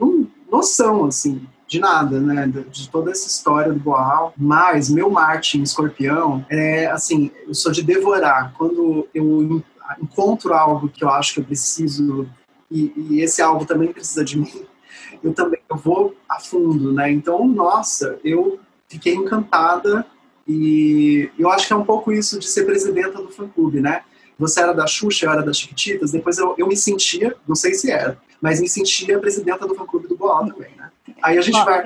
noção, 0.51 1.05
assim, 1.05 1.45
de 1.67 1.79
nada, 1.79 2.19
né? 2.19 2.51
De 2.69 2.89
toda 2.89 3.11
essa 3.11 3.27
história 3.27 3.71
do 3.71 3.79
Boal. 3.79 4.33
Mas 4.37 4.89
meu 4.89 5.09
Martin 5.09 5.61
escorpião 5.61 6.45
é 6.49 6.87
assim, 6.87 7.31
eu 7.47 7.53
sou 7.53 7.71
de 7.71 7.83
devorar. 7.83 8.53
Quando 8.57 9.07
eu 9.13 9.63
encontro 10.01 10.53
algo 10.53 10.89
que 10.89 11.03
eu 11.03 11.09
acho 11.09 11.33
que 11.33 11.39
eu 11.39 11.43
preciso 11.43 12.27
e, 12.69 12.93
e 12.95 13.21
esse 13.21 13.41
algo 13.41 13.65
também 13.65 13.91
precisa 13.91 14.23
de 14.23 14.37
mim, 14.37 14.65
eu 15.23 15.33
também 15.33 15.59
eu 15.69 15.77
vou 15.77 16.15
a 16.27 16.39
fundo, 16.39 16.91
né? 16.91 17.11
Então, 17.11 17.47
nossa, 17.47 18.19
eu 18.23 18.59
fiquei 18.87 19.13
encantada 19.13 20.05
e 20.47 21.29
eu 21.37 21.49
acho 21.49 21.67
que 21.67 21.73
é 21.73 21.75
um 21.75 21.85
pouco 21.85 22.11
isso 22.11 22.39
de 22.39 22.47
ser 22.47 22.65
presidenta 22.65 23.21
do 23.21 23.29
fã-clube, 23.29 23.79
né? 23.79 24.03
Você 24.37 24.61
era 24.61 24.73
da 24.73 24.85
Xuxa, 24.85 25.25
eu 25.25 25.31
era 25.31 25.41
das 25.41 25.57
Chiquititas, 25.57 26.11
depois 26.11 26.37
eu, 26.37 26.55
eu 26.57 26.67
me 26.67 26.75
sentia, 26.75 27.35
não 27.47 27.55
sei 27.55 27.73
se 27.73 27.89
era, 27.89 28.17
mas 28.41 28.59
me 28.59 28.67
sentia 28.67 29.17
presidenta 29.17 29.65
do 29.65 29.75
fã-clube 29.75 30.07
do 30.07 30.17
Boal 30.17 30.45
também? 30.47 30.74
Aí 31.21 31.37
a 31.37 31.41
gente 31.41 31.63
vai... 31.63 31.83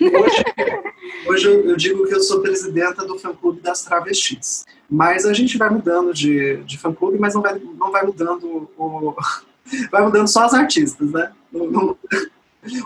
Hoje, 0.00 0.44
hoje 1.26 1.48
eu 1.48 1.76
digo 1.76 2.06
que 2.06 2.14
eu 2.14 2.22
sou 2.22 2.40
presidenta 2.40 3.04
do 3.04 3.18
fã-clube 3.18 3.60
das 3.60 3.82
travestis. 3.82 4.64
Mas 4.88 5.24
a 5.24 5.32
gente 5.32 5.56
vai 5.58 5.70
mudando 5.70 6.12
de, 6.12 6.56
de 6.64 6.78
fã-clube, 6.78 7.18
mas 7.18 7.34
não 7.34 7.42
vai, 7.42 7.58
não 7.58 7.90
vai 7.90 8.04
mudando 8.04 8.68
o... 8.76 9.14
Vai 9.92 10.02
mudando 10.02 10.26
só 10.26 10.44
as 10.44 10.54
artistas, 10.54 11.12
né? 11.12 11.32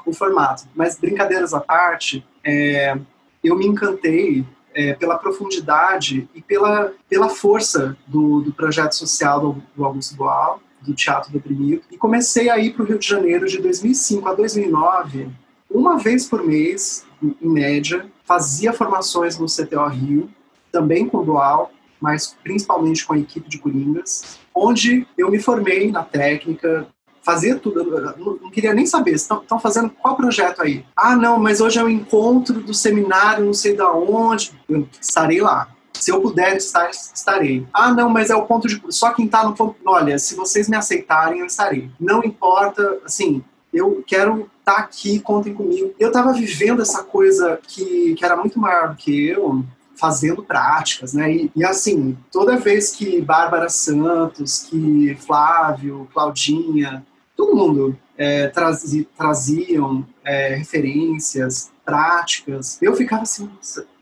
o 0.05 0.13
formato. 0.13 0.65
Mas 0.75 0.99
brincadeiras 0.99 1.55
à 1.55 1.59
parte, 1.59 2.25
é, 2.45 2.97
eu 3.43 3.57
me 3.57 3.67
encantei 3.67 4.45
é, 4.75 4.93
pela 4.93 5.19
profundidade 5.19 6.29
e 6.35 6.43
pela, 6.43 6.93
pela 7.09 7.29
força 7.29 7.97
do, 8.07 8.41
do 8.43 8.53
projeto 8.53 8.95
social 8.95 9.41
do, 9.41 9.63
do 9.75 9.85
Augusto 9.85 10.15
Boal, 10.15 10.61
do 10.83 10.95
Teatro 10.95 11.33
Deprimido, 11.33 11.83
e 11.91 11.97
comecei 11.97 12.51
a 12.51 12.59
ir 12.59 12.75
para 12.75 12.83
o 12.83 12.87
Rio 12.87 12.99
de 12.99 13.09
Janeiro 13.09 13.47
de 13.47 13.59
2005 13.59 14.29
a 14.29 14.35
2009, 14.35 15.31
uma 15.71 15.99
vez 15.99 16.27
por 16.27 16.45
mês, 16.45 17.05
em 17.23 17.49
média, 17.49 18.07
fazia 18.25 18.73
formações 18.73 19.39
no 19.39 19.47
CTO 19.47 19.87
Rio, 19.89 20.31
também 20.71 21.09
com 21.09 21.23
Boal, 21.23 21.71
mas 22.01 22.37
principalmente 22.43 23.05
com 23.05 23.15
a 23.15 23.19
equipe 23.19 23.49
de 23.49 23.59
Coringas, 23.59 24.39
onde 24.55 25.07
eu 25.17 25.31
me 25.31 25.39
formei 25.39 25.91
na 25.91 26.03
técnica, 26.03 26.87
fazia 27.23 27.59
tudo, 27.59 27.85
não, 28.19 28.51
queria 28.51 28.73
nem 28.73 28.87
saber, 28.87 29.15
estão 29.15 29.59
fazendo 29.61 29.91
qual 29.91 30.17
projeto 30.17 30.63
aí? 30.63 30.85
Ah, 30.95 31.17
não, 31.17 31.39
mas 31.39 31.61
hoje 31.61 31.79
é 31.79 31.83
o 31.83 31.89
encontro 31.89 32.61
do 32.61 32.73
seminário, 32.73 33.45
não 33.45 33.53
sei 33.53 33.75
da 33.75 33.91
onde, 33.93 34.53
eu 34.69 34.87
estarei 35.01 35.41
lá. 35.41 35.69
Se 35.93 36.13
eu 36.13 36.21
puder 36.21 36.57
estar, 36.57 36.91
estarei. 36.91 37.67
Ah, 37.73 37.91
não, 37.93 38.09
mas 38.11 38.29
é 38.29 38.37
o 38.37 38.45
ponto 38.45 38.69
de. 38.69 38.81
Só 38.91 39.15
quem 39.15 39.25
está 39.25 39.43
no 39.43 39.55
ponto. 39.55 39.77
Olha, 39.87 40.19
se 40.19 40.35
vocês 40.35 40.69
me 40.69 40.77
aceitarem, 40.77 41.41
eu 41.41 41.47
estarei. 41.47 41.91
Não 41.99 42.23
importa, 42.23 42.99
assim, 43.03 43.43
eu 43.77 44.03
quero 44.07 44.51
estar 44.59 44.75
tá 44.75 44.79
aqui, 44.79 45.21
contem 45.21 45.55
comigo. 45.55 45.95
Eu 45.99 46.09
estava 46.09 46.33
vivendo 46.33 46.83
essa 46.83 47.03
coisa 47.03 47.59
que, 47.67 48.15
que 48.15 48.25
era 48.25 48.37
muito 48.37 48.59
maior 48.59 48.91
do 48.91 48.97
que 48.97 49.29
eu, 49.29 49.65
fazendo 49.97 50.43
práticas, 50.43 51.15
né? 51.15 51.33
E, 51.33 51.51
e, 51.57 51.65
assim, 51.65 52.17
toda 52.31 52.59
vez 52.59 52.91
que 52.91 53.21
Bárbara 53.21 53.69
Santos, 53.69 54.67
que 54.69 55.17
Flávio, 55.17 56.09
Claudinha, 56.13 57.05
todo 57.37 57.57
mundo 57.57 57.99
é, 58.17 58.49
trazi, 58.49 59.09
traziam 59.17 60.07
é, 60.25 60.55
referências, 60.55 61.71
práticas, 61.85 62.79
eu 62.83 62.97
ficava 62.97 63.23
assim, 63.23 63.49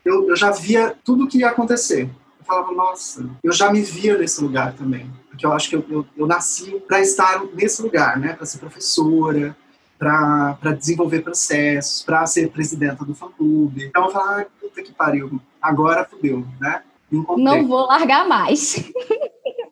eu, 0.03 0.29
eu 0.29 0.35
já 0.35 0.51
via 0.51 0.95
tudo 1.03 1.25
o 1.25 1.27
que 1.27 1.39
ia 1.39 1.49
acontecer. 1.49 2.09
Eu 2.39 2.45
falava, 2.45 2.71
nossa, 2.71 3.29
eu 3.43 3.51
já 3.51 3.71
me 3.71 3.81
via 3.81 4.17
nesse 4.17 4.41
lugar 4.43 4.73
também. 4.73 5.09
Porque 5.29 5.45
eu 5.45 5.51
acho 5.51 5.69
que 5.69 5.75
eu, 5.75 5.85
eu, 5.89 6.05
eu 6.15 6.27
nasci 6.27 6.79
para 6.87 7.01
estar 7.01 7.43
nesse 7.53 7.81
lugar, 7.81 8.17
né? 8.17 8.33
Para 8.33 8.45
ser 8.45 8.57
professora, 8.59 9.55
para 9.97 10.73
desenvolver 10.77 11.21
processos, 11.21 12.03
para 12.03 12.25
ser 12.25 12.49
presidenta 12.51 13.05
do 13.05 13.15
fã-clube. 13.15 13.85
Então 13.85 14.05
eu 14.05 14.11
falava, 14.11 14.41
ah, 14.41 14.45
puta 14.59 14.83
que 14.83 14.91
pariu, 14.91 15.39
agora 15.61 16.05
fudeu, 16.05 16.45
né? 16.59 16.81
Não 17.11 17.67
vou 17.67 17.85
largar 17.87 18.27
mais. 18.27 18.91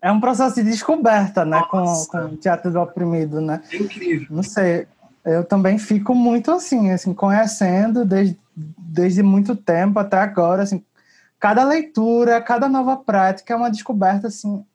É 0.02 0.12
um 0.12 0.20
processo 0.20 0.56
de 0.56 0.64
descoberta, 0.64 1.46
né, 1.46 1.64
com, 1.70 1.86
com 2.10 2.18
o 2.26 2.38
teatro 2.38 2.70
do 2.72 2.80
oprimido, 2.80 3.40
né? 3.40 3.62
É 3.72 3.78
incrível. 3.78 4.28
Não 4.30 4.44
sei, 4.44 4.86
eu 5.26 5.46
também 5.46 5.78
fico 5.78 6.14
muito 6.14 6.52
assim, 6.52 6.92
assim, 6.92 7.14
conhecendo 7.14 8.04
desde, 8.04 8.38
desde 8.56 9.24
muito 9.24 9.56
tempo 9.56 10.00
até 10.00 10.18
agora, 10.18 10.64
assim, 10.64 10.84
cada 11.40 11.64
leitura, 11.64 12.42
cada 12.42 12.68
nova 12.68 12.98
prática 12.98 13.54
é 13.54 13.58
uma 13.58 13.72
descoberta, 13.72 14.28
assim, 14.28 14.66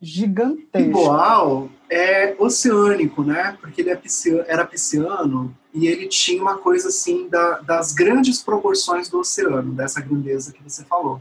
gigantesca. 0.00 0.90
Boal 0.90 1.68
é 1.90 2.36
oceânico, 2.38 3.22
né? 3.22 3.56
Porque 3.60 3.80
ele 3.80 3.90
é 3.90 3.96
pisciano, 3.96 4.44
era 4.46 4.64
pisciano 4.64 5.56
e 5.74 5.86
ele 5.86 6.06
tinha 6.06 6.40
uma 6.40 6.58
coisa 6.58 6.88
assim 6.88 7.28
da, 7.28 7.60
das 7.60 7.92
grandes 7.92 8.42
proporções 8.42 9.08
do 9.08 9.18
oceano, 9.18 9.72
dessa 9.74 10.00
grandeza 10.00 10.52
que 10.52 10.62
você 10.62 10.84
falou. 10.84 11.20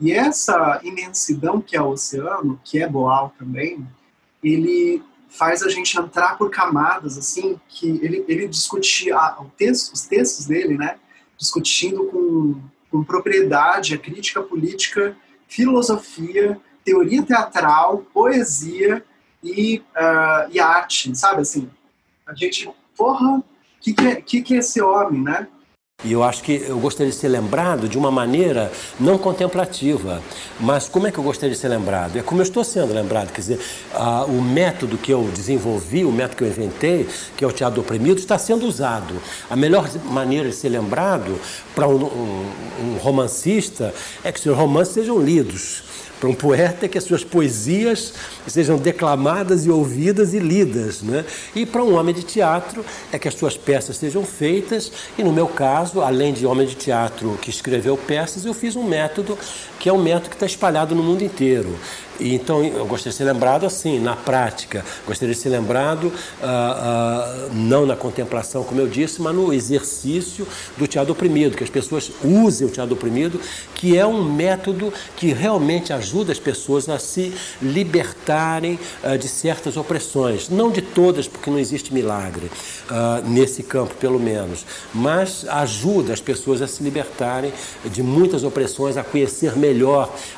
E 0.00 0.12
essa 0.12 0.80
imensidão 0.84 1.60
que 1.60 1.76
é 1.76 1.80
o 1.80 1.88
oceano, 1.88 2.60
que 2.64 2.82
é 2.82 2.88
Boal 2.88 3.32
também, 3.38 3.86
ele 4.42 5.02
faz 5.28 5.62
a 5.62 5.68
gente 5.68 5.98
entrar 5.98 6.36
por 6.36 6.50
camadas 6.50 7.18
assim 7.18 7.58
que 7.68 7.88
ele, 8.02 8.24
ele 8.28 8.48
discutia 8.48 9.16
ah, 9.16 9.44
texto, 9.56 9.92
os 9.92 10.02
textos 10.02 10.46
dele, 10.46 10.76
né? 10.76 10.96
Discutindo 11.36 12.04
com, 12.06 12.60
com 12.90 13.04
propriedade 13.04 13.94
a 13.94 13.98
crítica 13.98 14.42
política, 14.42 15.16
filosofia 15.48 16.60
teoria 16.86 17.20
teatral, 17.20 18.04
poesia 18.14 19.04
e, 19.42 19.82
uh, 19.96 20.48
e 20.52 20.60
arte, 20.60 21.12
sabe? 21.18 21.42
Assim, 21.42 21.68
a 22.24 22.32
gente, 22.32 22.70
porra, 22.96 23.38
o 23.38 23.44
que, 23.80 23.92
que, 23.92 24.06
é, 24.06 24.14
que, 24.14 24.40
que 24.40 24.54
é 24.54 24.58
esse 24.58 24.80
homem, 24.80 25.20
né? 25.20 25.48
E 26.04 26.12
eu 26.12 26.22
acho 26.22 26.42
que 26.42 26.62
eu 26.68 26.78
gostaria 26.78 27.10
de 27.10 27.16
ser 27.16 27.28
lembrado 27.28 27.88
de 27.88 27.96
uma 27.96 28.10
maneira 28.10 28.70
não 29.00 29.16
contemplativa. 29.16 30.22
Mas 30.60 30.88
como 30.88 31.06
é 31.06 31.10
que 31.10 31.18
eu 31.18 31.24
gostaria 31.24 31.54
de 31.54 31.60
ser 31.60 31.68
lembrado? 31.68 32.16
É 32.18 32.22
como 32.22 32.40
eu 32.40 32.44
estou 32.44 32.62
sendo 32.62 32.92
lembrado. 32.92 33.32
Quer 33.32 33.40
dizer, 33.40 33.60
uh, 33.94 34.30
o 34.30 34.42
método 34.42 34.98
que 34.98 35.10
eu 35.10 35.22
desenvolvi, 35.34 36.04
o 36.04 36.12
método 36.12 36.36
que 36.36 36.44
eu 36.44 36.48
inventei, 36.48 37.08
que 37.36 37.42
é 37.42 37.48
o 37.48 37.52
teatro 37.52 37.80
oprimido, 37.80 38.18
está 38.18 38.38
sendo 38.38 38.66
usado. 38.66 39.14
A 39.48 39.56
melhor 39.56 39.90
maneira 40.04 40.50
de 40.50 40.54
ser 40.54 40.68
lembrado 40.68 41.40
para 41.74 41.88
um, 41.88 42.04
um, 42.04 42.52
um 42.80 42.98
romancista 42.98 43.94
é 44.22 44.30
que 44.30 44.38
seus 44.38 44.56
romances 44.56 44.92
sejam 44.92 45.18
lidos 45.18 45.85
para 46.18 46.28
um 46.28 46.34
poeta 46.34 46.86
é 46.86 46.88
que 46.88 46.96
as 46.96 47.04
suas 47.04 47.22
poesias 47.22 48.14
sejam 48.46 48.78
declamadas 48.78 49.66
e 49.66 49.70
ouvidas 49.70 50.32
e 50.32 50.38
lidas. 50.38 51.02
Né? 51.02 51.24
E 51.54 51.66
para 51.66 51.82
um 51.82 51.94
homem 51.96 52.14
de 52.14 52.22
teatro 52.22 52.84
é 53.12 53.18
que 53.18 53.28
as 53.28 53.34
suas 53.34 53.56
peças 53.56 53.96
sejam 53.96 54.24
feitas. 54.24 54.90
E 55.18 55.22
no 55.22 55.32
meu 55.32 55.46
caso, 55.46 56.00
além 56.00 56.32
de 56.32 56.46
homem 56.46 56.66
de 56.66 56.74
teatro 56.74 57.38
que 57.40 57.50
escreveu 57.50 57.96
peças, 57.96 58.44
eu 58.44 58.54
fiz 58.54 58.76
um 58.76 58.84
método 58.84 59.38
que 59.86 59.90
é 59.90 59.92
um 59.92 60.02
método 60.02 60.30
que 60.30 60.34
está 60.34 60.46
espalhado 60.46 60.96
no 60.96 61.02
mundo 61.04 61.22
inteiro. 61.22 61.78
E, 62.18 62.34
então, 62.34 62.64
eu 62.64 62.86
gostaria 62.86 63.12
de 63.12 63.16
ser 63.16 63.24
lembrado 63.24 63.66
assim, 63.66 64.00
na 64.00 64.16
prática. 64.16 64.84
Gostaria 65.06 65.32
de 65.32 65.40
ser 65.40 65.50
lembrado, 65.50 66.12
ah, 66.42 67.46
ah, 67.46 67.48
não 67.52 67.86
na 67.86 67.94
contemplação, 67.94 68.64
como 68.64 68.80
eu 68.80 68.88
disse, 68.88 69.20
mas 69.22 69.34
no 69.34 69.52
exercício 69.52 70.46
do 70.76 70.88
teatro 70.88 71.12
oprimido, 71.12 71.56
que 71.56 71.62
as 71.62 71.70
pessoas 71.70 72.10
usem 72.24 72.66
o 72.66 72.70
teatro 72.70 72.94
oprimido, 72.94 73.40
que 73.74 73.96
é 73.96 74.04
um 74.04 74.24
método 74.24 74.92
que 75.14 75.32
realmente 75.32 75.92
ajuda 75.92 76.32
as 76.32 76.38
pessoas 76.40 76.88
a 76.88 76.98
se 76.98 77.32
libertarem 77.62 78.80
ah, 79.04 79.16
de 79.16 79.28
certas 79.28 79.76
opressões. 79.76 80.48
Não 80.48 80.70
de 80.70 80.82
todas, 80.82 81.28
porque 81.28 81.50
não 81.50 81.58
existe 81.58 81.94
milagre, 81.94 82.50
nesse 83.24 83.62
campo, 83.62 83.94
pelo 83.94 84.18
menos, 84.18 84.64
mas 84.94 85.46
ajuda 85.48 86.12
as 86.12 86.20
pessoas 86.20 86.62
a 86.62 86.66
se 86.66 86.82
libertarem 86.82 87.52
de 87.84 88.02
muitas 88.02 88.44
opressões, 88.44 88.96
a 88.96 89.04
conhecer 89.04 89.56
melhor 89.56 89.75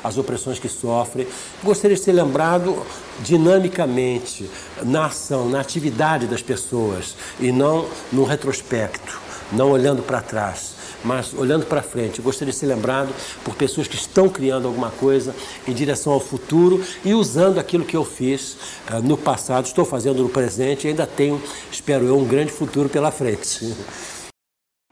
as 0.03 0.17
opressões 0.17 0.59
que 0.59 0.69
sofrem 0.69 1.27
gostaria 1.63 1.95
de 1.95 2.03
ser 2.03 2.13
lembrado 2.13 2.77
dinamicamente 3.21 4.49
na 4.83 5.05
ação, 5.05 5.49
na 5.49 5.59
atividade 5.59 6.27
das 6.27 6.41
pessoas 6.41 7.15
e 7.39 7.51
não 7.51 7.87
no 8.11 8.23
retrospecto, 8.23 9.19
não 9.51 9.71
olhando 9.71 10.01
para 10.01 10.21
trás. 10.21 10.79
mas 11.03 11.33
olhando 11.33 11.65
para 11.65 11.81
frente. 11.81 12.21
Gostaria 12.21 12.51
de 12.51 12.57
ser 12.57 12.65
lembrado 12.65 13.13
por 13.43 13.55
pessoas 13.55 13.87
que 13.87 13.95
estão 13.95 14.27
criando 14.27 14.67
alguma 14.67 14.91
coisa 14.91 15.33
em 15.67 15.73
direção 15.73 16.13
ao 16.13 16.19
futuro 16.19 16.83
e 17.05 17.13
usando 17.13 17.57
aquilo 17.57 17.85
que 17.85 17.95
eu 17.95 18.03
fiz 18.03 18.57
uh, 18.91 19.01
no 19.01 19.17
passado, 19.17 19.65
estou 19.65 19.85
fazendo 19.85 20.21
no 20.21 20.29
presente 20.29 20.85
e 20.85 20.89
ainda 20.89 21.07
tenho, 21.07 21.41
espero 21.71 22.05
eu, 22.05 22.17
um 22.17 22.25
grande 22.25 22.51
futuro 22.51 22.89
pela 22.89 23.11
frente. 23.11 23.73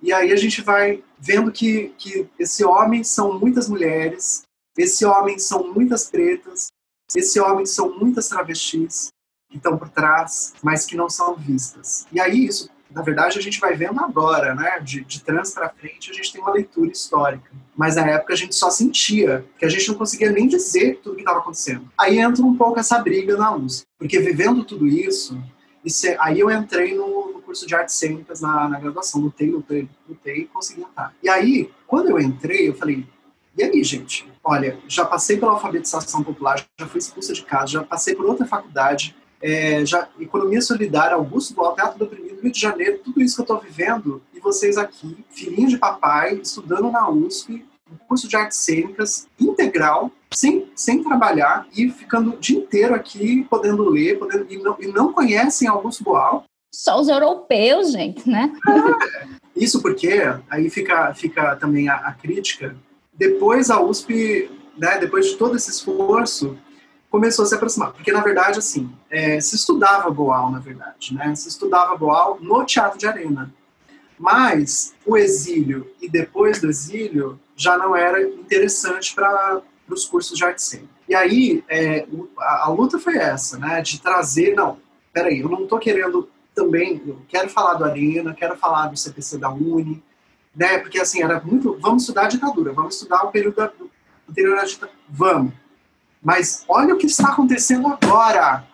E 0.02 0.14
aí 0.14 0.32
a 0.32 0.36
gente 0.36 0.62
vai 0.62 1.04
vendo 1.20 1.52
que, 1.52 1.94
que 1.98 2.28
esse 2.40 2.64
homem 2.64 3.04
são 3.04 3.40
muitas 3.40 3.68
mulheres, 3.68 4.44
esse 4.78 5.06
homem 5.06 5.40
são 5.40 5.74
muitas 5.74 6.10
pretas, 6.10 6.68
esse 7.16 7.40
homem 7.40 7.66
são 7.66 7.98
muitas 7.98 8.28
travestis 8.28 9.10
que 9.50 9.58
estão 9.58 9.78
por 9.78 9.90
trás, 9.90 10.54
mas 10.62 10.86
que 10.86 10.96
não 10.96 11.10
são 11.10 11.36
vistas. 11.36 12.06
E 12.12 12.20
aí 12.20 12.46
isso, 12.46 12.70
na 12.92 13.02
verdade, 13.02 13.38
a 13.38 13.42
gente 13.42 13.60
vai 13.60 13.76
vendo 13.76 14.00
agora, 14.00 14.54
né? 14.54 14.80
De, 14.80 15.04
de 15.04 15.24
trans 15.24 15.52
para 15.52 15.70
frente, 15.70 16.12
a 16.12 16.14
gente 16.14 16.32
tem 16.32 16.42
uma 16.42 16.52
leitura 16.52 16.92
histórica. 16.92 17.50
Mas 17.76 17.96
na 17.96 18.08
época 18.10 18.34
a 18.34 18.36
gente 18.36 18.56
só 18.56 18.70
sentia, 18.70 19.46
que 19.58 19.66
a 19.66 19.70
gente 19.70 19.88
não 19.88 19.96
conseguia 19.96 20.32
nem 20.32 20.48
dizer 20.48 21.00
tudo 21.02 21.16
que 21.16 21.22
estava 21.22 21.40
acontecendo. 21.40 21.90
Aí 21.98 22.20
entra 22.20 22.44
um 22.44 22.56
pouco 22.56 22.80
essa 22.80 23.00
briga 23.00 23.38
na 23.38 23.56
USP, 23.56 23.86
porque 23.98 24.20
vivendo 24.20 24.64
tudo 24.64 24.88
isso, 24.88 25.42
isso 25.88 26.08
aí 26.20 26.40
eu 26.40 26.52
entrei 26.52 26.94
no, 26.94 27.34
no, 27.34 27.42
curso 27.42 27.66
de 27.66 27.74
artes 27.74 27.96
cênicas 27.96 28.42
na, 28.42 28.68
na 28.68 28.80
graduação, 28.80 29.22
lutei, 29.22 29.50
lutei, 29.50 29.88
lutei 30.08 30.40
e 30.40 30.46
consegui 30.46 30.82
entrar. 30.82 31.14
E 31.24 31.30
aí, 31.30 31.72
quando 31.88 32.10
eu 32.10 32.20
entrei, 32.20 32.68
eu 32.68 32.76
falei, 32.76 33.06
e 33.58 33.64
aí, 33.64 33.84
gente? 33.84 34.30
Olha, 34.44 34.78
já 34.88 35.06
passei 35.06 35.38
pela 35.38 35.54
alfabetização 35.54 36.24
popular, 36.24 36.64
já 36.80 36.86
fui 36.86 37.00
expulsa 37.00 37.34
de 37.34 37.44
casa, 37.44 37.68
já 37.68 37.84
passei 37.84 38.16
por 38.16 38.26
outra 38.26 38.46
faculdade, 38.46 39.16
é, 39.42 39.86
já, 39.86 40.08
economia 40.20 40.62
solidária, 40.62 41.16
Augusto 41.16 41.54
Boal, 41.54 41.74
Teatro 41.74 42.00
do 42.00 42.06
Oprimido, 42.06 42.42
Rio 42.42 42.52
de 42.52 42.60
Janeiro, 42.60 43.00
tudo 43.04 43.22
isso 43.22 43.36
que 43.36 43.42
eu 43.42 43.56
estou 43.56 43.60
vivendo, 43.60 44.22
e 44.34 44.40
vocês 44.40 44.78
aqui, 44.78 45.26
filhinho 45.30 45.70
de 45.70 45.78
papai, 45.78 46.36
estudando 46.36 46.92
na 46.92 47.10
USP, 47.10 47.66
um 47.92 47.98
curso 48.08 48.28
de 48.28 48.36
artes 48.36 48.58
cênicas 48.58 49.28
integral, 49.40 50.12
sem, 50.34 50.70
sem 50.76 51.04
trabalhar 51.04 51.68
e 51.76 51.90
ficando 51.90 52.32
o 52.32 52.38
dia 52.38 52.60
inteiro 52.60 52.94
aqui, 52.94 53.46
podendo 53.50 53.90
ler, 53.90 54.20
podendo, 54.20 54.46
e, 54.50 54.58
não, 54.58 54.76
e 54.80 54.88
não 54.88 55.14
conhecem 55.14 55.68
Augusto 55.68 56.04
Boal. 56.04 56.46
Só 56.74 57.00
os 57.00 57.08
europeus, 57.08 57.92
gente, 57.92 58.30
né? 58.30 58.52
É, 58.68 59.28
isso 59.56 59.82
porque, 59.82 60.22
aí 60.50 60.70
fica, 60.70 61.14
fica 61.14 61.56
também 61.56 61.90
a, 61.90 61.96
a 61.96 62.14
crítica, 62.14 62.76
depois 63.14 63.70
a 63.72 63.82
USP, 63.82 64.52
né, 64.78 65.00
depois 65.00 65.26
de 65.28 65.38
todo 65.38 65.56
esse 65.56 65.72
esforço, 65.72 66.58
começou 67.10 67.44
a 67.44 67.48
se 67.48 67.56
aproximar. 67.56 67.92
Porque, 67.94 68.12
na 68.12 68.22
verdade, 68.22 68.60
assim, 68.60 68.92
é, 69.10 69.40
se 69.40 69.56
estudava 69.56 70.10
Boal, 70.12 70.52
na 70.52 70.60
verdade, 70.60 71.14
né? 71.14 71.34
Se 71.36 71.48
estudava 71.48 71.96
Boal 71.98 72.38
no 72.42 72.64
Teatro 72.66 73.00
de 73.00 73.08
Arena. 73.08 73.52
Mas 74.18 74.94
o 75.06 75.16
exílio 75.16 75.92
e 76.02 76.10
depois 76.10 76.60
do 76.60 76.70
exílio 76.70 77.40
já 77.56 77.78
não 77.78 77.96
era 77.96 78.22
interessante 78.22 79.14
para 79.14 79.62
os 79.90 80.06
cursos 80.06 80.38
de 80.38 80.44
arte 80.44 80.62
cênica. 80.62 80.90
E 81.08 81.16
aí, 81.16 81.64
é, 81.70 82.06
a, 82.40 82.66
a, 82.66 82.70
luta 82.70 83.00
foi 83.00 83.18
essa, 83.18 83.58
né? 83.58 83.82
De 83.82 84.02
trazer, 84.02 84.56
não, 84.56 84.78
peraí, 85.14 85.40
eu 85.40 85.50
não 85.50 85.64
estou 85.64 85.80
querendo 85.80 86.30
também, 86.54 87.02
eu 87.06 87.22
quero 87.28 87.50
falar 87.50 87.76
do 87.76 87.86
Arena, 87.86 88.34
quero 88.34 88.58
falar 88.58 88.88
do 88.88 88.98
CPC 88.98 89.38
da 89.38 89.50
Uni, 89.50 90.04
né? 90.56 90.80
Porque 90.80 91.00
assim, 91.00 91.22
era 91.22 91.40
muito, 91.40 91.78
vamos 91.80 92.04
estudar 92.04 92.26
a 92.26 92.28
ditadura, 92.28 92.74
vamos 92.74 92.96
estudar 92.96 93.24
o 93.24 93.32
período 93.32 93.56
da, 93.56 93.72
anterior 94.30 94.58
à 94.58 94.66
ditadura, 94.66 94.98
vamos. 95.08 95.54
Mas 96.22 96.66
olha 96.68 96.94
o 96.94 96.98
que 96.98 97.06
está 97.06 97.30
acontecendo 97.30 97.88
agora, 97.88 98.68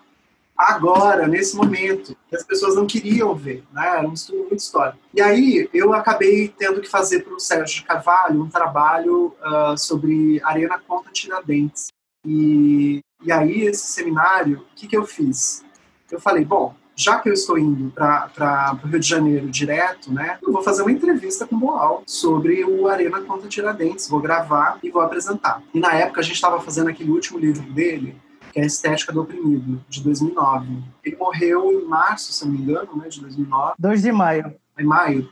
agora, 0.58 1.28
nesse 1.28 1.56
momento, 1.56 2.16
que 2.28 2.36
as 2.36 2.44
pessoas 2.44 2.76
não 2.76 2.86
queriam 2.86 3.34
ver, 3.36 3.64
né? 3.72 3.98
Era 3.98 4.08
um 4.08 4.14
estudo 4.14 4.40
muito 4.40 4.58
histórico. 4.58 5.00
E 5.14 5.22
aí 5.22 5.70
eu 5.74 5.94
acabei 5.94 6.48
tendo 6.58 6.82
que 6.82 6.90
fazer 6.90 7.22
para 7.22 7.34
o 7.34 7.40
Sérgio 7.40 7.86
Carvalho 7.86 8.42
um 8.42 8.50
trabalho 8.50 9.36
uh, 9.42 9.78
sobre 9.78 10.42
Arena 10.44 10.80
contra 10.80 11.12
Tiradentes. 11.12 11.88
E, 12.26 13.02
e 13.24 13.32
aí 13.32 13.64
esse 13.64 13.88
seminário, 13.88 14.66
o 14.72 14.76
que, 14.76 14.88
que 14.88 14.98
eu 14.98 15.06
fiz? 15.06 15.64
Eu 16.12 16.20
falei, 16.20 16.46
bom, 16.46 16.76
já 16.96 17.20
que 17.20 17.28
eu 17.28 17.34
estou 17.34 17.58
indo 17.58 17.92
para 17.92 18.80
o 18.84 18.88
Rio 18.88 19.00
de 19.00 19.08
Janeiro 19.08 19.50
direto, 19.50 20.12
né, 20.12 20.38
eu 20.42 20.52
vou 20.52 20.62
fazer 20.62 20.84
uma 20.84 20.92
entrevista 20.92 21.48
com 21.48 21.56
o 21.56 21.60
Boal 21.60 22.04
sobre 22.06 22.64
o 22.64 22.88
Arena 22.88 23.22
contra 23.22 23.50
Tiradentes. 23.50 24.08
Vou 24.08 24.20
gravar 24.20 24.78
e 24.84 24.92
vou 24.92 25.02
apresentar. 25.02 25.62
E 25.74 25.80
na 25.80 25.94
época 25.94 26.22
a 26.22 26.24
gente 26.24 26.36
estava 26.36 26.62
fazendo 26.62 26.90
aquele 26.90 27.10
último 27.10 27.40
livro 27.40 27.64
dele, 27.74 28.16
que 28.54 28.60
é 28.60 28.64
a 28.64 28.68
Estética 28.68 29.12
do 29.12 29.22
Oprimido, 29.24 29.84
de 29.90 30.04
2009. 30.04 30.84
Ele 31.04 31.16
morreu 31.16 31.72
em 31.72 31.86
março, 31.86 32.32
se 32.32 32.46
não 32.46 32.54
me 32.54 32.60
engano, 32.60 32.96
né, 32.96 33.10
de 33.10 33.20
2009. 33.20 33.74
2 33.80 34.02
de 34.04 34.12
maio. 34.12 34.54
Em 34.78 34.84
maio. 34.84 35.28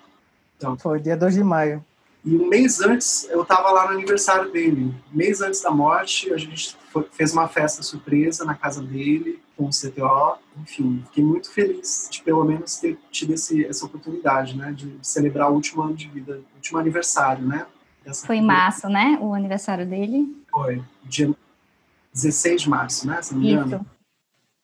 Então. 0.57 0.75
Foi 0.77 0.99
dia 0.99 1.15
2 1.15 1.35
de 1.35 1.43
maio. 1.43 1.85
E 2.25 2.35
um 2.35 2.49
mês 2.49 2.81
antes, 2.81 3.27
eu 3.29 3.43
estava 3.43 3.69
lá 3.71 3.85
no 3.85 3.93
aniversário 3.93 4.51
dele. 4.51 4.93
Um 5.13 5.17
mês 5.17 5.39
antes 5.39 5.61
da 5.61 5.69
morte, 5.69 6.33
a 6.33 6.37
gente 6.37 6.75
foi, 6.91 7.07
fez 7.11 7.31
uma 7.31 7.47
festa 7.47 7.83
surpresa 7.83 8.43
na 8.43 8.55
casa 8.55 8.81
dele, 8.81 9.39
com 9.55 9.65
o 9.65 9.69
CTO. 9.69 10.39
Enfim, 10.61 11.03
fiquei 11.07 11.23
muito 11.23 11.51
feliz 11.51 12.07
de 12.11 12.23
pelo 12.23 12.43
menos 12.43 12.77
ter 12.77 12.97
tido 13.11 13.33
esse, 13.33 13.65
essa 13.65 13.85
oportunidade, 13.85 14.57
né? 14.57 14.71
De 14.71 14.97
celebrar 15.01 15.51
o 15.51 15.53
último 15.53 15.83
ano 15.83 15.93
de 15.93 16.07
vida, 16.07 16.41
o 16.53 16.55
último 16.55 16.79
aniversário, 16.79 17.45
né? 17.45 17.67
foi 18.25 18.37
em 18.37 18.45
março, 18.45 18.89
né? 18.89 19.19
O 19.21 19.33
aniversário 19.33 19.85
dele. 19.85 20.27
Foi. 20.51 20.81
Dia 21.03 21.31
16 22.13 22.63
de 22.63 22.69
março, 22.69 23.07
né? 23.07 23.21
Se 23.21 23.33
não 23.33 23.41
me 23.41 23.51
engano. 23.51 23.85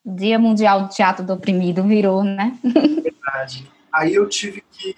Dia 0.06 0.40
Mundial 0.40 0.84
do 0.84 0.90
Teatro 0.90 1.26
do 1.26 1.34
Oprimido 1.34 1.84
virou, 1.84 2.24
né? 2.24 2.58
Verdade. 2.64 3.70
Aí 3.92 4.14
eu 4.14 4.28
tive 4.30 4.64
que, 4.72 4.94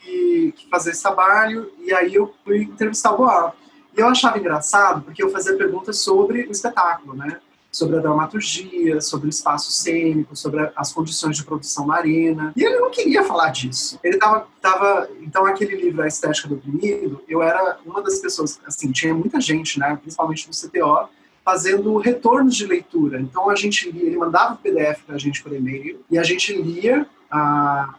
que, 0.56 0.68
fazer 0.70 0.92
esse 0.92 1.02
trabalho 1.02 1.72
e 1.80 1.94
aí 1.94 2.16
eu 2.16 2.34
fui 2.44 2.64
entrevistar 2.64 3.14
o 3.14 3.18
Boal. 3.18 3.56
E 3.98 4.02
eu 4.02 4.08
achava 4.08 4.38
engraçado 4.38 5.02
porque 5.02 5.24
eu 5.24 5.32
fazia 5.32 5.56
perguntas 5.56 6.00
sobre 6.00 6.44
o 6.44 6.52
espetáculo, 6.52 7.16
né? 7.16 7.40
Sobre 7.72 7.98
a 7.98 8.00
dramaturgia, 8.00 9.00
sobre 9.00 9.28
o 9.28 9.30
espaço 9.30 9.72
cênico, 9.72 10.36
sobre 10.36 10.72
as 10.76 10.92
condições 10.92 11.38
de 11.38 11.44
produção 11.44 11.88
na 11.88 11.96
arena. 11.96 12.52
E 12.56 12.64
ele 12.64 12.80
não 12.80 12.92
queria 12.92 13.24
falar 13.24 13.50
disso. 13.50 14.00
Ele 14.04 14.18
tava, 14.18 14.48
tava 14.62 15.10
então 15.22 15.46
aquele 15.46 15.76
livro 15.76 16.02
A 16.02 16.08
Estética 16.08 16.48
do 16.48 16.56
Oprimido, 16.56 17.22
eu 17.28 17.42
era 17.42 17.80
uma 17.86 18.02
das 18.02 18.20
pessoas, 18.20 18.60
assim, 18.66 18.92
tinha 18.92 19.14
muita 19.14 19.40
gente, 19.40 19.80
né? 19.80 19.98
Principalmente 20.02 20.48
no 20.48 20.54
CTO, 20.54 21.10
fazendo 21.50 21.98
retornos 21.98 22.56
de 22.56 22.68
leitura. 22.68 23.20
Então 23.20 23.50
a 23.50 23.56
gente 23.56 23.90
lia, 23.90 24.04
ele 24.04 24.18
mandava 24.18 24.54
o 24.54 24.58
PDF 24.58 25.02
para 25.04 25.16
a 25.16 25.18
gente 25.18 25.42
por 25.42 25.52
e-mail 25.52 26.00
e 26.08 26.20
a 26.20 26.22
gente 26.22 26.54
lia 26.54 27.08
a, 27.32 27.96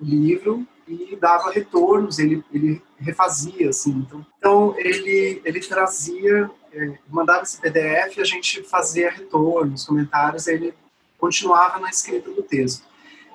livro 0.00 0.64
e 0.86 1.16
dava 1.16 1.50
retornos, 1.50 2.20
ele, 2.20 2.44
ele 2.52 2.80
refazia, 2.96 3.70
assim. 3.70 3.90
Então, 4.06 4.26
então 4.38 4.74
ele, 4.78 5.42
ele 5.44 5.58
trazia, 5.58 6.48
é, 6.72 6.92
mandava 7.08 7.42
esse 7.42 7.60
PDF, 7.60 8.18
a 8.20 8.24
gente 8.24 8.62
fazia 8.62 9.10
retornos, 9.10 9.84
comentários, 9.84 10.46
ele 10.46 10.72
continuava 11.18 11.80
na 11.80 11.90
escrita 11.90 12.30
do 12.30 12.42
texto. 12.42 12.84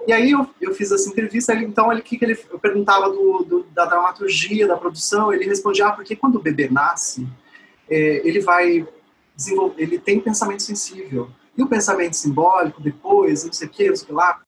E 0.07 0.13
aí 0.13 0.31
eu, 0.31 0.47
eu 0.61 0.73
fiz 0.73 0.93
essa 0.93 1.09
entrevista, 1.09 1.51
ele, 1.51 1.65
então 1.65 1.91
ele, 1.91 2.01
que, 2.01 2.17
que 2.17 2.23
ele, 2.23 2.39
eu 2.49 2.57
perguntava 2.59 3.09
do, 3.09 3.43
do, 3.43 3.63
da 3.73 3.83
dramaturgia, 3.83 4.65
da 4.65 4.77
produção, 4.77 5.33
ele 5.33 5.43
respondia, 5.43 5.87
ah, 5.87 5.91
porque 5.91 6.15
quando 6.15 6.37
o 6.37 6.41
bebê 6.41 6.69
nasce, 6.69 7.27
é, 7.89 8.21
ele 8.25 8.39
vai 8.39 8.87
ele 9.77 9.99
tem 9.99 10.19
pensamento 10.19 10.63
sensível. 10.63 11.29
E 11.57 11.63
o 11.63 11.67
pensamento 11.67 12.15
simbólico, 12.15 12.81
depois, 12.81 13.43
não 13.43 13.53
sei 13.53 13.67
o 13.67 13.71
que, 13.71 13.89
não 13.89 13.95
sei 13.95 14.03
o 14.05 14.07
que 14.07 14.13
lá, 14.13 14.39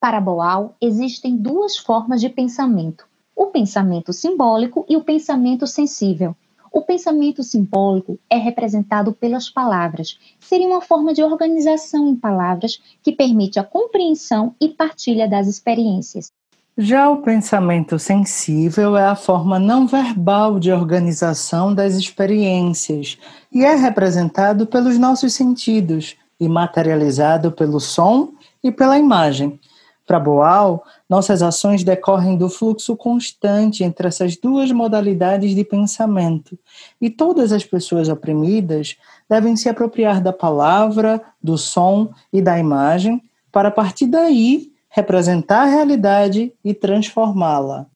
para 0.00 0.20
Boal, 0.20 0.76
existem 0.80 1.36
duas 1.36 1.76
formas 1.76 2.20
de 2.20 2.28
pensamento: 2.28 3.06
o 3.34 3.46
pensamento 3.46 4.12
simbólico 4.12 4.86
e 4.88 4.96
o 4.96 5.04
pensamento 5.04 5.66
sensível. 5.66 6.36
O 6.70 6.82
pensamento 6.82 7.42
simbólico 7.42 8.18
é 8.28 8.36
representado 8.36 9.12
pelas 9.12 9.48
palavras. 9.48 10.18
Seria 10.38 10.66
uma 10.66 10.82
forma 10.82 11.14
de 11.14 11.22
organização 11.22 12.06
em 12.08 12.14
palavras 12.14 12.80
que 13.02 13.10
permite 13.10 13.58
a 13.58 13.64
compreensão 13.64 14.54
e 14.60 14.68
partilha 14.68 15.26
das 15.26 15.48
experiências. 15.48 16.30
Já 16.80 17.10
o 17.10 17.22
pensamento 17.22 17.98
sensível 17.98 18.96
é 18.96 19.04
a 19.04 19.16
forma 19.16 19.58
não 19.58 19.84
verbal 19.84 20.60
de 20.60 20.70
organização 20.70 21.74
das 21.74 21.94
experiências 21.94 23.18
e 23.50 23.64
é 23.64 23.74
representado 23.74 24.64
pelos 24.64 24.96
nossos 24.96 25.34
sentidos 25.34 26.14
e 26.38 26.48
materializado 26.48 27.50
pelo 27.50 27.80
som 27.80 28.32
e 28.62 28.70
pela 28.70 28.96
imagem. 28.96 29.58
Para 30.06 30.20
Boal, 30.20 30.84
nossas 31.10 31.42
ações 31.42 31.82
decorrem 31.82 32.36
do 32.36 32.48
fluxo 32.48 32.96
constante 32.96 33.82
entre 33.82 34.06
essas 34.06 34.36
duas 34.36 34.70
modalidades 34.70 35.56
de 35.56 35.64
pensamento, 35.64 36.56
e 37.00 37.10
todas 37.10 37.50
as 37.50 37.64
pessoas 37.64 38.08
oprimidas 38.08 38.96
devem 39.28 39.56
se 39.56 39.68
apropriar 39.68 40.22
da 40.22 40.32
palavra, 40.32 41.20
do 41.42 41.58
som 41.58 42.12
e 42.32 42.40
da 42.40 42.56
imagem 42.56 43.20
para, 43.50 43.66
a 43.66 43.72
partir 43.72 44.06
daí, 44.06 44.70
representar 44.98 45.62
a 45.62 45.66
realidade 45.66 46.52
e 46.64 46.74
transformá-la. 46.74 47.86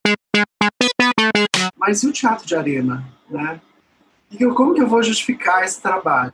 Mas 1.77 2.03
e 2.03 2.07
o 2.07 2.13
teatro 2.13 2.47
de 2.47 2.55
arena? 2.55 3.05
Né? 3.29 3.61
E 4.31 4.47
como 4.47 4.73
que 4.73 4.81
eu 4.81 4.87
vou 4.87 5.03
justificar 5.03 5.65
esse 5.65 5.81
trabalho? 5.83 6.33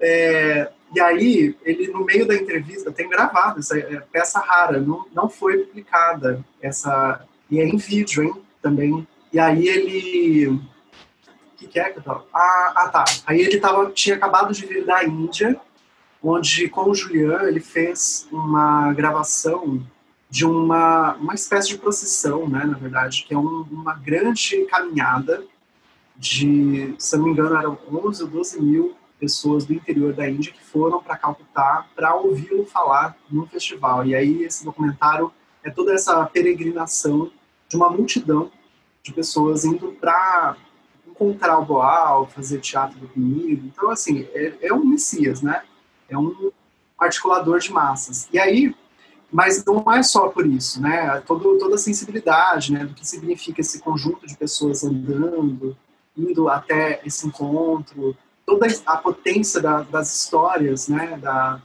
É, 0.00 0.70
e 0.94 1.00
aí, 1.00 1.56
ele, 1.64 1.88
no 1.88 2.04
meio 2.04 2.26
da 2.26 2.34
entrevista, 2.34 2.92
tem 2.92 3.08
gravado, 3.08 3.58
essa 3.58 3.76
é 3.76 4.00
peça 4.12 4.38
rara, 4.38 4.78
não, 4.78 5.04
não 5.12 5.28
foi 5.28 5.58
publicada, 5.58 6.44
essa, 6.60 7.24
e 7.50 7.58
é 7.58 7.64
em 7.64 7.76
vídeo, 7.76 8.22
hein, 8.22 8.34
também. 8.60 9.06
E 9.32 9.38
aí 9.40 9.66
ele. 9.66 10.46
O 10.46 10.60
que, 11.56 11.66
que 11.66 11.80
é 11.80 11.90
que 11.90 11.98
eu 11.98 12.02
tava? 12.02 12.24
Ah, 12.32 12.72
ah, 12.76 12.88
tá. 12.88 13.04
Aí 13.26 13.40
ele 13.40 13.58
tava, 13.58 13.90
tinha 13.90 14.16
acabado 14.16 14.52
de 14.52 14.66
vir 14.66 14.84
da 14.84 15.04
Índia, 15.04 15.60
onde 16.22 16.68
com 16.68 16.90
o 16.90 16.94
Julian 16.94 17.42
ele 17.42 17.60
fez 17.60 18.28
uma 18.30 18.92
gravação 18.92 19.84
de 20.30 20.46
uma, 20.46 21.14
uma 21.16 21.34
espécie 21.34 21.68
de 21.68 21.78
procissão, 21.78 22.48
né, 22.48 22.64
na 22.64 22.78
verdade, 22.78 23.24
que 23.26 23.34
é 23.34 23.38
um, 23.38 23.66
uma 23.70 23.94
grande 23.94 24.64
caminhada 24.64 25.44
de, 26.16 26.94
se 26.98 27.16
não 27.16 27.24
me 27.24 27.32
engano, 27.32 27.56
eram 27.56 27.78
11 27.92 28.22
ou 28.22 28.28
12 28.30 28.62
mil 28.62 28.96
pessoas 29.18 29.64
do 29.64 29.74
interior 29.74 30.12
da 30.12 30.28
Índia 30.28 30.52
que 30.52 30.64
foram 30.64 31.02
para 31.02 31.16
Calcutá 31.16 31.86
para 31.94 32.14
ouvi-lo 32.14 32.64
falar 32.64 33.16
no 33.30 33.46
festival. 33.46 34.06
E 34.06 34.14
aí 34.14 34.42
esse 34.42 34.64
documentário 34.64 35.32
é 35.62 35.70
toda 35.70 35.92
essa 35.92 36.24
peregrinação 36.26 37.30
de 37.68 37.76
uma 37.76 37.90
multidão 37.90 38.50
de 39.02 39.12
pessoas 39.12 39.64
indo 39.64 39.92
para 39.92 40.56
encontrar 41.06 41.58
o 41.58 41.64
Boal, 41.64 42.26
fazer 42.26 42.58
teatro 42.60 42.98
do 42.98 43.08
comigo. 43.08 43.66
Então, 43.66 43.90
assim, 43.90 44.26
é, 44.32 44.54
é 44.62 44.72
um 44.72 44.84
messias, 44.84 45.42
né? 45.42 45.62
É 46.12 46.18
um 46.18 46.52
articulador 46.98 47.58
de 47.58 47.72
massas. 47.72 48.28
E 48.32 48.38
aí, 48.38 48.74
mas 49.30 49.64
não 49.64 49.90
é 49.90 50.02
só 50.02 50.28
por 50.28 50.46
isso, 50.46 50.80
né? 50.80 51.22
Todo, 51.26 51.58
toda 51.58 51.76
a 51.76 51.78
sensibilidade, 51.78 52.72
né, 52.72 52.84
do 52.84 52.94
que 52.94 53.06
significa 53.06 53.60
esse 53.60 53.80
conjunto 53.80 54.26
de 54.26 54.36
pessoas 54.36 54.84
andando, 54.84 55.76
indo 56.16 56.48
até 56.48 57.00
esse 57.04 57.26
encontro, 57.26 58.16
toda 58.44 58.66
a 58.86 58.96
potência 58.98 59.60
da, 59.60 59.82
das 59.82 60.14
histórias, 60.14 60.88
né, 60.88 61.16
da, 61.16 61.60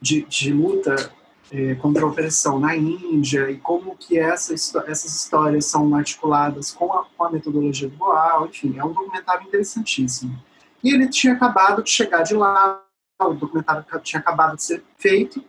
de, 0.00 0.22
de 0.22 0.52
luta 0.52 1.10
é, 1.50 1.74
contra 1.76 2.04
a 2.04 2.06
opressão 2.06 2.58
na 2.58 2.76
Índia 2.76 3.50
e 3.50 3.56
como 3.56 3.96
que 3.96 4.18
essa, 4.18 4.54
essas 4.54 5.14
histórias 5.14 5.66
são 5.66 5.94
articuladas 5.94 6.70
com 6.70 6.92
a, 6.92 7.04
com 7.16 7.24
a 7.24 7.30
metodologia 7.30 7.88
do 7.88 7.96
Boal, 7.96 8.46
enfim, 8.46 8.78
é 8.78 8.84
um 8.84 8.92
documentário 8.92 9.46
interessantíssimo. 9.46 10.38
E 10.82 10.94
ele 10.94 11.08
tinha 11.08 11.34
acabado 11.34 11.82
de 11.82 11.90
chegar 11.90 12.22
de 12.22 12.34
lá, 12.34 12.82
o 13.26 13.34
documentário 13.34 13.84
tinha 14.02 14.20
acabado 14.20 14.56
de 14.56 14.62
ser 14.62 14.82
feito, 14.98 15.42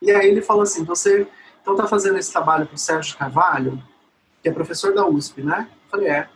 e 0.00 0.10
aí 0.10 0.28
ele 0.28 0.40
falou 0.42 0.62
assim: 0.62 0.84
você 0.84 1.26
então 1.60 1.74
está 1.74 1.86
fazendo 1.86 2.18
esse 2.18 2.32
trabalho 2.32 2.66
com 2.66 2.74
o 2.74 2.78
Sérgio 2.78 3.16
Carvalho, 3.16 3.82
que 4.42 4.48
é 4.48 4.52
professor 4.52 4.94
da 4.94 5.06
USP, 5.06 5.42
né? 5.42 5.68
Eu 5.70 5.90
falei: 5.90 6.08
é. 6.08 6.28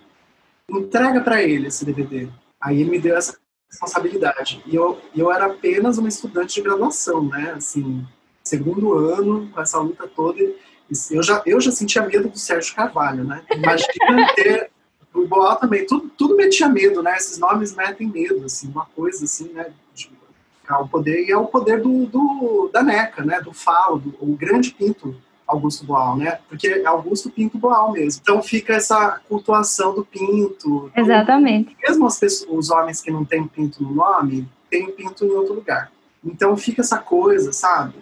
Entrega 0.68 1.20
para 1.20 1.42
ele 1.42 1.68
esse 1.68 1.84
DVD. 1.84 2.28
Aí 2.60 2.80
ele 2.80 2.90
me 2.90 2.98
deu 2.98 3.16
essa 3.16 3.36
responsabilidade. 3.70 4.62
E 4.66 4.74
eu, 4.74 4.98
eu 5.14 5.30
era 5.30 5.46
apenas 5.46 5.98
uma 5.98 6.08
estudante 6.08 6.54
de 6.54 6.62
graduação, 6.62 7.24
né? 7.24 7.52
Assim, 7.56 8.06
segundo 8.42 8.94
ano, 8.94 9.48
com 9.52 9.60
essa 9.60 9.78
luta 9.78 10.06
toda. 10.08 10.40
Eu 11.10 11.22
já, 11.22 11.42
eu 11.44 11.60
já 11.60 11.70
sentia 11.70 12.02
medo 12.02 12.28
do 12.28 12.38
Sérgio 12.38 12.74
Carvalho, 12.74 13.24
né? 13.24 13.42
Imagina 13.50 14.32
ter 14.36 14.70
o 15.12 15.26
Boal 15.26 15.56
também, 15.56 15.86
tudo, 15.86 16.10
tudo 16.16 16.36
metia 16.36 16.68
medo, 16.68 17.02
né? 17.02 17.16
Esses 17.16 17.38
nomes 17.38 17.74
metem 17.74 18.08
medo, 18.08 18.44
assim, 18.44 18.68
uma 18.68 18.86
coisa 18.86 19.24
assim, 19.24 19.52
né? 19.52 19.72
O 20.72 20.88
poder 20.88 21.26
e 21.26 21.30
é 21.30 21.36
o 21.36 21.46
poder 21.46 21.80
do, 21.82 22.06
do 22.06 22.70
da 22.72 22.82
NECA, 22.82 23.24
né, 23.24 23.40
do 23.40 23.52
FAO, 23.52 23.98
do, 23.98 24.14
o 24.20 24.34
grande 24.34 24.70
pinto 24.72 25.14
Augusto 25.46 25.84
Boal, 25.84 26.16
né? 26.16 26.38
Porque 26.48 26.66
é 26.66 26.86
Augusto 26.86 27.30
Pinto 27.30 27.58
Boal 27.58 27.92
mesmo. 27.92 28.20
Então 28.22 28.42
fica 28.42 28.74
essa 28.74 29.20
cultuação 29.28 29.94
do 29.94 30.04
pinto. 30.04 30.90
Exatamente. 30.96 31.76
Então, 31.78 31.90
mesmo 31.90 32.06
as 32.06 32.18
pessoas, 32.18 32.50
os 32.50 32.70
homens 32.70 33.02
que 33.02 33.10
não 33.10 33.24
têm 33.24 33.46
pinto 33.46 33.82
no 33.82 33.94
nome, 33.94 34.48
têm 34.70 34.90
pinto 34.90 35.24
em 35.24 35.30
outro 35.30 35.54
lugar. 35.54 35.92
Então 36.24 36.56
fica 36.56 36.80
essa 36.80 36.98
coisa, 36.98 37.52
sabe? 37.52 37.94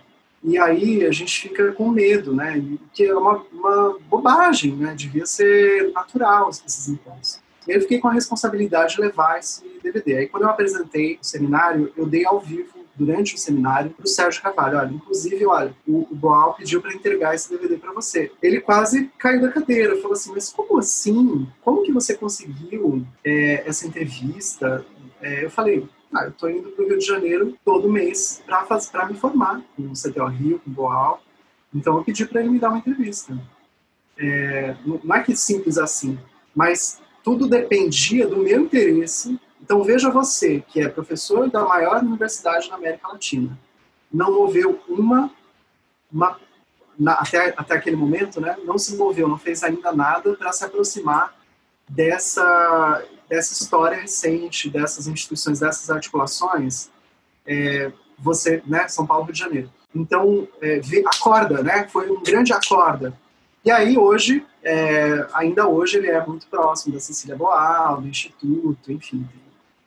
E 0.45 0.59
aí 0.59 1.05
a 1.05 1.11
gente 1.11 1.41
fica 1.41 1.73
com 1.73 1.91
medo, 1.91 2.35
né? 2.35 2.63
Que 2.93 3.05
é 3.05 3.15
uma, 3.15 3.45
uma 3.53 3.99
bobagem, 4.09 4.75
né? 4.75 4.95
Devia 4.95 5.27
ser 5.27 5.93
natural 5.93 6.51
esses 6.51 6.89
encontros. 6.89 7.42
E 7.67 7.73
eu 7.73 7.81
fiquei 7.81 7.99
com 7.99 8.09
a 8.09 8.13
responsabilidade 8.13 8.97
de 8.97 9.01
levar 9.01 9.39
esse 9.39 9.63
DVD. 9.83 10.17
Aí 10.19 10.27
quando 10.29 10.45
eu 10.45 10.51
apresentei 10.51 11.19
o 11.21 11.25
seminário, 11.25 11.93
eu 11.97 12.07
dei 12.07 12.25
ao 12.25 12.41
vivo 12.41 12.83
durante 12.95 13.35
o 13.35 13.39
seminário 13.39 13.91
para 13.91 14.05
o 14.05 14.09
Sérgio 14.09 14.43
Carvalho. 14.43 14.79
Olha, 14.79 14.93
inclusive, 14.93 15.45
olha, 15.47 15.75
o, 15.87 16.07
o 16.11 16.15
Boal 16.15 16.55
pediu 16.55 16.81
para 16.81 16.95
entregar 16.95 17.35
esse 17.35 17.51
DVD 17.51 17.77
para 17.77 17.93
você. 17.93 18.31
Ele 18.43 18.61
quase 18.61 19.11
caiu 19.19 19.41
da 19.41 19.51
cadeira, 19.51 19.97
falou 19.97 20.13
assim, 20.13 20.33
mas 20.33 20.53
como 20.53 20.79
assim? 20.79 21.49
Como 21.63 21.83
que 21.83 21.93
você 21.93 22.15
conseguiu 22.15 23.05
é, 23.25 23.67
essa 23.67 23.87
entrevista? 23.87 24.85
É, 25.21 25.45
eu 25.45 25.51
falei, 25.51 25.89
ah, 26.15 26.25
eu 26.25 26.31
estou 26.31 26.51
indo 26.51 26.71
para 26.71 26.85
o 26.85 26.89
Rio 26.89 26.99
de 26.99 27.07
Janeiro 27.07 27.57
todo 27.65 27.91
mês 27.91 28.43
para 28.47 29.07
me 29.07 29.15
formar 29.15 29.63
com 29.77 29.83
o 29.85 29.93
CTO 29.93 30.27
Rio, 30.27 30.61
com 30.61 30.71
o 30.71 30.75
Boal. 30.75 31.23
Então 31.75 31.97
eu 31.97 32.05
pedi 32.05 32.27
para 32.27 32.41
ele 32.41 32.51
me 32.51 32.59
dar 32.59 32.69
uma 32.69 32.79
entrevista. 32.79 33.37
É, 34.19 34.77
não 34.85 35.15
é 35.15 35.23
que 35.23 35.35
simples 35.35 35.79
assim, 35.79 36.19
mas 36.55 37.01
tudo 37.23 37.49
dependia 37.49 38.27
do 38.27 38.37
meu 38.37 38.63
interesse. 38.63 39.39
Então 39.61 39.83
veja 39.83 40.11
você, 40.11 40.63
que 40.69 40.81
é 40.81 40.89
professor 40.89 41.49
da 41.49 41.65
maior 41.65 42.03
universidade 42.03 42.69
da 42.69 42.75
América 42.75 43.09
Latina, 43.09 43.59
não 44.13 44.33
moveu 44.33 44.81
uma, 44.89 45.31
uma 46.13 46.39
na, 46.99 47.15
até, 47.15 47.55
até 47.57 47.75
aquele 47.75 47.97
momento, 47.97 48.41
né, 48.41 48.57
não 48.65 48.77
se 48.77 48.97
moveu, 48.97 49.29
não 49.29 49.39
fez 49.39 49.63
ainda 49.63 49.93
nada 49.93 50.35
para 50.35 50.53
se 50.53 50.65
aproximar 50.65 51.35
dessa, 51.89 53.05
dessa 53.29 53.53
história 53.53 53.99
recente, 53.99 54.69
dessas 54.69 55.07
instituições, 55.07 55.61
dessas 55.61 55.91
articulações, 55.91 56.91
é, 57.47 57.93
você, 58.19 58.63
né, 58.67 58.87
São 58.89 59.07
Paulo, 59.07 59.25
Rio 59.25 59.33
de 59.33 59.39
Janeiro. 59.39 59.71
Então, 59.95 60.49
é, 60.61 60.81
acorda, 61.07 61.63
né, 61.63 61.89
foi 61.89 62.11
um 62.11 62.23
grande 62.23 62.53
acorda. 62.53 63.13
E 63.65 63.71
aí, 63.71 63.97
hoje, 63.97 64.45
é, 64.63 65.27
ainda 65.33 65.69
hoje, 65.69 65.97
ele 65.97 66.09
é 66.09 66.25
muito 66.27 66.47
próximo 66.49 66.95
da 66.95 67.01
Cecília 67.01 67.37
Boal, 67.37 68.01
do 68.01 68.09
Instituto, 68.09 68.91
enfim, 68.91 69.29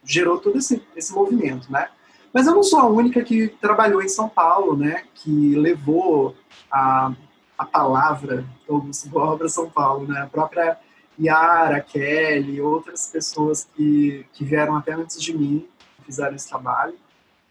gerou 0.04 0.38
todo 0.38 0.58
esse, 0.58 0.82
esse 0.96 1.14
movimento, 1.14 1.70
né? 1.70 1.90
Mas 2.34 2.48
eu 2.48 2.56
não 2.56 2.64
sou 2.64 2.80
a 2.80 2.86
única 2.86 3.22
que 3.22 3.50
trabalhou 3.60 4.02
em 4.02 4.08
São 4.08 4.30
Paulo, 4.30 4.78
né? 4.78 5.04
Que 5.14 5.56
levou 5.56 6.36
a, 6.72 7.12
a 7.58 7.66
palavra 7.66 8.46
Augusto 8.70 9.10
Boal 9.10 9.38
para 9.38 9.50
São 9.50 9.70
Paulo, 9.70 10.08
né? 10.08 10.22
A 10.22 10.28
própria 10.28 10.78
Yara, 11.20 11.82
Kelly, 11.82 12.62
outras 12.62 13.08
pessoas 13.08 13.68
que, 13.76 14.26
que 14.34 14.44
vieram 14.46 14.76
até 14.76 14.94
antes 14.94 15.22
de 15.22 15.36
mim, 15.36 15.68
fizeram 16.06 16.36
esse 16.36 16.48
trabalho 16.48 16.96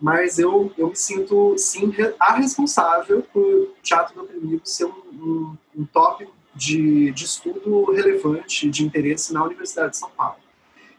mas 0.01 0.39
eu, 0.39 0.73
eu 0.77 0.89
me 0.89 0.97
sinto, 0.97 1.57
sim, 1.57 1.93
a 2.19 2.35
responsável 2.35 3.23
por 3.33 3.71
Teatro 3.83 4.15
do 4.15 4.23
Oprimido 4.23 4.63
ser 4.65 4.87
um, 4.87 4.93
um, 5.13 5.57
um 5.77 5.85
tópico 5.87 6.33
de, 6.55 7.11
de 7.13 7.25
estudo 7.25 7.91
relevante, 7.91 8.69
de 8.69 8.85
interesse 8.85 9.33
na 9.33 9.45
Universidade 9.45 9.93
de 9.93 9.99
São 9.99 10.11
Paulo. 10.11 10.37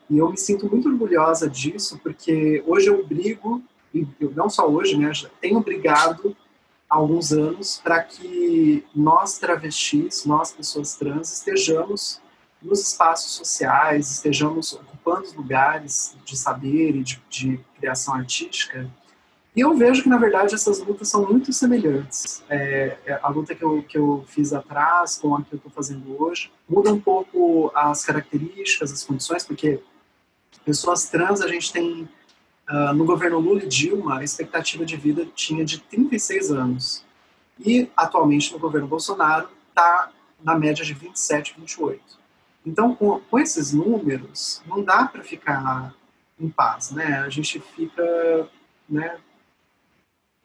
E 0.10 0.18
eu 0.18 0.30
me 0.30 0.38
sinto 0.38 0.70
muito 0.70 0.90
orgulhosa 0.90 1.50
disso, 1.50 2.00
porque 2.04 2.64
hoje 2.68 2.88
eu 2.88 3.06
brigo, 3.06 3.62
e 3.94 4.08
não 4.36 4.50
só 4.50 4.68
hoje, 4.68 4.98
né, 4.98 5.14
já 5.14 5.30
tenho 5.42 5.60
brigado 5.62 6.36
há 6.90 6.96
alguns 6.98 7.32
anos 7.32 7.80
para 7.84 8.04
que 8.04 8.86
nós 8.96 9.38
travestis, 9.38 10.26
nós 10.26 10.52
pessoas 10.52 10.96
trans, 10.96 11.32
estejamos 11.32 12.22
nos 12.66 12.82
espaços 12.82 13.32
sociais, 13.34 14.12
estejamos 14.12 14.74
ocupando 14.74 15.28
lugares 15.36 16.16
de 16.26 16.36
saber 16.36 16.96
e 16.96 17.04
de, 17.04 17.22
de 17.30 17.60
criação 17.78 18.16
artística. 18.16 18.90
E 19.56 19.62
eu 19.62 19.74
vejo 19.78 20.04
que, 20.04 20.10
na 20.10 20.18
verdade, 20.18 20.54
essas 20.54 20.80
lutas 20.80 21.08
são 21.08 21.26
muito 21.26 21.54
semelhantes. 21.54 22.44
É, 22.50 22.98
é 23.06 23.20
a 23.22 23.30
luta 23.30 23.56
que 23.56 23.64
eu, 23.64 23.84
que 23.84 23.98
eu 23.98 24.26
fiz 24.28 24.52
atrás 24.52 25.18
com 25.18 25.36
a 25.36 25.42
que 25.42 25.54
eu 25.54 25.58
estou 25.58 25.72
fazendo 25.72 26.22
hoje 26.22 26.52
muda 26.68 26.92
um 26.92 27.00
pouco 27.00 27.72
as 27.74 28.04
características, 28.04 28.92
as 28.92 29.04
condições, 29.04 29.46
porque 29.46 29.80
pessoas 30.66 31.08
trans, 31.08 31.42
a 31.42 31.48
gente 31.48 31.72
tem, 31.72 32.10
uh, 32.70 32.94
no 32.94 33.06
governo 33.06 33.40
Lula 33.40 33.64
e 33.64 33.68
Dilma, 33.68 34.20
a 34.20 34.24
expectativa 34.24 34.84
de 34.84 34.98
vida 34.98 35.26
tinha 35.36 35.64
de 35.64 35.80
36 35.80 36.52
anos. 36.52 37.06
E, 37.60 37.90
atualmente, 37.96 38.52
no 38.52 38.60
governo 38.60 38.88
Bolsonaro, 38.88 39.48
está 39.70 40.12
na 40.44 40.58
média 40.58 40.84
de 40.84 40.94
27, 40.94 41.56
28. 41.58 42.25
Então, 42.66 42.96
com, 42.96 43.20
com 43.20 43.40
esses 43.40 43.72
números, 43.74 44.62
não 44.66 44.84
dá 44.84 45.06
para 45.06 45.24
ficar 45.24 45.94
em 46.40 46.50
paz, 46.50 46.92
né? 46.92 47.20
A 47.20 47.30
gente 47.30 47.60
fica, 47.60 48.48
né? 48.90 49.18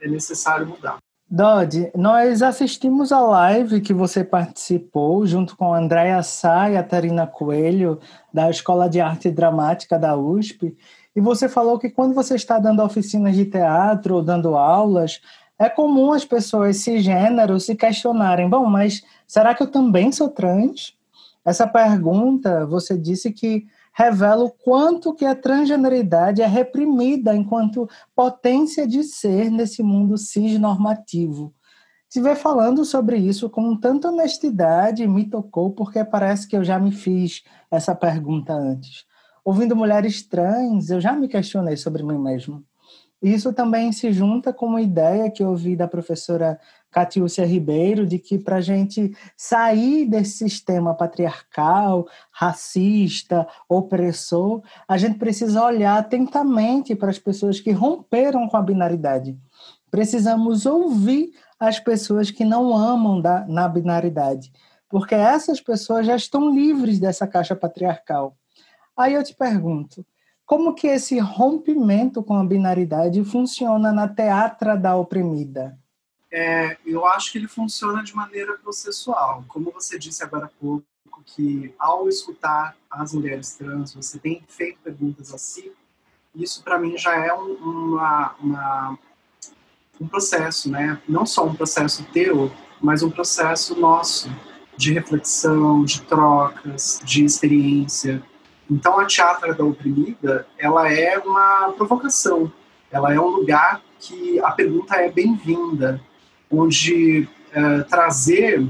É 0.00 0.09
necessário 0.09 0.66
mudar. 0.66 0.98
Dodi, 1.33 1.92
nós 1.94 2.42
assistimos 2.42 3.12
a 3.12 3.20
live 3.20 3.81
que 3.81 3.94
você 3.94 4.25
participou 4.25 5.25
junto 5.27 5.56
com 5.56 5.73
Andréa 5.73 6.23
Sá 6.25 6.68
e 6.71 6.77
a 6.77 6.83
Tarina 6.83 7.25
Coelho, 7.25 8.00
da 8.35 8.50
Escola 8.50 8.88
de 8.88 9.00
Arte 9.00 9.31
Dramática 9.31 9.96
da 9.96 10.16
USP, 10.16 10.77
e 11.14 11.21
você 11.21 11.48
falou 11.48 11.79
que 11.79 11.88
quando 11.88 12.14
você 12.14 12.35
está 12.35 12.58
dando 12.58 12.83
oficinas 12.83 13.37
de 13.37 13.44
teatro 13.44 14.16
ou 14.16 14.23
dando 14.23 14.56
aulas, 14.56 15.21
é 15.58 15.68
comum 15.68 16.12
as 16.12 16.25
pessoas 16.25 16.79
cisgênero 16.79 17.60
se 17.60 17.77
questionarem: 17.77 18.48
bom, 18.48 18.66
mas 18.66 19.02
será 19.27 19.54
que 19.54 19.62
eu 19.62 19.71
também 19.71 20.10
sou 20.10 20.31
trans? 20.31 20.96
Essa 21.44 21.66
pergunta, 21.66 22.66
você 22.66 22.98
disse 22.98 23.32
que 23.32 23.66
revela 23.92 24.44
o 24.44 24.50
quanto 24.50 25.14
que 25.14 25.24
a 25.24 25.34
transgeneridade 25.34 26.42
é 26.42 26.46
reprimida 26.46 27.34
enquanto 27.34 27.88
potência 28.14 28.86
de 28.86 29.02
ser 29.02 29.50
nesse 29.50 29.82
mundo 29.82 30.16
cisnormativo. 30.18 31.52
te 32.08 32.20
ver 32.20 32.36
falando 32.36 32.84
sobre 32.84 33.16
isso 33.18 33.48
com 33.48 33.76
tanta 33.76 34.08
honestidade 34.08 35.06
me 35.06 35.28
tocou, 35.28 35.72
porque 35.72 36.04
parece 36.04 36.46
que 36.48 36.56
eu 36.56 36.64
já 36.64 36.78
me 36.78 36.92
fiz 36.92 37.44
essa 37.70 37.94
pergunta 37.94 38.52
antes. 38.52 39.06
Ouvindo 39.44 39.76
mulheres 39.76 40.22
trans, 40.22 40.90
eu 40.90 41.00
já 41.00 41.12
me 41.14 41.28
questionei 41.28 41.76
sobre 41.76 42.02
mim 42.02 42.18
mesmo. 42.18 42.64
Isso 43.23 43.52
também 43.52 43.92
se 43.92 44.12
junta 44.12 44.52
com 44.52 44.66
uma 44.66 44.81
ideia 44.81 45.31
que 45.31 45.42
eu 45.42 45.50
ouvi 45.50 45.77
da 45.77 45.87
professora 45.87 46.58
Catiúcia 46.90 47.44
Ribeiro 47.44 48.06
de 48.06 48.18
que 48.18 48.38
para 48.38 48.56
a 48.56 48.60
gente 48.60 49.14
sair 49.37 50.06
desse 50.06 50.38
sistema 50.38 50.94
patriarcal, 50.94 52.08
racista, 52.33 53.46
opressor, 53.68 54.62
a 54.88 54.96
gente 54.96 55.18
precisa 55.18 55.62
olhar 55.62 55.98
atentamente 55.98 56.96
para 56.96 57.10
as 57.10 57.18
pessoas 57.18 57.60
que 57.60 57.71
romperam 57.71 58.48
com 58.48 58.56
a 58.56 58.62
binaridade. 58.62 59.38
Precisamos 59.90 60.66
ouvir 60.66 61.33
as 61.58 61.79
pessoas 61.79 62.31
que 62.31 62.44
não 62.44 62.75
amam 62.75 63.21
da, 63.21 63.46
na 63.46 63.68
binaridade, 63.68 64.50
porque 64.88 65.14
essas 65.14 65.60
pessoas 65.60 66.06
já 66.06 66.16
estão 66.16 66.52
livres 66.54 66.98
dessa 66.98 67.27
caixa 67.27 67.54
patriarcal. 67.54 68.35
Aí 68.96 69.14
eu 69.14 69.23
te 69.23 69.35
pergunto, 69.35 70.04
como 70.51 70.75
que 70.75 70.88
esse 70.88 71.17
rompimento 71.21 72.25
com 72.25 72.35
a 72.35 72.44
binaridade 72.44 73.23
funciona 73.25 73.92
na 73.92 74.09
teatra 74.09 74.77
da 74.77 74.96
oprimida? 74.96 75.79
É, 76.29 76.77
eu 76.85 77.07
acho 77.07 77.31
que 77.31 77.38
ele 77.38 77.46
funciona 77.46 78.03
de 78.03 78.13
maneira 78.17 78.55
processual. 78.55 79.44
Como 79.46 79.71
você 79.71 79.96
disse 79.96 80.25
agora 80.25 80.46
há 80.46 80.51
pouco, 80.61 80.85
que 81.25 81.73
ao 81.79 82.09
escutar 82.09 82.75
as 82.90 83.15
mulheres 83.15 83.55
trans, 83.55 83.94
você 83.94 84.19
tem 84.19 84.42
feito 84.48 84.81
perguntas 84.83 85.33
a 85.33 85.38
si, 85.38 85.71
isso 86.35 86.65
para 86.65 86.81
mim 86.81 86.98
já 86.98 87.15
é 87.15 87.33
um, 87.33 87.53
uma, 87.53 88.35
uma, 88.40 88.98
um 90.01 90.09
processo, 90.09 90.69
né? 90.69 91.01
Não 91.09 91.25
só 91.25 91.46
um 91.46 91.55
processo 91.55 92.05
teu, 92.13 92.51
mas 92.83 93.05
um 93.05 93.11
processo 93.11 93.79
nosso 93.79 94.29
de 94.77 94.92
reflexão, 94.92 95.85
de 95.85 96.03
trocas, 96.03 97.01
de 97.05 97.25
experiência. 97.25 98.21
Então, 98.71 99.00
a 99.00 99.04
Teatra 99.04 99.52
da 99.52 99.64
Oprimida, 99.64 100.46
ela 100.56 100.92
é 100.92 101.18
uma 101.18 101.73
provocação. 101.73 102.52
Ela 102.90 103.12
é 103.12 103.21
um 103.21 103.29
lugar 103.29 103.83
que 103.98 104.38
a 104.40 104.52
pergunta 104.52 104.94
é 104.96 105.10
bem-vinda, 105.10 106.00
onde 106.50 107.29
é, 107.52 107.81
trazer 107.83 108.64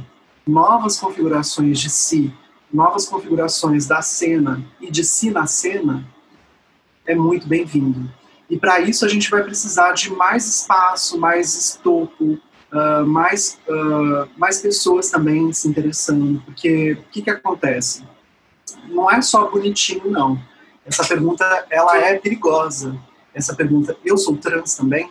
novas 0.47 0.99
configurações 0.99 1.79
de 1.79 1.91
si, 1.91 2.33
novas 2.73 3.07
configurações 3.07 3.87
da 3.87 4.01
cena 4.01 4.65
e 4.81 4.91
de 4.91 5.05
si 5.05 5.31
na 5.31 5.47
cena 5.47 6.05
é 7.07 7.15
muito 7.15 7.47
bem-vindo. 7.47 8.11
E 8.49 8.59
para 8.59 8.81
isso 8.81 9.05
a 9.05 9.09
gente 9.09 9.31
vai 9.31 9.43
precisar 9.43 9.93
de 9.93 10.11
mais 10.11 10.47
espaço, 10.47 11.19
mais 11.19 11.55
estopo, 11.55 12.39
uh, 12.73 13.07
mais, 13.07 13.59
uh, 13.69 14.29
mais 14.37 14.61
pessoas 14.61 15.09
também 15.09 15.53
se 15.53 15.69
interessando, 15.69 16.43
porque 16.45 16.93
o 16.93 17.05
que, 17.11 17.23
que 17.23 17.31
acontece? 17.31 18.05
Não 18.91 19.11
é 19.11 19.23
só 19.23 19.49
bonitinho, 19.49 20.11
não. 20.11 20.39
Essa 20.85 21.05
pergunta, 21.05 21.67
ela 21.71 21.97
é 21.99 22.19
perigosa. 22.19 22.97
Essa 23.35 23.55
pergunta, 23.55 23.97
eu 24.05 24.19
sou 24.19 24.37
trans 24.37 24.75
também, 24.75 25.11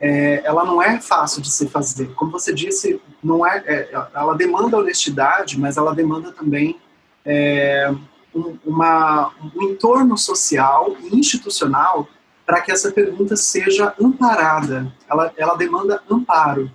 é, 0.00 0.42
ela 0.44 0.64
não 0.64 0.82
é 0.82 1.00
fácil 1.00 1.40
de 1.40 1.50
se 1.50 1.68
fazer. 1.68 2.12
Como 2.14 2.30
você 2.30 2.52
disse, 2.52 3.00
não 3.22 3.46
é, 3.46 3.62
é 3.66 3.90
ela 4.14 4.34
demanda 4.34 4.76
honestidade, 4.76 5.58
mas 5.58 5.76
ela 5.76 5.94
demanda 5.94 6.32
também 6.32 6.78
é, 7.24 7.92
um, 8.34 8.58
uma, 8.64 9.32
um 9.54 9.62
entorno 9.62 10.18
social 10.18 10.96
e 11.00 11.16
institucional 11.16 12.08
para 12.44 12.60
que 12.60 12.70
essa 12.70 12.92
pergunta 12.92 13.36
seja 13.36 13.94
amparada. 14.00 14.92
Ela, 15.08 15.32
ela 15.36 15.56
demanda 15.56 16.02
amparo 16.10 16.70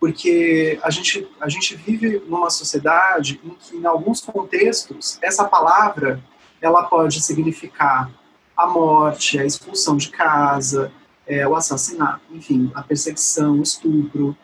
porque 0.00 0.80
a 0.82 0.88
gente, 0.88 1.28
a 1.38 1.48
gente 1.48 1.76
vive 1.76 2.22
numa 2.26 2.48
sociedade 2.48 3.38
em 3.44 3.50
que, 3.50 3.76
em 3.76 3.84
alguns 3.84 4.22
contextos, 4.22 5.18
essa 5.22 5.44
palavra 5.44 6.24
ela 6.60 6.84
pode 6.84 7.20
significar 7.20 8.10
a 8.56 8.66
morte, 8.66 9.38
a 9.38 9.44
expulsão 9.44 9.98
de 9.98 10.08
casa, 10.08 10.90
é, 11.26 11.46
o 11.46 11.54
assassinato, 11.54 12.22
enfim, 12.30 12.70
a 12.74 12.82
perseguição, 12.82 13.58
o 13.58 13.62
estupro, 13.62 14.36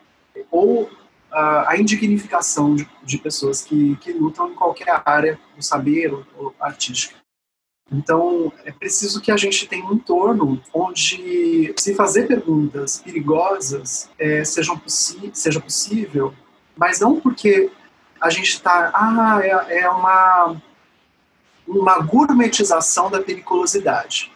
ou 0.50 0.90
a, 1.32 1.72
a 1.72 1.78
indignificação 1.78 2.74
de, 2.74 2.88
de, 3.02 3.18
pessoas 3.18 3.62
que, 3.62 3.96
que 3.96 4.12
lutam 4.12 4.50
em 4.50 4.54
qualquer 4.54 5.02
área 5.04 5.38
do 5.56 5.62
saber 5.62 6.12
ou, 6.12 6.24
ou 6.36 6.54
artística. 6.60 7.16
Então, 7.90 8.52
é 8.64 8.72
preciso 8.72 9.20
que 9.20 9.30
a 9.30 9.36
gente 9.36 9.66
tenha 9.66 9.84
um 9.84 9.94
entorno 9.94 10.60
onde 10.74 11.72
se 11.76 11.94
fazer 11.94 12.26
perguntas 12.26 12.98
perigosas 12.98 14.10
é, 14.18 14.42
sejam 14.44 14.80
seja 15.32 15.60
possível, 15.60 16.34
mas 16.76 16.98
não 16.98 17.20
porque 17.20 17.70
a 18.20 18.28
gente 18.28 18.48
está, 18.48 18.90
ah, 18.92 19.38
é, 19.40 19.82
é 19.82 19.88
uma, 19.88 20.60
uma 21.66 21.98
gourmetização 22.00 23.08
da 23.08 23.22
periculosidade. 23.22 24.32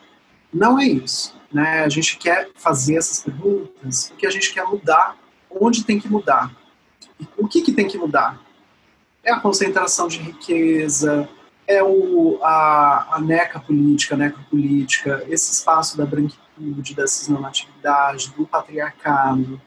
Não 0.53 0.79
é 0.79 0.87
isso. 0.87 1.35
Né? 1.53 1.83
A 1.83 1.89
gente 1.89 2.19
quer 2.19 2.51
fazer 2.55 2.97
essas 2.97 3.21
perguntas 3.23 4.11
porque 4.11 4.27
a 4.27 4.31
gente 4.31 4.53
quer 4.53 4.65
mudar 4.65 5.17
onde 5.51 5.85
tem 5.85 5.99
que 5.99 6.09
mudar. 6.09 6.55
E 7.19 7.27
o 7.37 7.49
que, 7.49 7.63
que 7.63 7.73
tem 7.73 7.89
que 7.89 7.99
mudar? 7.99 8.41
É 9.25 9.33
a 9.33 9.41
concentração 9.41 10.07
de 10.07 10.19
riqueza, 10.19 11.29
é 11.71 11.85
o, 11.85 12.41
a, 12.43 13.17
a 13.17 13.21
neca 13.21 13.61
política, 13.61 14.17
necropolítica, 14.17 15.25
esse 15.29 15.53
espaço 15.53 15.97
da 15.97 16.05
branquitude, 16.05 16.97
da 16.97 17.07
cisnormatividade, 17.07 18.33
do 18.37 18.45
patriarcado. 18.45 19.61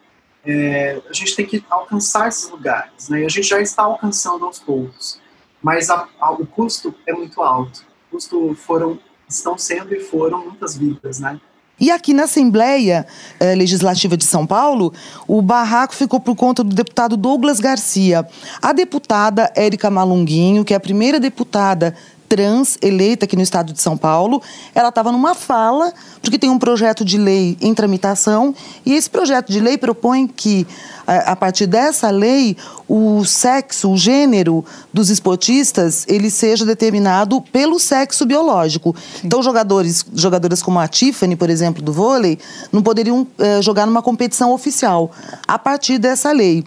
É, 0.46 1.02
a 1.10 1.14
gente 1.14 1.34
tem 1.34 1.46
que 1.46 1.64
alcançar 1.70 2.28
esses 2.28 2.50
lugares, 2.50 3.08
né? 3.08 3.22
E 3.22 3.26
a 3.26 3.30
gente 3.30 3.48
já 3.48 3.62
está 3.62 3.84
alcançando 3.84 4.44
aos 4.44 4.60
poucos, 4.60 5.22
mas 5.62 5.90
a, 5.90 6.10
a, 6.20 6.32
o 6.32 6.46
custo 6.46 6.94
é 7.08 7.14
muito 7.14 7.42
alto. 7.42 7.86
O 8.10 8.16
custo 8.16 8.54
foram, 8.56 9.00
estão 9.26 9.58
sendo 9.58 9.96
e 9.96 10.02
foram 10.02 10.44
muitas 10.44 10.78
vidas, 10.78 11.22
né? 11.22 11.40
E 11.80 11.90
aqui 11.90 12.14
na 12.14 12.24
Assembleia 12.24 13.06
eh, 13.40 13.56
Legislativa 13.56 14.16
de 14.16 14.24
São 14.24 14.46
Paulo, 14.46 14.94
o 15.28 15.42
barraco 15.42 15.96
ficou 15.96 16.20
por 16.20 16.36
conta 16.36 16.64
do 16.64 16.74
deputado 16.74 17.18
Douglas 17.18 17.60
Garcia. 17.60 18.28
A 18.62 18.72
deputada 18.72 19.52
Érica 19.56 19.90
Malunguinho, 19.90 20.64
que 20.64 20.74
é 20.74 20.78
a 20.78 20.80
primeira 20.80 21.20
deputada 21.20 21.96
trans 22.34 22.80
eleita 22.82 23.26
aqui 23.26 23.36
no 23.36 23.44
estado 23.44 23.72
de 23.72 23.80
São 23.80 23.96
Paulo. 23.96 24.42
Ela 24.74 24.90
estava 24.90 25.12
numa 25.12 25.36
fala, 25.36 25.94
porque 26.20 26.40
tem 26.40 26.50
um 26.50 26.58
projeto 26.58 27.06
de 27.06 27.16
lei 27.16 27.56
em 27.62 27.76
tramitação, 27.76 28.56
e 28.84 28.94
esse 28.94 29.08
projeto 29.08 29.52
de 29.52 29.60
lei 29.60 29.78
propõe 29.78 30.26
que, 30.26 30.66
a 31.06 31.36
partir 31.36 31.68
dessa 31.68 32.10
lei, 32.10 32.58
o 32.90 33.24
sexo, 33.24 33.92
o 33.92 33.98
gênero 33.98 34.66
dos 34.92 35.12
esportistas, 35.12 36.06
ele 36.08 36.32
seja 36.32 36.66
determinado 36.66 37.40
pelo 37.40 37.80
sexo 37.80 38.26
biológico. 38.26 38.96
Sim. 38.98 39.28
Então, 39.28 39.44
jogadores, 39.44 40.04
jogadoras 40.16 40.64
como 40.64 40.80
a 40.80 40.88
Tiffany, 40.88 41.36
por 41.36 41.52
exemplo, 41.52 41.84
do 41.84 41.94
vôlei, 41.94 42.40
não 42.72 42.82
poderiam 42.82 43.28
é, 43.38 43.62
jogar 43.62 43.86
numa 43.86 44.02
competição 44.02 44.52
oficial 44.52 45.12
a 45.48 45.60
partir 45.60 46.00
dessa 46.00 46.32
lei. 46.32 46.64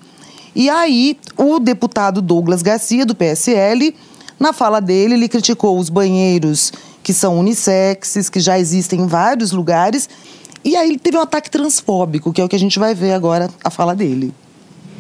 E 0.55 0.71
aí, 0.71 1.19
o 1.37 1.59
deputado 1.59 2.23
Douglas 2.23 2.63
Garcia, 2.63 3.05
do 3.05 3.17
PSL, 3.17 3.93
na 4.39 4.53
fala 4.53 4.81
dele, 4.81 5.15
ele 5.15 5.29
criticou 5.29 5.79
os 5.79 5.89
banheiros 5.89 6.73
que 7.03 7.13
são 7.13 7.39
unissexes, 7.39 8.29
que 8.29 8.41
já 8.41 8.59
existem 8.59 9.01
em 9.01 9.07
vários 9.07 9.53
lugares. 9.53 10.09
E 10.65 10.77
aí 10.77 10.89
ele 10.89 10.99
teve 10.99 11.17
um 11.17 11.21
ataque 11.21 11.51
transfóbico, 11.51 12.33
que 12.33 12.41
é 12.41 12.45
o 12.45 12.49
que 12.49 12.57
a 12.57 12.59
gente 12.59 12.79
vai 12.79 12.95
ver 12.95 13.13
agora 13.13 13.49
a 13.63 13.71
fala 13.71 13.95
dele. 13.95 14.35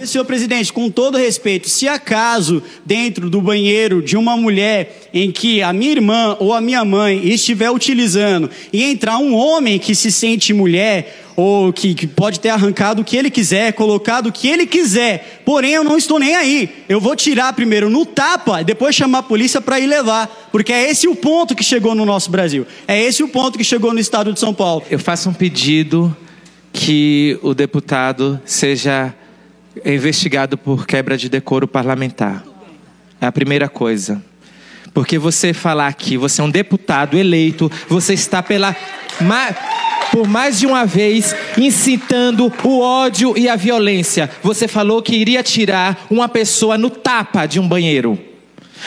Senhor 0.04 0.24
presidente, 0.24 0.72
com 0.72 0.90
todo 0.90 1.16
respeito, 1.16 1.68
se 1.68 1.88
acaso 1.88 2.62
dentro 2.84 3.30
do 3.30 3.40
banheiro 3.40 4.02
de 4.02 4.16
uma 4.16 4.36
mulher 4.36 5.08
em 5.14 5.30
que 5.30 5.62
a 5.62 5.72
minha 5.72 5.92
irmã 5.92 6.36
ou 6.38 6.52
a 6.52 6.60
minha 6.60 6.84
mãe 6.84 7.26
estiver 7.26 7.70
utilizando 7.70 8.50
e 8.72 8.82
entrar 8.84 9.18
um 9.18 9.34
homem 9.34 9.78
que 9.78 9.94
se 9.94 10.12
sente 10.12 10.52
mulher 10.52 11.22
ou 11.36 11.72
que, 11.72 11.94
que, 11.94 12.06
pode 12.06 12.40
ter 12.40 12.48
arrancado 12.48 13.02
o 13.02 13.04
que 13.04 13.16
ele 13.16 13.30
quiser, 13.30 13.72
colocado 13.74 14.28
o 14.28 14.32
que 14.32 14.48
ele 14.48 14.66
quiser, 14.66 15.42
porém 15.44 15.72
eu 15.72 15.84
não 15.84 15.98
estou 15.98 16.18
nem 16.18 16.34
aí. 16.34 16.68
Eu 16.88 17.00
vou 17.00 17.14
tirar 17.14 17.52
primeiro 17.52 17.90
no 17.90 18.06
tapa 18.06 18.62
e 18.62 18.64
depois 18.64 18.94
chamar 18.94 19.18
a 19.18 19.22
polícia 19.22 19.60
para 19.60 19.78
ir 19.78 19.86
levar, 19.86 20.48
porque 20.50 20.72
é 20.72 20.90
esse 20.90 21.06
o 21.06 21.14
ponto 21.14 21.54
que 21.54 21.62
chegou 21.62 21.94
no 21.94 22.06
nosso 22.06 22.30
Brasil, 22.30 22.66
é 22.88 23.02
esse 23.02 23.22
o 23.22 23.28
ponto 23.28 23.58
que 23.58 23.64
chegou 23.64 23.92
no 23.92 24.00
estado 24.00 24.32
de 24.32 24.40
São 24.40 24.54
Paulo. 24.54 24.82
Eu 24.90 24.98
faço 24.98 25.28
um 25.28 25.34
pedido 25.34 26.16
que 26.72 27.38
o 27.42 27.54
deputado 27.54 28.40
seja 28.44 29.14
é 29.84 29.94
investigado 29.94 30.56
por 30.56 30.86
quebra 30.86 31.16
de 31.16 31.28
decoro 31.28 31.66
parlamentar. 31.66 32.44
É 33.20 33.26
a 33.26 33.32
primeira 33.32 33.68
coisa. 33.68 34.22
Porque 34.92 35.18
você 35.18 35.52
falar 35.52 35.92
que 35.94 36.16
você 36.16 36.40
é 36.40 36.44
um 36.44 36.50
deputado 36.50 37.18
eleito, 37.18 37.70
você 37.88 38.14
está 38.14 38.42
pela 38.42 38.74
por 40.12 40.26
mais 40.26 40.58
de 40.58 40.66
uma 40.66 40.84
vez 40.86 41.34
incitando 41.58 42.52
o 42.64 42.80
ódio 42.80 43.36
e 43.36 43.48
a 43.48 43.56
violência. 43.56 44.30
Você 44.42 44.68
falou 44.68 45.02
que 45.02 45.14
iria 45.14 45.42
tirar 45.42 46.06
uma 46.08 46.28
pessoa 46.28 46.78
no 46.78 46.88
tapa 46.88 47.46
de 47.46 47.60
um 47.60 47.68
banheiro. 47.68 48.18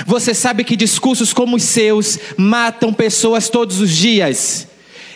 Você 0.05 0.33
sabe 0.33 0.63
que 0.63 0.75
discursos 0.75 1.33
como 1.33 1.55
os 1.57 1.63
seus 1.63 2.17
matam 2.37 2.93
pessoas 2.93 3.49
todos 3.49 3.79
os 3.81 3.91
dias. 3.91 4.68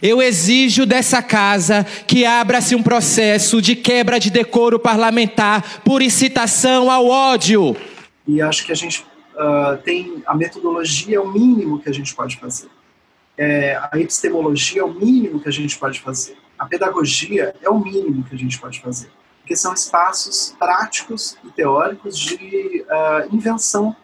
Eu 0.03 0.21
exijo 0.21 0.85
dessa 0.85 1.23
casa 1.23 1.85
que 2.05 2.25
abra-se 2.25 2.75
um 2.75 2.83
processo 2.83 3.61
de 3.61 3.73
quebra 3.73 4.19
de 4.19 4.29
decoro 4.29 4.77
parlamentar 4.77 5.79
por 5.79 6.01
incitação 6.01 6.91
ao 6.91 7.07
ódio. 7.07 7.73
E 8.27 8.41
acho 8.41 8.65
que 8.65 8.73
a 8.73 8.75
gente 8.75 9.05
uh, 9.33 9.77
tem 9.81 10.21
a 10.25 10.35
metodologia 10.35 11.15
é 11.15 11.19
o 11.21 11.31
mínimo 11.31 11.79
que 11.79 11.87
a 11.87 11.93
gente 11.93 12.13
pode 12.13 12.35
fazer. 12.35 12.67
É, 13.37 13.81
a 13.93 13.97
epistemologia 13.97 14.81
é 14.81 14.83
o 14.83 14.93
mínimo 14.93 15.39
que 15.39 15.47
a 15.47 15.53
gente 15.53 15.79
pode 15.79 16.01
fazer. 16.01 16.35
A 16.59 16.65
pedagogia 16.65 17.55
é 17.61 17.69
o 17.69 17.79
mínimo 17.79 18.25
que 18.25 18.35
a 18.35 18.37
gente 18.37 18.59
pode 18.59 18.81
fazer, 18.81 19.09
porque 19.39 19.55
são 19.55 19.73
espaços 19.73 20.53
práticos 20.59 21.37
e 21.45 21.49
teóricos 21.51 22.19
de 22.19 22.83
uh, 22.89 23.33
invenção 23.33 23.95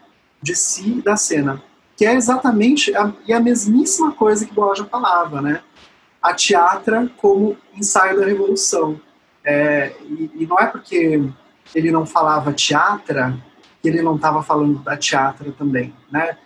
de 0.41 0.55
si 0.55 0.99
e 0.99 1.01
da 1.01 1.17
cena, 1.17 1.61
que 1.97 2.05
é 2.05 2.13
exatamente 2.15 2.95
a, 2.95 3.11
e 3.27 3.33
a 3.33 3.39
mesmíssima 3.41 4.13
coisa 4.13 4.45
que 4.45 4.53
Borja 4.53 4.85
falava, 4.85 5.41
né? 5.41 5.61
A 6.21 6.33
teatra 6.33 7.09
como 7.17 7.57
ensaio 7.75 8.19
da 8.19 8.25
revolução. 8.25 8.99
É, 9.43 9.93
e, 10.01 10.31
e 10.35 10.45
não 10.45 10.59
é 10.59 10.65
porque 10.65 11.21
ele 11.73 11.91
não 11.91 12.05
falava 12.05 12.53
teatra 12.53 13.37
que 13.81 13.87
ele 13.87 14.01
não 14.01 14.15
estava 14.15 14.43
falando 14.43 14.79
da 14.79 14.97
teatra 14.97 15.51
também, 15.57 15.93
né? 16.11 16.37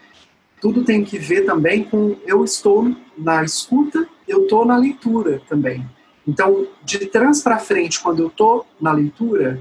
Tudo 0.61 0.83
tem 0.83 1.03
que 1.03 1.17
ver 1.17 1.45
também 1.45 1.83
com 1.83 2.15
eu 2.25 2.43
estou 2.43 2.95
na 3.17 3.43
escuta, 3.43 4.07
eu 4.27 4.43
estou 4.43 4.65
na 4.65 4.77
leitura 4.77 5.41
também. 5.49 5.85
Então, 6.25 6.67
de 6.83 7.05
trás 7.07 7.41
para 7.41 7.59
frente, 7.59 7.99
quando 7.99 8.19
eu 8.19 8.27
estou 8.27 8.65
na 8.79 8.93
leitura 8.93 9.59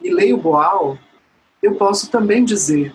e 0.00 0.10
leio 0.12 0.36
Boal, 0.36 0.98
eu 1.62 1.76
posso 1.76 2.10
também 2.10 2.44
dizer 2.44 2.92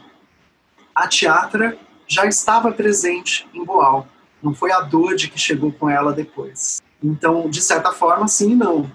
a 0.94 1.08
teatra 1.08 1.78
já 2.08 2.26
estava 2.26 2.72
presente 2.72 3.48
em 3.54 3.64
Boal. 3.64 4.08
Não 4.46 4.54
foi 4.54 4.72
a 4.72 4.80
Dode 4.82 5.28
que 5.28 5.40
chegou 5.40 5.72
com 5.72 5.90
ela 5.90 6.14
depois. 6.14 6.80
Então, 7.04 7.50
de 7.50 7.64
certa 7.64 7.92
forma, 7.92 8.28
sim 8.28 8.52
e 8.52 8.56
não. 8.56 8.92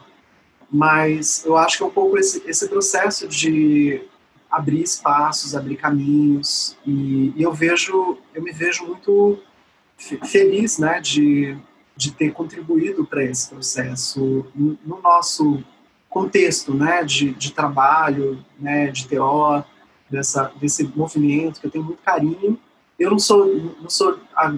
Mas 0.70 1.44
eu 1.44 1.56
acho 1.56 1.76
que 1.76 1.82
é 1.82 1.86
um 1.86 1.90
pouco 1.90 2.16
esse, 2.16 2.40
esse 2.46 2.68
processo 2.68 3.26
de 3.26 4.00
abrir 4.48 4.80
espaços, 4.80 5.56
abrir 5.56 5.74
caminhos. 5.74 6.78
E, 6.86 7.32
e 7.34 7.42
eu 7.42 7.52
vejo, 7.52 8.16
eu 8.32 8.40
me 8.40 8.52
vejo 8.52 8.86
muito 8.86 9.40
feliz, 9.98 10.78
né, 10.78 11.00
de, 11.00 11.58
de 11.96 12.12
ter 12.12 12.32
contribuído 12.32 13.04
para 13.04 13.24
esse 13.24 13.48
processo 13.50 14.46
no 14.54 15.02
nosso 15.02 15.64
contexto, 16.08 16.72
né, 16.72 17.02
de, 17.02 17.32
de 17.34 17.52
trabalho, 17.52 18.44
né, 18.56 18.86
de 18.92 19.08
TO, 19.08 19.64
dessa, 20.08 20.52
desse 20.60 20.84
movimento 20.94 21.60
que 21.60 21.66
eu 21.66 21.70
tenho 21.72 21.84
muito 21.84 22.02
carinho. 22.04 22.56
Eu 22.96 23.10
não 23.10 23.18
sou, 23.18 23.46
não 23.80 23.90
sou 23.90 24.16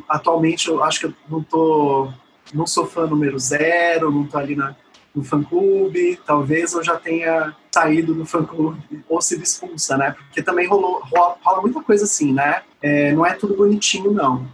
atualmente, 0.08 0.68
eu 0.68 0.82
acho 0.82 1.00
que 1.00 1.06
eu 1.06 1.14
não 1.28 1.42
tô, 1.42 2.08
não 2.52 2.66
sou 2.66 2.86
fã 2.86 3.06
número 3.06 3.38
zero, 3.38 4.10
não 4.10 4.26
tô 4.26 4.38
ali 4.38 4.54
na, 4.54 4.74
no 5.14 5.24
fã-clube, 5.24 6.18
talvez 6.26 6.72
eu 6.72 6.82
já 6.82 6.96
tenha 6.96 7.54
saído 7.70 8.14
do 8.14 8.24
fã-clube 8.24 9.04
ou 9.08 9.20
sido 9.20 9.42
expulsa, 9.42 9.96
né? 9.96 10.12
Porque 10.12 10.42
também 10.42 10.66
rolou, 10.66 11.02
rola, 11.04 11.36
rola 11.42 11.62
muita 11.62 11.82
coisa 11.82 12.04
assim, 12.04 12.32
né? 12.32 12.62
É, 12.80 13.12
não 13.12 13.24
é 13.24 13.34
tudo 13.34 13.56
bonitinho, 13.56 14.12
não. 14.12 14.46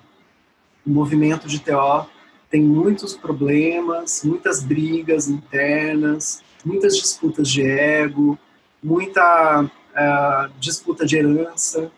O 0.86 0.90
movimento 0.90 1.46
de 1.46 1.60
TO 1.60 2.06
tem 2.50 2.62
muitos 2.62 3.14
problemas, 3.14 4.22
muitas 4.24 4.62
brigas 4.62 5.28
internas, 5.28 6.42
muitas 6.64 6.96
disputas 6.96 7.48
de 7.48 7.62
ego, 7.62 8.38
muita 8.82 9.64
uh, 9.64 10.52
disputa 10.58 11.04
de 11.04 11.16
herança 11.16 11.90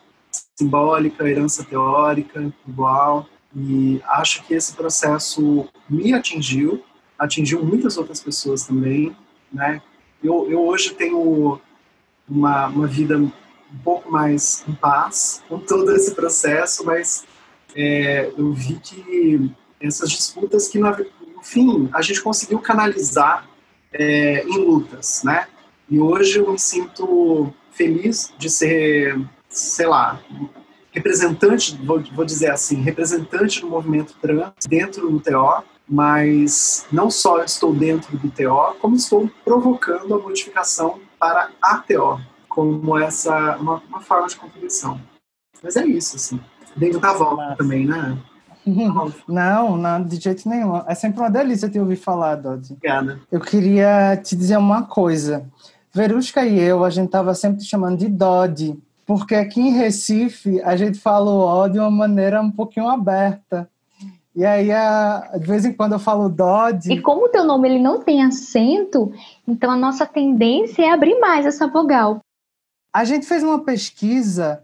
simbólica, 0.60 1.28
herança 1.28 1.64
teórica, 1.64 2.52
igual. 2.66 3.26
E 3.54 4.00
acho 4.06 4.44
que 4.44 4.54
esse 4.54 4.74
processo 4.74 5.68
me 5.88 6.12
atingiu, 6.12 6.82
atingiu 7.18 7.64
muitas 7.64 7.96
outras 7.96 8.20
pessoas 8.20 8.64
também, 8.64 9.16
né? 9.52 9.82
Eu, 10.22 10.50
eu 10.50 10.64
hoje 10.66 10.94
tenho 10.94 11.58
uma, 12.28 12.66
uma 12.68 12.86
vida 12.86 13.16
um 13.18 13.32
pouco 13.82 14.10
mais 14.10 14.64
em 14.68 14.72
paz 14.72 15.42
com 15.48 15.58
todo 15.58 15.90
esse 15.92 16.14
processo, 16.14 16.84
mas 16.84 17.24
é, 17.74 18.30
eu 18.36 18.52
vi 18.52 18.78
que 18.80 19.50
essas 19.80 20.10
disputas 20.10 20.68
que, 20.68 20.78
no 20.78 20.94
fim, 21.42 21.88
a 21.92 22.02
gente 22.02 22.22
conseguiu 22.22 22.58
canalizar 22.58 23.48
é, 23.92 24.44
em 24.44 24.58
lutas, 24.58 25.22
né? 25.24 25.48
E 25.88 25.98
hoje 25.98 26.38
eu 26.38 26.52
me 26.52 26.58
sinto 26.58 27.52
feliz 27.72 28.32
de 28.38 28.50
ser, 28.50 29.18
sei 29.50 29.86
lá, 29.86 30.20
representante, 30.92 31.76
vou, 31.84 32.02
vou 32.14 32.24
dizer 32.24 32.50
assim, 32.50 32.76
representante 32.76 33.60
do 33.60 33.68
movimento 33.68 34.14
trans 34.20 34.52
dentro 34.68 35.10
do 35.10 35.20
TO, 35.20 35.62
mas 35.88 36.86
não 36.90 37.10
só 37.10 37.42
estou 37.42 37.74
dentro 37.74 38.16
do 38.16 38.30
TO, 38.30 38.78
como 38.80 38.96
estou 38.96 39.28
provocando 39.44 40.14
a 40.14 40.18
modificação 40.18 41.00
para 41.18 41.50
a 41.60 41.78
TO, 41.78 42.20
como 42.48 42.98
essa 42.98 43.56
uma, 43.56 43.82
uma 43.88 44.00
forma 44.00 44.28
de 44.28 44.36
contribuição. 44.36 45.00
Mas 45.62 45.76
é 45.76 45.84
isso, 45.84 46.16
assim. 46.16 46.40
Dentro 46.76 47.00
da 47.00 47.12
volta 47.12 47.56
também, 47.56 47.84
né? 47.84 48.16
Não, 49.26 49.76
não, 49.76 50.04
de 50.04 50.16
jeito 50.16 50.46
nenhum. 50.46 50.76
É 50.86 50.94
sempre 50.94 51.18
uma 51.18 51.30
delícia 51.30 51.68
te 51.68 51.78
ouvir 51.80 51.96
falar, 51.96 52.36
Dodi. 52.36 52.74
Obrigada. 52.74 53.18
Eu 53.32 53.40
queria 53.40 54.16
te 54.22 54.36
dizer 54.36 54.58
uma 54.58 54.82
coisa. 54.82 55.48
Verusca 55.92 56.44
e 56.44 56.60
eu, 56.60 56.84
a 56.84 56.90
gente 56.90 57.06
estava 57.06 57.34
sempre 57.34 57.60
te 57.60 57.64
chamando 57.64 57.98
de 57.98 58.06
Dodi, 58.06 58.78
porque 59.10 59.34
aqui 59.34 59.60
em 59.60 59.72
Recife 59.72 60.62
a 60.62 60.76
gente 60.76 60.96
fala 60.96 61.32
o 61.32 61.40
ó 61.40 61.66
de 61.66 61.80
uma 61.80 61.90
maneira 61.90 62.40
um 62.40 62.50
pouquinho 62.52 62.88
aberta. 62.88 63.68
E 64.36 64.46
aí, 64.46 64.70
a, 64.70 65.32
de 65.36 65.44
vez 65.44 65.64
em 65.64 65.72
quando 65.72 65.94
eu 65.94 65.98
falo 65.98 66.28
Dodi. 66.28 66.92
E 66.92 67.02
como 67.02 67.24
o 67.24 67.28
teu 67.28 67.42
nome 67.42 67.68
ele 67.68 67.80
não 67.80 68.00
tem 68.00 68.22
acento, 68.22 69.12
então 69.48 69.72
a 69.72 69.76
nossa 69.76 70.06
tendência 70.06 70.84
é 70.84 70.92
abrir 70.92 71.18
mais 71.18 71.44
essa 71.44 71.66
vogal. 71.66 72.20
A 72.94 73.02
gente 73.02 73.26
fez 73.26 73.42
uma 73.42 73.64
pesquisa 73.64 74.62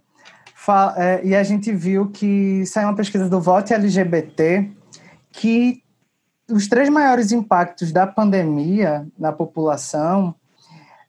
é, 0.96 1.26
e 1.26 1.34
a 1.34 1.42
gente 1.42 1.72
viu 1.72 2.08
que 2.10 2.64
saiu 2.66 2.86
uma 2.86 2.94
pesquisa 2.94 3.28
do 3.28 3.40
Vote 3.40 3.74
LGBT 3.74 4.70
que 5.32 5.82
os 6.48 6.68
três 6.68 6.88
maiores 6.88 7.32
impactos 7.32 7.90
da 7.90 8.06
pandemia 8.06 9.08
na 9.18 9.32
população 9.32 10.36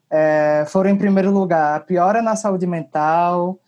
é, 0.10 0.66
foram, 0.68 0.90
em 0.90 0.98
primeiro 0.98 1.32
lugar, 1.32 1.76
a 1.76 1.80
piora 1.80 2.22
na 2.22 2.36
saúde 2.36 2.66
mental, 2.66 3.60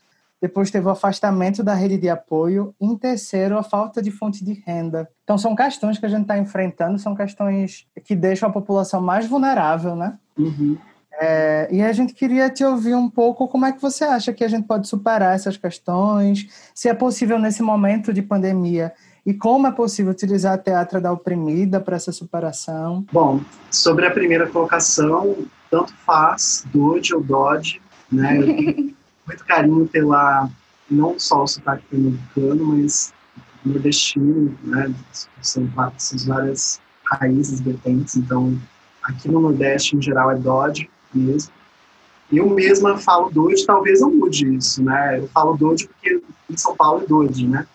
depois 0.42 0.72
teve 0.72 0.88
o 0.88 0.90
afastamento 0.90 1.62
da 1.62 1.74
rede 1.74 1.98
de 1.98 2.10
apoio, 2.10 2.74
e 2.80 2.86
em 2.86 2.96
terceiro, 2.96 3.58
a 3.58 3.64
falta 3.64 4.02
de 4.02 4.10
fonte 4.10 4.44
de 4.44 4.54
renda. 4.66 5.10
Então, 5.24 5.38
são 5.38 5.56
questões 5.56 5.98
que 5.98 6.06
a 6.06 6.10
gente 6.10 6.22
está 6.22 6.38
enfrentando, 6.38 6.98
são 6.98 7.14
questões 7.14 7.86
que 8.06 8.16
deixam 8.16 8.48
a 8.48 8.52
população 8.52 9.02
mais 9.02 9.28
vulnerável, 9.28 9.96
né? 9.96 10.18
Uhum. 10.38 10.78
É, 11.22 11.68
e 11.70 11.82
a 11.82 11.92
gente 11.92 12.14
queria 12.14 12.50
te 12.50 12.64
ouvir 12.64 12.96
um 12.96 13.10
pouco 13.10 13.46
como 13.50 13.66
é 13.66 13.74
que 13.74 13.82
você 13.82 14.06
acha 14.06 14.32
que 14.32 14.42
a 14.42 14.48
gente 14.48 14.66
pode 14.66 14.88
superar 14.88 15.36
essas 15.36 15.58
questões, 15.58 16.48
se 16.74 16.88
é 16.88 16.94
possível 16.94 17.38
nesse 17.38 17.62
momento 17.62 18.14
de 18.14 18.22
pandemia 18.22 18.94
e 19.26 19.34
como 19.34 19.68
é 19.68 19.72
possível 19.72 20.14
utilizar 20.14 20.54
a 20.54 20.58
teatro 20.58 21.02
da 21.02 21.12
oprimida 21.12 21.82
para 21.82 21.98
essa 21.98 22.14
superação? 22.14 23.04
Pronto. 23.12 23.46
sobre 23.70 24.06
a 24.06 24.12
primeira 24.12 24.48
colocação, 24.48 25.36
tanto 25.70 25.94
faz, 26.06 26.66
Dodge 26.74 27.14
ou 27.14 27.22
Dodge, 27.22 27.82
né? 28.12 28.38
Eu 28.38 28.46
tenho 28.46 28.96
muito 29.28 29.46
carinho 29.46 29.88
pela, 29.88 30.50
não 30.90 31.20
só 31.20 31.44
o 31.44 31.48
sotaque 31.48 31.84
pernambucano, 31.90 32.66
mas 32.66 33.14
nordestino, 33.64 34.58
né? 34.64 34.94
São, 35.12 35.30
são 35.42 35.68
várias 36.26 36.82
raízes, 37.04 37.60
vertentes, 37.60 38.16
então 38.16 38.58
aqui 39.02 39.30
no 39.30 39.40
Nordeste, 39.40 39.96
em 39.96 40.02
geral, 40.02 40.32
é 40.32 40.36
Dodge 40.36 40.90
mesmo. 41.14 41.52
Eu 42.32 42.48
mesma 42.50 42.98
falo 42.98 43.30
Dodge, 43.30 43.66
talvez 43.66 44.02
eu 44.02 44.12
mude 44.12 44.56
isso, 44.56 44.84
né? 44.84 45.18
Eu 45.20 45.28
falo 45.30 45.58
Dodge 45.58 45.88
porque 45.88 46.22
em 46.50 46.58
São 46.58 46.76
Paulo 46.76 47.04
é 47.04 47.08
Dodge, 47.08 47.48
né? 47.48 47.66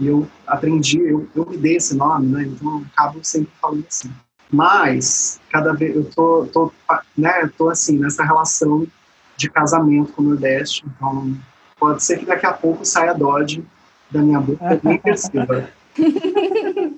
E 0.00 0.06
eu 0.06 0.26
aprendi, 0.46 0.98
eu, 1.00 1.28
eu 1.34 1.44
me 1.44 1.58
dei 1.58 1.76
esse 1.76 1.94
nome, 1.94 2.26
né? 2.28 2.42
Então 2.44 2.78
eu 2.78 2.86
acabo 2.92 3.18
sempre 3.22 3.52
falando 3.60 3.84
assim. 3.86 4.10
Mas, 4.50 5.40
cada 5.50 5.72
vez, 5.72 5.94
eu 5.94 6.04
tô, 6.04 6.46
tô, 6.46 6.72
né, 7.16 7.50
tô 7.56 7.68
assim, 7.68 7.98
nessa 7.98 8.24
relação 8.24 8.86
de 9.36 9.48
casamento 9.48 10.12
com 10.12 10.22
o 10.22 10.24
Nordeste, 10.26 10.84
então 10.86 11.36
pode 11.78 12.02
ser 12.02 12.18
que 12.18 12.26
daqui 12.26 12.46
a 12.46 12.52
pouco 12.52 12.84
saia 12.84 13.12
Dodge 13.12 13.64
da 14.10 14.20
minha 14.20 14.40
boca, 14.40 14.80
nem 14.82 14.98
perceba. 14.98 15.68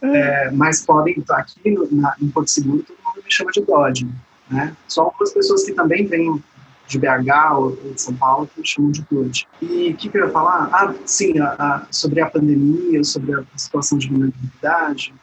É, 0.02 0.50
mas 0.50 0.84
podem, 0.84 1.18
estar 1.18 1.38
aqui 1.38 1.70
no, 1.70 1.88
na, 1.90 2.14
em 2.20 2.28
Porto 2.28 2.50
Seguro, 2.50 2.82
todo 2.82 2.96
mundo 3.02 3.24
me 3.24 3.30
chama 3.32 3.50
de 3.50 3.62
Dodge, 3.62 4.08
né? 4.50 4.76
Só 4.86 5.04
algumas 5.04 5.32
pessoas 5.32 5.64
que 5.64 5.72
também 5.72 6.06
vêm 6.06 6.42
de 6.86 6.98
BH 6.98 7.54
ou 7.56 7.76
de 7.76 8.00
São 8.00 8.14
Paulo 8.14 8.46
que 8.46 8.60
me 8.60 8.66
chamam 8.66 8.90
de 8.90 9.02
Dodge. 9.10 9.46
E 9.62 9.90
o 9.90 9.96
que, 9.96 10.08
que, 10.08 10.18
eu 10.18 10.26
ia 10.26 10.30
falar? 10.30 10.68
Ah, 10.72 10.92
sim, 11.06 11.38
a, 11.38 11.54
a, 11.58 11.86
sobre 11.90 12.20
a 12.20 12.28
pandemia, 12.28 13.02
sobre 13.04 13.34
a 13.34 13.42
situação 13.56 13.96
de 13.96 14.08
vulnerabilidade 14.08 15.14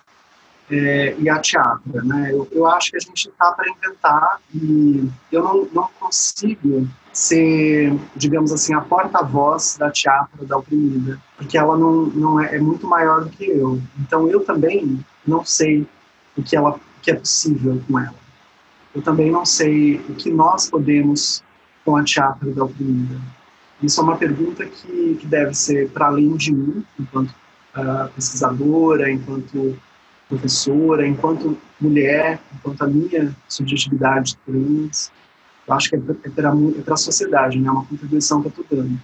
é, 0.70 1.16
e 1.18 1.30
a 1.30 1.40
teatro, 1.40 2.06
né? 2.06 2.32
Eu, 2.32 2.48
eu 2.52 2.68
acho 2.68 2.92
que 2.92 2.98
a 2.98 3.00
gente 3.00 3.30
está 3.30 3.52
para 3.54 3.70
inventar 3.70 4.40
e 4.54 5.10
eu 5.32 5.44
não, 5.44 5.68
não 5.74 5.90
consigo 6.00 6.88
ser, 7.14 7.98
digamos 8.16 8.52
assim, 8.52 8.74
a 8.74 8.82
porta-voz 8.82 9.78
da 9.80 9.90
teatro 9.90 10.46
da 10.46 10.58
oprimida, 10.58 11.20
porque 11.38 11.58
ela 11.58 11.78
não, 11.78 12.06
não 12.08 12.40
é, 12.40 12.56
é 12.56 12.60
muito 12.60 12.86
maior 12.86 13.24
do 13.24 13.30
que 13.30 13.46
eu. 13.46 13.82
Então 14.00 14.30
eu 14.30 14.44
também 14.44 15.04
não 15.26 15.44
sei 15.46 15.88
o 16.38 16.44
que 16.44 16.56
ela 16.56 16.72
o 16.72 17.02
que 17.02 17.12
é 17.12 17.16
possível 17.16 17.82
com 17.88 18.00
ela. 18.00 18.16
Eu 18.94 19.02
também 19.02 19.32
não 19.32 19.46
sei 19.46 19.96
o 20.10 20.16
que 20.16 20.30
nós 20.30 20.70
podemos 20.70 21.44
com 21.86 21.96
a 21.96 22.04
teatro 22.04 22.54
da 22.54 22.66
oprimida. 22.66 23.20
Isso 23.82 24.02
é 24.02 24.04
uma 24.04 24.18
pergunta 24.18 24.66
que, 24.66 25.18
que 25.20 25.26
deve 25.28 25.54
ser 25.54 25.90
para 25.92 26.08
além 26.08 26.36
de 26.36 26.52
mim, 26.52 26.84
enquanto 27.00 27.30
uh, 27.30 28.10
pesquisadora, 28.16 29.10
enquanto 29.10 29.78
professora, 30.30 31.08
enquanto 31.08 31.58
mulher, 31.80 32.40
enquanto 32.56 32.82
a 32.84 32.88
minha 32.88 33.36
subjetividade 33.48 34.38
trans. 34.46 35.12
Eu 35.68 35.74
acho 35.74 35.90
que 35.90 35.96
é 35.96 36.00
para 36.00 36.50
é 36.50 36.94
a 36.94 36.98
sociedade, 36.98 37.60
né? 37.60 37.68
é 37.68 37.72
uma 37.72 37.86
contribuição 37.86 38.42
que 38.42 38.48
eu 38.48 38.62
estou 38.62 38.78
dando. 38.78 39.00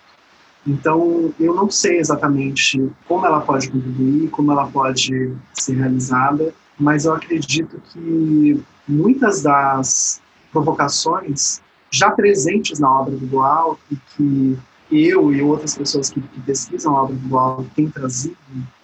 Então, 0.65 1.33
eu 1.39 1.53
não 1.53 1.69
sei 1.69 1.99
exatamente 1.99 2.89
como 3.05 3.25
ela 3.25 3.41
pode 3.41 3.69
contribuir, 3.69 4.29
como 4.29 4.51
ela 4.51 4.65
pode 4.67 5.33
ser 5.53 5.75
realizada, 5.75 6.53
mas 6.79 7.03
eu 7.03 7.13
acredito 7.13 7.81
que 7.91 8.63
muitas 8.87 9.41
das 9.41 10.21
provocações 10.53 11.61
já 11.91 12.09
presentes 12.11 12.79
na 12.79 12.89
obra 12.89 13.15
do 13.15 13.25
Boal 13.27 13.77
e 13.91 13.95
que 13.95 14.57
eu 14.91 15.33
e 15.33 15.41
outras 15.41 15.75
pessoas 15.75 16.09
que, 16.09 16.21
que 16.21 16.41
pesquisam 16.41 16.95
a 16.95 17.03
obra 17.03 17.15
do 17.15 17.27
Boal 17.27 17.65
têm 17.75 17.89
trazido, 17.89 18.37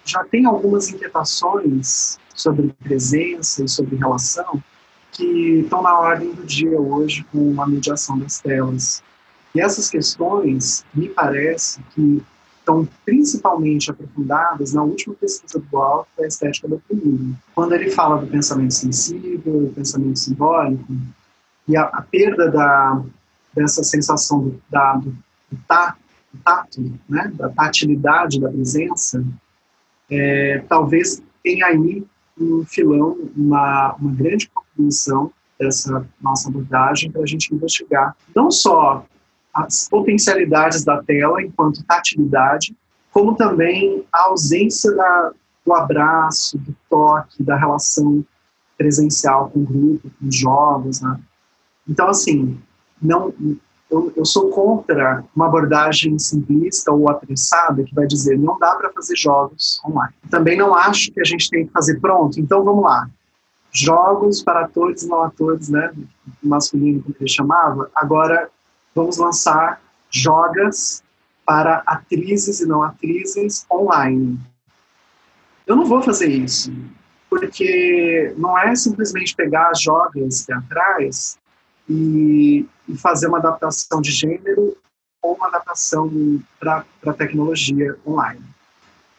já 0.04 0.24
tem 0.24 0.46
algumas 0.46 0.88
inquietações 0.88 2.18
sobre 2.34 2.74
presença 2.82 3.64
e 3.64 3.68
sobre 3.68 3.96
relação 3.96 4.62
que 5.12 5.60
estão 5.60 5.82
na 5.82 5.98
ordem 5.98 6.32
do 6.32 6.44
dia 6.44 6.80
hoje 6.80 7.24
com 7.32 7.60
a 7.60 7.66
mediação 7.66 8.18
das 8.18 8.40
telas. 8.40 9.02
E 9.54 9.60
essas 9.60 9.90
questões, 9.90 10.84
me 10.94 11.08
parece 11.08 11.80
que 11.94 12.22
estão 12.58 12.88
principalmente 13.04 13.90
aprofundadas 13.90 14.72
na 14.72 14.82
última 14.82 15.14
pesquisa 15.14 15.58
do 15.58 15.66
que 16.14 16.22
é 16.22 16.24
a 16.24 16.28
estética 16.28 16.68
do 16.68 16.76
oprimido. 16.76 17.36
Quando 17.54 17.74
ele 17.74 17.90
fala 17.90 18.18
do 18.18 18.26
pensamento 18.26 18.74
sensível, 18.74 19.66
do 19.66 19.72
pensamento 19.74 20.18
simbólico, 20.18 20.84
e 21.66 21.76
a, 21.76 21.82
a 21.82 22.02
perda 22.02 22.50
da, 22.50 23.02
dessa 23.54 23.82
sensação 23.82 24.40
do, 24.40 24.62
da, 24.70 24.94
do 24.94 25.16
tato, 25.66 26.98
né, 27.08 27.32
da 27.34 27.48
tatilidade 27.48 28.40
da 28.40 28.48
presença, 28.48 29.24
é, 30.10 30.62
talvez 30.68 31.22
tenha 31.42 31.66
aí 31.66 32.04
um 32.38 32.64
filão, 32.64 33.16
uma, 33.36 33.94
uma 33.94 34.12
grande 34.12 34.48
contribuição 34.48 35.30
dessa 35.58 36.06
nossa 36.20 36.48
abordagem 36.48 37.10
para 37.10 37.22
a 37.22 37.26
gente 37.26 37.54
investigar 37.54 38.16
não 38.34 38.50
só 38.50 39.04
as 39.52 39.88
potencialidades 39.88 40.84
da 40.84 41.02
tela 41.02 41.42
enquanto 41.42 41.84
tatilidade, 41.84 42.74
como 43.12 43.34
também 43.34 44.04
a 44.12 44.26
ausência 44.26 44.94
da, 44.94 45.32
do 45.66 45.74
abraço, 45.74 46.56
do 46.58 46.74
toque, 46.88 47.42
da 47.42 47.56
relação 47.56 48.24
presencial 48.78 49.50
com 49.50 49.60
o 49.60 49.64
grupo, 49.64 50.10
com 50.18 50.28
os 50.28 50.36
jogos. 50.36 51.00
Né? 51.00 51.20
Então, 51.88 52.08
assim, 52.08 52.58
não, 53.02 53.34
eu, 53.90 54.12
eu, 54.16 54.24
sou 54.24 54.50
contra 54.50 55.24
uma 55.34 55.46
abordagem 55.46 56.18
simplista 56.18 56.92
ou 56.92 57.10
apressada 57.10 57.82
que 57.82 57.94
vai 57.94 58.06
dizer 58.06 58.38
não 58.38 58.58
dá 58.58 58.74
para 58.76 58.90
fazer 58.92 59.16
jogos 59.16 59.80
online. 59.84 60.14
Também 60.30 60.56
não 60.56 60.74
acho 60.74 61.10
que 61.10 61.20
a 61.20 61.24
gente 61.24 61.50
tem 61.50 61.66
que 61.66 61.72
fazer 61.72 61.98
pronto, 62.00 62.38
então 62.38 62.62
vamos 62.62 62.84
lá. 62.84 63.08
Jogos 63.72 64.42
para 64.42 64.64
atores 64.64 65.02
e 65.02 65.08
não 65.08 65.22
atores, 65.22 65.68
né? 65.68 65.92
Masculino, 66.42 67.02
como 67.02 67.16
ele 67.20 67.28
chamava. 67.28 67.90
Agora 67.94 68.48
vamos 68.94 69.18
lançar 69.18 69.80
jogas 70.10 71.02
para 71.44 71.82
atrizes 71.86 72.60
e 72.60 72.66
não 72.66 72.82
atrizes 72.82 73.66
online. 73.70 74.38
Eu 75.66 75.76
não 75.76 75.84
vou 75.84 76.02
fazer 76.02 76.28
isso, 76.28 76.72
porque 77.28 78.34
não 78.36 78.58
é 78.58 78.74
simplesmente 78.74 79.34
pegar 79.34 79.70
as 79.70 79.80
jogas 79.80 80.44
teatrais 80.44 81.38
e, 81.90 82.64
e 82.88 82.96
fazer 82.96 83.26
uma 83.26 83.38
adaptação 83.38 84.00
de 84.00 84.12
gênero 84.12 84.76
ou 85.20 85.34
uma 85.34 85.48
adaptação 85.48 86.08
para 86.58 86.84
a 87.04 87.12
tecnologia 87.12 87.96
online. 88.06 88.40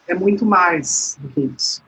É 0.07 0.15
muito 0.15 0.45
mais 0.45 1.17
do 1.19 1.27
que 1.29 1.41
isso. 1.41 1.83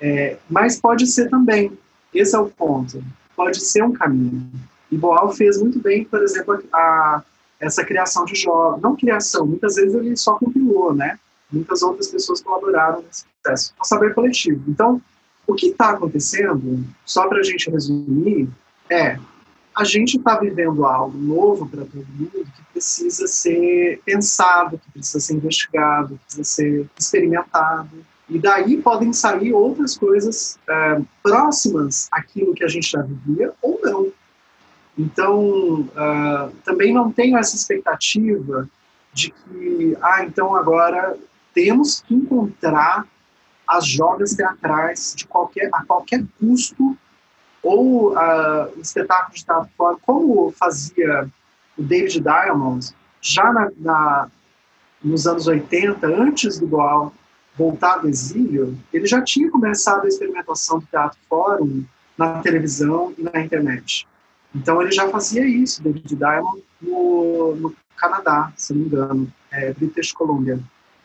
É, 0.00 0.38
mas 0.48 0.80
pode 0.80 1.06
ser 1.06 1.28
também, 1.28 1.78
esse 2.12 2.34
é 2.34 2.38
o 2.38 2.48
ponto, 2.48 3.04
pode 3.36 3.60
ser 3.60 3.84
um 3.84 3.92
caminho. 3.92 4.50
E 4.90 4.96
Boal 4.96 5.30
fez 5.32 5.60
muito 5.60 5.78
bem, 5.78 6.04
por 6.04 6.22
exemplo, 6.22 6.62
a, 6.72 7.22
essa 7.60 7.84
criação 7.84 8.24
de 8.24 8.34
jogos. 8.34 8.80
Não 8.80 8.96
criação, 8.96 9.46
muitas 9.46 9.76
vezes 9.76 9.94
ele 9.94 10.16
só 10.16 10.34
compilou, 10.34 10.94
né? 10.94 11.18
Muitas 11.52 11.82
outras 11.82 12.08
pessoas 12.08 12.42
colaboraram 12.42 13.02
nesse 13.02 13.24
processo. 13.42 13.74
O 13.80 13.84
saber 13.84 14.14
coletivo. 14.14 14.62
Então, 14.68 15.00
o 15.46 15.54
que 15.54 15.68
está 15.68 15.90
acontecendo, 15.90 16.84
só 17.04 17.28
para 17.28 17.38
a 17.38 17.42
gente 17.42 17.70
resumir, 17.70 18.48
é 18.90 19.18
a 19.74 19.84
gente 19.84 20.16
está 20.16 20.38
vivendo 20.38 20.84
algo 20.84 21.16
novo 21.18 21.68
para 21.68 21.84
todo 21.84 22.06
mundo 22.16 22.30
que 22.32 22.62
precisa 22.72 23.26
ser 23.26 24.00
pensado, 24.04 24.78
que 24.78 24.90
precisa 24.92 25.20
ser 25.20 25.34
investigado, 25.34 26.18
que 26.18 26.24
precisa 26.24 26.44
ser 26.44 26.90
experimentado. 26.98 28.04
E 28.28 28.38
daí 28.38 28.76
podem 28.78 29.12
sair 29.12 29.52
outras 29.52 29.98
coisas 29.98 30.58
é, 30.68 31.00
próximas 31.22 32.08
àquilo 32.10 32.54
que 32.54 32.64
a 32.64 32.68
gente 32.68 32.90
já 32.90 33.02
vivia 33.02 33.52
ou 33.60 33.80
não. 33.82 34.12
Então, 34.96 35.80
uh, 35.80 36.50
também 36.64 36.92
não 36.92 37.10
tenho 37.10 37.36
essa 37.36 37.56
expectativa 37.56 38.68
de 39.12 39.30
que, 39.30 39.96
ah, 40.00 40.24
então 40.24 40.54
agora 40.54 41.16
temos 41.52 42.00
que 42.00 42.14
encontrar 42.14 43.06
as 43.66 43.86
jogas 43.86 44.34
teatrais 44.34 45.14
de 45.16 45.26
qualquer, 45.26 45.68
a 45.72 45.84
qualquer 45.84 46.24
custo, 46.38 46.96
ou 47.64 48.12
uh, 48.12 48.80
espetáculo 48.80 49.34
de 49.34 49.44
teatro 49.44 49.70
fora, 49.76 49.96
como 50.02 50.52
fazia 50.52 51.28
o 51.76 51.82
David 51.82 52.20
Diamond, 52.20 52.94
já 53.20 53.52
na, 53.52 53.70
na, 53.78 54.28
nos 55.02 55.26
anos 55.26 55.46
80, 55.46 56.06
antes 56.06 56.60
do 56.60 56.66
Boal 56.66 57.12
voltar 57.56 57.98
do 57.98 58.08
exílio, 58.08 58.76
ele 58.92 59.06
já 59.06 59.22
tinha 59.22 59.50
começado 59.50 60.04
a 60.04 60.08
experimentação 60.08 60.78
do 60.78 60.86
teatro 60.86 61.18
fórum 61.28 61.84
na 62.18 62.40
televisão 62.40 63.14
e 63.16 63.22
na 63.22 63.40
internet. 63.40 64.06
Então 64.54 64.80
ele 64.82 64.92
já 64.92 65.08
fazia 65.08 65.46
isso, 65.46 65.82
David 65.82 66.14
Diamond, 66.14 66.62
no, 66.80 67.56
no 67.56 67.74
Canadá, 67.96 68.52
se 68.56 68.72
não 68.72 68.80
me 68.80 68.86
engano, 68.86 69.32
é, 69.50 69.72
British 69.72 70.12
Columbia. 70.12 70.60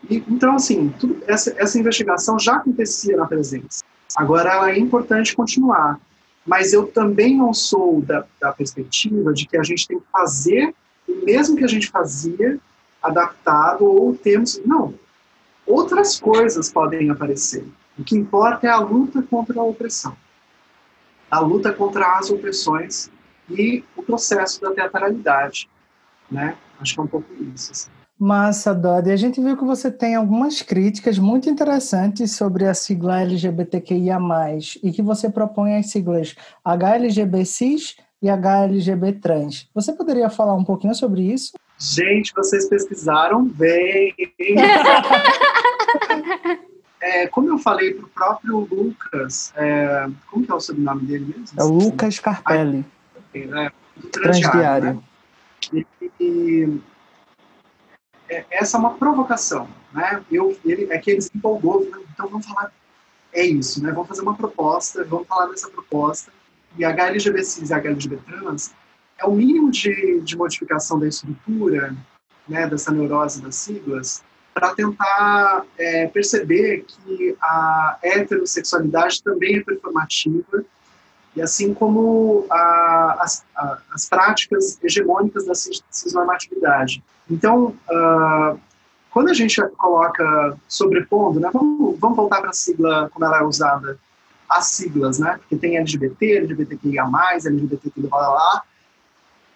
E, 0.09 0.23
então, 0.27 0.55
assim, 0.55 0.93
tudo, 0.99 1.21
essa, 1.27 1.53
essa 1.57 1.79
investigação 1.79 2.37
já 2.37 2.57
acontecia 2.57 3.17
na 3.17 3.25
presença. 3.25 3.83
Agora, 4.15 4.51
ela 4.51 4.71
é 4.71 4.77
importante 4.77 5.35
continuar. 5.35 5.99
Mas 6.49 6.73
eu 6.73 6.87
também 6.87 7.37
não 7.37 7.53
sou 7.53 8.01
da, 8.01 8.25
da 8.41 8.51
perspectiva 8.51 9.31
de 9.31 9.45
que 9.45 9.55
a 9.55 9.61
gente 9.61 9.87
tem 9.87 9.99
que 9.99 10.05
fazer 10.11 10.73
o 11.07 11.23
mesmo 11.23 11.55
que 11.55 11.63
a 11.63 11.67
gente 11.67 11.91
fazia, 11.91 12.59
adaptado, 12.99 13.85
ou 13.85 14.15
temos. 14.15 14.59
Não. 14.65 14.95
Outras 15.63 16.19
coisas 16.19 16.71
podem 16.71 17.11
aparecer. 17.11 17.63
O 17.99 18.03
que 18.03 18.17
importa 18.17 18.65
é 18.65 18.69
a 18.71 18.79
luta 18.79 19.21
contra 19.21 19.59
a 19.59 19.63
opressão. 19.63 20.17
A 21.29 21.39
luta 21.39 21.71
contra 21.71 22.17
as 22.17 22.31
opressões 22.31 23.11
e 23.47 23.83
o 23.95 24.01
processo 24.01 24.59
da 24.59 24.71
teatralidade, 24.71 25.69
né? 26.31 26.57
Acho 26.79 26.95
que 26.95 26.99
é 26.99 27.03
um 27.03 27.07
pouco 27.07 27.31
isso. 27.53 27.73
Assim. 27.73 27.91
Massa, 28.19 28.75
Dodi. 28.75 29.11
A 29.11 29.15
gente 29.15 29.39
viu 29.39 29.55
que 29.55 29.63
você 29.63 29.89
tem 29.89 30.13
algumas 30.13 30.61
críticas 30.61 31.17
muito 31.17 31.49
interessantes 31.49 32.35
sobre 32.35 32.65
a 32.65 32.73
sigla 32.73 33.21
LGBTQIA+, 33.21 34.19
e 34.83 34.91
que 34.91 35.01
você 35.01 35.29
propõe 35.29 35.77
as 35.77 35.89
siglas 35.89 36.35
HLGBCIS 36.65 37.95
e 38.21 38.29
HLGB 38.29 39.13
trans. 39.13 39.69
Você 39.73 39.93
poderia 39.93 40.29
falar 40.29 40.53
um 40.53 40.65
pouquinho 40.65 40.93
sobre 40.93 41.21
isso? 41.21 41.53
Gente, 41.77 42.33
vocês 42.35 42.67
pesquisaram 42.67 43.45
bem. 43.45 44.13
é, 47.01 47.25
como 47.27 47.47
eu 47.47 47.57
falei 47.57 47.93
para 47.93 48.05
o 48.05 48.09
próprio 48.09 48.67
Lucas, 48.69 49.53
é, 49.55 50.09
como 50.29 50.45
que 50.45 50.51
é 50.51 50.55
o 50.55 50.59
sobrenome 50.59 51.05
dele 51.05 51.33
mesmo? 51.37 51.57
É 51.57 51.63
o 51.63 51.69
Lucas 51.69 52.19
Carpelli. 52.19 52.85
Ah, 53.33 53.37
né, 53.37 53.71
do 53.95 54.09
transdiário. 54.09 55.01
Né? 55.71 55.73
E, 55.73 55.85
e, 56.19 56.81
é, 58.29 58.45
essa 58.51 58.77
é 58.77 58.79
uma 58.79 58.93
provocação, 58.93 59.67
né? 59.93 60.23
Eu, 60.31 60.57
ele, 60.63 60.87
é 60.91 60.97
que 60.97 61.11
ele 61.11 61.21
se 61.21 61.31
empolgou, 61.35 61.87
então 62.13 62.27
vamos 62.27 62.45
falar, 62.45 62.71
é 63.33 63.45
isso, 63.45 63.83
né? 63.83 63.91
Vamos 63.91 64.07
fazer 64.07 64.21
uma 64.21 64.35
proposta, 64.35 65.03
vamos 65.03 65.27
falar 65.27 65.47
dessa 65.47 65.69
proposta, 65.69 66.31
e 66.77 66.85
a 66.85 66.91
HLGBCIS 66.91 67.69
e 67.69 67.73
a 67.73 67.77
HLGB 67.77 68.17
trans 68.17 68.73
é 69.17 69.25
o 69.25 69.31
mínimo 69.31 69.69
de, 69.71 70.21
de 70.21 70.37
modificação 70.37 70.99
da 70.99 71.07
estrutura, 71.07 71.95
né, 72.47 72.67
dessa 72.67 72.91
neurose 72.91 73.41
das 73.41 73.55
siglas, 73.55 74.23
para 74.53 74.73
tentar 74.73 75.65
é, 75.77 76.07
perceber 76.07 76.85
que 76.87 77.35
a 77.41 77.99
heterossexualidade 78.01 79.21
também 79.21 79.57
é 79.57 79.63
performativa 79.63 80.63
e 81.35 81.41
assim 81.41 81.73
como 81.73 82.45
a, 82.49 83.17
as, 83.21 83.45
a, 83.55 83.77
as 83.93 84.09
práticas 84.09 84.79
hegemônicas 84.83 85.45
da 85.45 85.53
cisnormatividade. 85.55 87.03
Então, 87.29 87.75
uh, 87.89 88.59
quando 89.11 89.29
a 89.29 89.33
gente 89.33 89.61
coloca 89.77 90.57
sobrepondo, 90.67 91.39
né, 91.39 91.49
vamos, 91.53 91.99
vamos 91.99 92.17
voltar 92.17 92.41
para 92.41 92.49
a 92.49 92.53
sigla 92.53 93.09
como 93.13 93.25
ela 93.25 93.39
é 93.39 93.43
usada 93.43 93.99
as 94.49 94.65
siglas, 94.65 95.19
né? 95.19 95.37
Porque 95.37 95.55
tem 95.55 95.77
LGBT, 95.77 96.37
LGBTQIA+, 96.37 97.05
LGBTQ, 97.45 98.01
blá, 98.01 98.31
blá. 98.31 98.63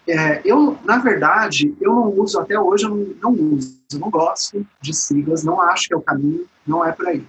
É, 0.07 0.41
eu, 0.45 0.77
na 0.83 0.97
verdade, 0.97 1.75
eu 1.81 1.93
não 1.93 2.09
uso, 2.19 2.39
até 2.39 2.59
hoje 2.59 2.85
eu 2.85 2.89
não, 2.89 3.31
não 3.31 3.55
uso, 3.55 3.79
eu 3.91 3.99
não 3.99 4.09
gosto 4.09 4.65
de 4.81 4.93
siglas, 4.93 5.43
não 5.43 5.61
acho 5.61 5.87
que 5.87 5.93
é 5.93 5.97
o 5.97 6.01
caminho, 6.01 6.45
não 6.67 6.85
é 6.85 6.91
por 6.91 7.07
aí. 7.07 7.25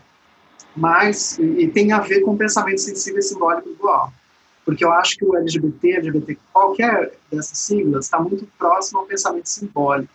Mas, 0.77 1.39
e, 1.39 1.69
tem 1.69 1.93
a 1.93 2.01
ver 2.01 2.21
com 2.23 2.33
o 2.33 2.37
pensamento 2.37 2.81
sensível 2.81 3.21
e 3.21 3.23
simbólico 3.23 3.69
igual. 3.69 4.13
Porque 4.65 4.85
eu 4.85 4.93
acho 4.93 5.17
que 5.17 5.25
o 5.25 5.37
LGBT, 5.37 5.97
LGBT, 5.97 6.39
qualquer 6.53 7.13
dessas 7.31 7.59
siglas, 7.59 8.07
está 8.07 8.19
muito 8.19 8.47
próximo 8.59 9.01
ao 9.01 9.07
pensamento 9.07 9.47
simbólico 9.47 10.13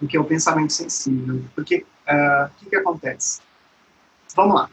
do 0.00 0.06
que 0.06 0.16
ao 0.16 0.24
pensamento 0.24 0.72
sensível. 0.72 1.42
Porque 1.54 1.84
é, 2.06 2.14
o 2.14 2.46
uh, 2.46 2.50
que, 2.58 2.66
que 2.66 2.76
acontece? 2.76 3.40
Vamos 4.34 4.54
lá. 4.56 4.70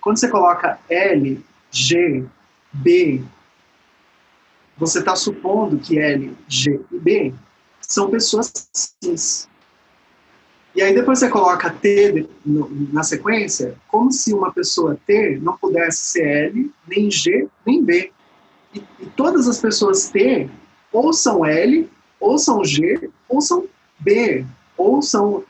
Quando 0.00 0.18
você 0.18 0.28
coloca 0.28 0.78
L, 0.88 1.42
G, 1.70 2.24
B, 2.72 3.22
você 4.76 4.98
está 4.98 5.16
supondo 5.16 5.78
que 5.78 5.98
L, 5.98 6.36
G 6.46 6.80
e 6.92 6.98
B 6.98 7.34
são 7.80 8.10
pessoas 8.10 8.52
cis. 9.02 9.48
E 10.74 10.82
aí 10.82 10.94
depois 10.94 11.18
você 11.18 11.30
coloca 11.30 11.70
T 11.70 12.28
na 12.44 13.02
sequência, 13.02 13.74
como 13.88 14.12
se 14.12 14.34
uma 14.34 14.52
pessoa 14.52 14.98
T 15.06 15.38
não 15.40 15.56
pudesse 15.56 15.98
ser 15.98 16.26
L, 16.50 16.70
nem 16.86 17.10
G, 17.10 17.48
nem 17.64 17.82
B. 17.82 18.12
E, 18.76 18.82
e 19.00 19.06
todas 19.16 19.48
as 19.48 19.58
pessoas 19.58 20.08
T 20.08 20.48
ou 20.92 21.12
são 21.12 21.44
L, 21.44 21.90
ou 22.20 22.38
são 22.38 22.64
G, 22.64 23.10
ou 23.28 23.40
são 23.40 23.66
B, 23.98 24.44
ou 24.76 25.02
são, 25.02 25.44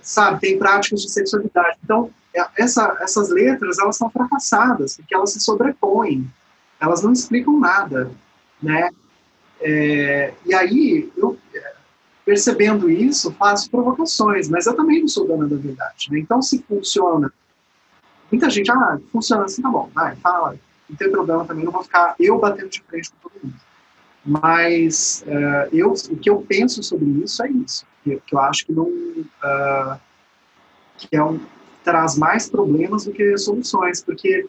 sabe, 0.00 0.40
tem 0.40 0.58
práticas 0.58 1.02
de 1.02 1.10
sexualidade. 1.10 1.76
Então, 1.84 2.10
é, 2.34 2.46
essa, 2.56 2.96
essas 3.00 3.28
letras, 3.30 3.78
elas 3.78 3.96
são 3.96 4.08
fracassadas, 4.10 4.96
porque 4.96 5.14
elas 5.14 5.32
se 5.32 5.40
sobrepõem, 5.40 6.30
elas 6.80 7.02
não 7.02 7.12
explicam 7.12 7.58
nada 7.58 8.10
né? 8.62 8.90
É, 9.60 10.34
e 10.44 10.54
aí, 10.54 11.10
eu, 11.16 11.38
percebendo 12.24 12.90
isso, 12.90 13.32
faço 13.32 13.70
provocações, 13.70 14.48
mas 14.48 14.66
eu 14.66 14.74
também 14.74 15.00
não 15.00 15.08
sou 15.08 15.26
dona 15.26 15.46
da 15.46 15.56
verdade. 15.56 16.08
Né? 16.10 16.18
Então, 16.18 16.42
se 16.42 16.62
funciona, 16.68 17.32
muita 18.30 18.50
gente, 18.50 18.70
ah, 18.70 18.98
funciona 19.12 19.44
assim, 19.44 19.62
tá 19.62 19.68
bom, 19.68 19.90
vai, 19.94 20.16
fala, 20.16 20.58
não 20.88 20.96
tem 20.96 21.10
problema 21.10 21.44
também, 21.44 21.64
não 21.64 21.72
vou 21.72 21.82
ficar 21.82 22.14
eu 22.18 22.38
batendo 22.38 22.68
de 22.68 22.82
frente 22.82 23.10
com 23.10 23.28
todo 23.28 23.40
mundo. 23.42 23.56
Mas 24.24 25.24
uh, 25.26 25.74
eu, 25.74 25.92
o 25.92 26.16
que 26.16 26.28
eu 26.28 26.40
penso 26.42 26.82
sobre 26.82 27.06
isso 27.22 27.42
é 27.42 27.48
isso, 27.48 27.86
que, 28.02 28.20
que 28.26 28.34
eu 28.34 28.40
acho 28.40 28.66
que 28.66 28.72
não 28.72 28.88
uh, 28.88 30.00
que 30.98 31.14
é 31.14 31.22
um, 31.22 31.40
traz 31.84 32.16
mais 32.16 32.48
problemas 32.48 33.04
do 33.04 33.12
que 33.12 33.36
soluções, 33.38 34.02
porque 34.02 34.48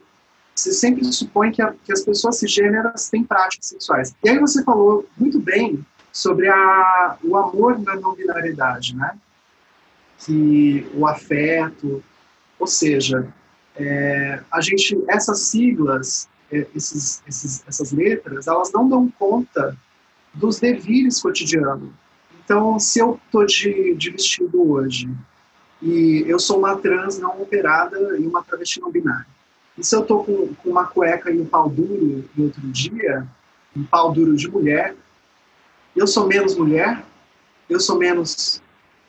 você 0.56 0.74
sempre 0.74 1.06
supõe 1.06 1.52
que, 1.52 1.62
a, 1.62 1.74
que 1.84 1.94
as 1.94 2.02
pessoas 2.02 2.38
cisgêneras 2.40 3.10
têm 3.10 3.24
práticas 3.24 3.68
sexuais. 3.68 4.16
E 4.24 4.30
aí 4.30 4.40
você 4.40 4.64
falou 4.64 5.08
muito 5.16 5.40
bem 5.40 5.86
sobre 6.12 6.50
a, 6.50 7.18
o 7.24 7.38
amor 7.38 7.78
na 7.80 7.96
não 7.96 8.16
binariedade, 8.16 8.96
né? 8.96 9.16
Que 10.18 10.90
o 10.96 11.06
afeto, 11.06 12.04
ou 12.58 12.66
seja, 12.66 13.32
é, 13.80 14.40
a 14.52 14.62
gente, 14.62 14.98
essas 15.08 15.42
siglas, 15.44 16.28
é, 16.52 16.66
esses, 16.76 17.22
esses, 17.28 17.64
essas 17.68 17.92
letras, 17.92 18.48
elas 18.48 18.72
não 18.72 18.88
dão 18.90 19.12
conta 19.20 19.78
dos 20.34 20.60
devires 20.60 21.22
cotidianos. 21.22 21.90
Então, 22.44 22.80
se 22.80 23.00
eu 23.00 23.20
tô 23.32 23.46
de, 23.46 23.94
de 23.96 24.10
vestido 24.12 24.72
hoje 24.72 25.10
e 25.82 26.24
eu 26.28 26.40
sou 26.40 26.58
uma 26.58 26.78
trans 26.78 27.20
não 27.20 27.42
operada 27.42 28.18
e 28.18 28.26
uma 28.26 28.42
travesti 28.42 28.80
não 28.80 28.92
binária, 28.92 29.28
e 29.78 29.84
se 29.84 29.96
eu 29.96 30.04
tô 30.04 30.24
com, 30.24 30.54
com 30.56 30.70
uma 30.70 30.88
cueca 30.88 31.30
e 31.30 31.40
um 31.40 31.46
pau 31.46 31.70
duro 31.70 32.26
no 32.36 32.46
outro 32.46 32.62
dia, 32.70 33.28
um 33.76 33.84
pau 33.84 34.12
duro 34.12 34.36
de 34.36 34.50
mulher, 34.50 34.96
eu 35.96 36.08
sou 36.08 36.26
menos 36.26 36.56
mulher, 36.56 37.04
eu 37.70 37.80
sou 37.80 37.98
menos 37.98 38.62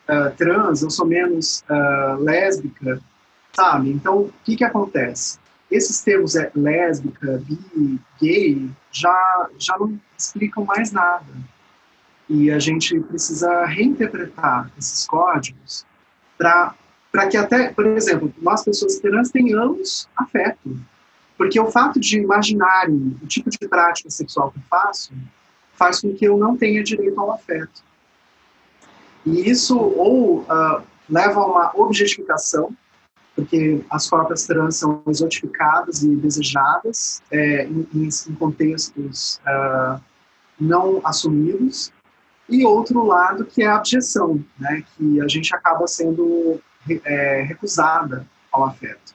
uh, 0.09 0.35
trans, 0.37 0.83
eu 0.83 0.91
sou 0.91 1.07
menos 1.07 1.65
uh, 1.71 2.23
lésbica, 2.23 3.01
sabe? 3.59 3.91
Então, 3.91 4.21
o 4.21 4.33
que 4.45 4.55
que 4.55 4.63
acontece? 4.63 5.37
Esses 5.69 6.01
termos 6.01 6.37
é 6.37 6.49
lésbica, 6.55 7.43
bi, 7.45 7.99
gay, 8.21 8.71
já, 8.93 9.49
já 9.59 9.77
não 9.77 9.99
explicam 10.17 10.65
mais 10.65 10.93
nada. 10.93 11.27
E 12.29 12.53
a 12.53 12.59
gente 12.61 13.01
precisa 13.01 13.65
reinterpretar 13.67 14.71
esses 14.79 15.07
códigos 15.07 15.85
para 16.39 17.27
que 17.29 17.37
até, 17.37 17.71
por 17.73 17.85
exemplo, 17.87 18.33
nós 18.41 18.65
pessoas 18.65 19.01
trans 19.01 19.31
tenhamos 19.31 20.09
afeto. 20.17 20.79
Porque 21.37 21.59
o 21.59 21.71
fato 21.71 21.99
de 21.99 22.19
imaginarem 22.21 23.17
o 23.21 23.27
tipo 23.27 23.51
de 23.51 23.59
prática 23.69 24.09
sexual 24.09 24.53
que 24.53 24.59
eu 24.59 24.63
faço 24.71 25.13
faz 25.73 26.01
com 26.01 26.15
que 26.15 26.25
eu 26.25 26.39
não 26.39 26.57
tenha 26.57 26.83
direito 26.83 27.21
ao 27.21 27.33
afeto. 27.33 27.83
E 29.27 29.51
isso 29.51 29.77
ou 29.77 30.41
uh, 30.43 30.83
leva 31.09 31.41
a 31.41 31.47
uma 31.47 31.73
objetificação, 31.75 32.73
porque 33.39 33.81
as 33.89 34.11
próprias 34.11 34.45
trans 34.47 34.79
são 34.79 35.01
exotificadas 35.07 36.03
e 36.03 36.17
desejadas 36.17 37.23
é, 37.31 37.67
em, 37.67 37.87
em, 37.95 38.35
contextos 38.35 39.41
uh, 39.47 40.03
não 40.61 41.01
assumidos, 41.05 41.93
e 42.49 42.67
outro 42.67 43.07
lado 43.07 43.45
que 43.45 43.63
é 43.63 43.69
a 43.69 43.77
abjeção, 43.77 44.45
né, 44.59 44.83
que 44.97 45.21
a 45.21 45.29
gente 45.29 45.55
acaba 45.55 45.87
sendo 45.87 46.61
é, 47.05 47.43
recusada 47.43 48.27
ao 48.51 48.65
afeto. 48.65 49.15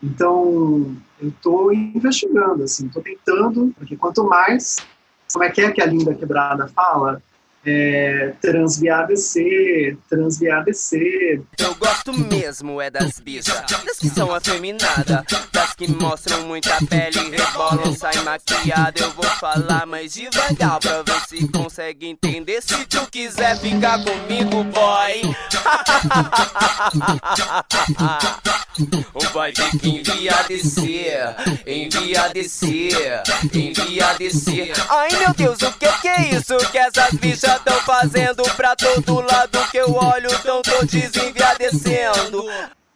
Então, 0.00 0.94
eu 1.20 1.30
estou 1.30 1.72
investigando, 1.72 2.62
assim, 2.62 2.86
estou 2.86 3.02
tentando, 3.02 3.74
porque 3.76 3.96
quanto 3.96 4.22
mais, 4.22 4.76
como 5.32 5.44
é 5.44 5.50
que 5.50 5.60
é 5.60 5.72
que 5.72 5.82
a 5.82 5.86
Linda 5.86 6.14
Quebrada 6.14 6.68
fala? 6.68 7.20
É, 7.66 8.32
transviadecer, 8.40 9.98
transviadecer. 10.08 11.42
Eu 11.58 11.74
gosto 11.74 12.12
mesmo 12.12 12.80
é 12.80 12.88
das 12.88 13.18
bichas, 13.18 13.60
das 13.84 13.98
que 13.98 14.08
são 14.08 14.32
afeminadas, 14.32 15.24
das 15.52 15.74
que 15.74 15.90
mostram 15.90 16.46
muita 16.46 16.78
pele, 16.86 17.18
rebolam, 17.36 17.92
saem 17.94 18.22
maquiada. 18.22 19.00
Eu 19.00 19.10
vou 19.10 19.24
falar 19.24 19.84
mais 19.84 20.14
devagar 20.14 20.78
pra 20.78 21.02
ver 21.02 21.20
se 21.28 21.48
consegue 21.48 22.06
entender. 22.06 22.62
Se 22.62 22.86
tu 22.86 23.04
quiser 23.10 23.58
ficar 23.58 23.98
comigo, 24.04 24.62
boy. 24.64 25.22
O 29.14 29.32
boy 29.32 29.50
tem 29.52 29.70
que 29.78 29.88
enviadecer, 29.88 31.34
enviadecer, 31.66 33.22
enviadecer. 33.54 34.74
Ai 34.90 35.08
meu 35.18 35.32
Deus, 35.32 35.62
o 35.62 35.72
que, 35.72 35.90
que 36.02 36.08
é 36.08 36.34
isso 36.34 36.54
que 36.70 36.76
essas 36.76 37.14
bichas 37.14 37.55
tão 37.58 37.76
fazendo 37.80 38.42
pra 38.56 38.74
todo 38.76 39.20
lado 39.20 39.58
que 39.70 39.78
eu 39.78 39.92
olho, 39.92 40.28
tão 40.42 40.62
todos 40.62 40.94
enviadecendo. 40.94 42.44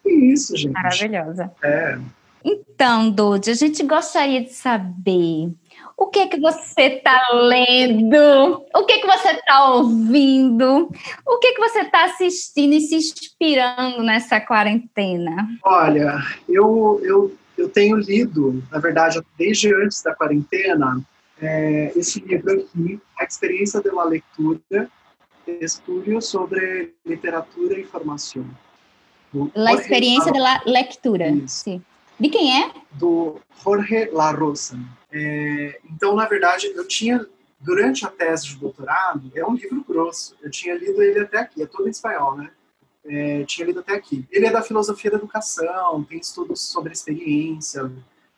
Isso, 0.04 0.56
gente. 0.56 0.72
Maravilhosa. 0.72 1.50
É. 1.62 1.98
Então, 2.44 3.10
Dodi, 3.10 3.50
a 3.50 3.54
gente 3.54 3.82
gostaria 3.82 4.42
de 4.42 4.52
saber 4.52 5.52
o 6.00 6.06
que 6.06 6.28
que 6.28 6.40
você 6.40 6.82
está 6.82 7.20
lendo, 7.34 8.64
o 8.74 8.86
que 8.86 9.00
que 9.00 9.06
você 9.06 9.32
está 9.32 9.70
ouvindo, 9.74 10.90
o 11.26 11.38
que 11.38 11.52
que 11.52 11.60
você 11.60 11.80
está 11.80 12.06
assistindo 12.06 12.72
e 12.72 12.80
se 12.80 12.94
inspirando 12.94 14.02
nessa 14.02 14.40
quarentena? 14.40 15.46
Olha, 15.62 16.18
eu, 16.48 16.98
eu, 17.04 17.36
eu 17.58 17.68
tenho 17.68 17.96
lido, 17.96 18.62
na 18.70 18.78
verdade, 18.78 19.20
desde 19.36 19.74
antes 19.74 20.02
da 20.02 20.14
quarentena, 20.14 21.02
é, 21.40 21.92
esse 21.96 22.20
livro 22.20 22.52
aqui, 22.52 23.00
A 23.18 23.24
Experiência 23.24 23.80
de 23.80 23.90
la 23.90 24.04
Lectura, 24.04 24.90
Estudio 25.46 26.20
sobre 26.20 26.94
Literatura 27.04 27.78
e 27.78 27.84
Formação. 27.84 28.44
La 29.54 29.72
Experiência 29.72 30.30
de 30.32 30.38
la 30.38 30.62
Lectura, 30.66 31.26
sim. 31.46 31.82
De 32.18 32.28
quem 32.28 32.62
é? 32.62 32.72
Do 32.92 33.40
Jorge 33.64 34.10
La 34.12 34.30
Rosa. 34.30 34.78
É, 35.10 35.80
então, 35.90 36.14
na 36.14 36.26
verdade, 36.26 36.66
eu 36.74 36.86
tinha, 36.86 37.26
durante 37.58 38.04
a 38.04 38.08
tese 38.08 38.48
de 38.48 38.56
doutorado, 38.56 39.30
é 39.34 39.44
um 39.44 39.54
livro 39.54 39.82
grosso, 39.88 40.36
eu 40.42 40.50
tinha 40.50 40.74
lido 40.74 41.02
ele 41.02 41.20
até 41.20 41.38
aqui, 41.38 41.62
é 41.62 41.66
todo 41.66 41.88
em 41.88 41.90
espanhol, 41.90 42.36
né? 42.36 42.50
É, 43.06 43.44
tinha 43.44 43.66
lido 43.66 43.80
até 43.80 43.94
aqui. 43.94 44.26
Ele 44.30 44.46
é 44.46 44.50
da 44.50 44.60
filosofia 44.60 45.10
da 45.10 45.16
educação, 45.16 46.04
tem 46.04 46.18
estudos 46.18 46.60
sobre 46.60 46.92
experiência, 46.92 47.90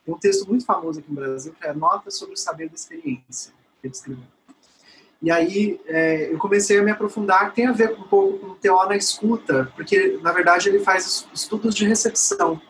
tem 0.05 0.15
um 0.15 0.19
texto 0.19 0.49
muito 0.49 0.65
famoso 0.65 1.01
aqui 1.01 1.09
no 1.09 1.17
Brasil 1.17 1.55
que 1.59 1.67
é 1.67 1.73
Notas 1.73 2.17
sobre 2.17 2.35
o 2.35 2.37
Saber 2.37 2.69
da 2.69 2.75
Experiência, 2.75 3.53
que 3.81 3.87
ele 3.87 3.95
escreveu. 3.95 4.25
E 5.23 5.31
aí 5.31 5.81
é, 5.87 6.33
eu 6.33 6.39
comecei 6.39 6.79
a 6.79 6.83
me 6.83 6.91
aprofundar, 6.91 7.53
tem 7.55 7.67
a 7.67 7.73
ver 7.73 7.93
um 7.93 8.03
pouco 8.03 8.39
com 8.39 8.47
o 8.49 8.55
TO 8.57 8.89
na 8.89 8.97
escuta, 8.97 9.71
porque 9.77 10.19
na 10.21 10.33
verdade 10.33 10.69
ele 10.69 10.81
faz 10.81 11.27
estudos 11.33 11.75
de 11.75 11.87
recepção. 11.87 12.61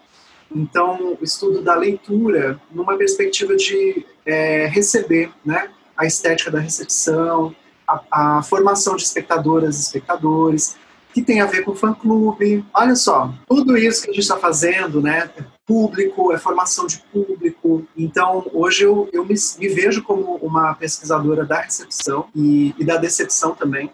Então, 0.55 1.17
o 1.19 1.25
estudo 1.25 1.63
da 1.63 1.75
leitura 1.75 2.61
numa 2.71 2.97
perspectiva 2.99 3.57
de 3.57 4.05
é, 4.27 4.67
receber, 4.67 5.33
né? 5.43 5.71
A 5.97 6.05
estética 6.05 6.51
da 6.51 6.59
recepção, 6.59 7.55
a, 7.89 8.39
a 8.39 8.43
formação 8.43 8.97
de 8.97 9.03
espectadoras 9.03 9.79
e 9.79 9.81
espectadores, 9.81 10.77
que 11.15 11.23
tem 11.23 11.41
a 11.41 11.47
ver 11.47 11.63
com 11.63 11.75
fã-clube. 11.75 12.65
Olha 12.75 12.95
só, 12.95 13.33
tudo 13.47 13.77
isso 13.77 14.03
que 14.03 14.11
a 14.11 14.13
gente 14.13 14.23
está 14.23 14.37
fazendo, 14.37 15.01
né? 15.01 15.31
Público, 15.67 16.33
é 16.33 16.39
formação 16.39 16.87
de 16.87 16.99
público. 17.13 17.87
Então, 17.97 18.49
hoje 18.53 18.85
eu, 18.85 19.09
eu 19.13 19.25
me, 19.25 19.35
me 19.59 19.69
vejo 19.69 20.03
como 20.03 20.37
uma 20.37 20.75
pesquisadora 20.75 21.45
da 21.45 21.61
recepção 21.61 22.29
e, 22.35 22.75
e 22.79 22.85
da 22.85 22.97
decepção 22.97 23.55
também. 23.55 23.91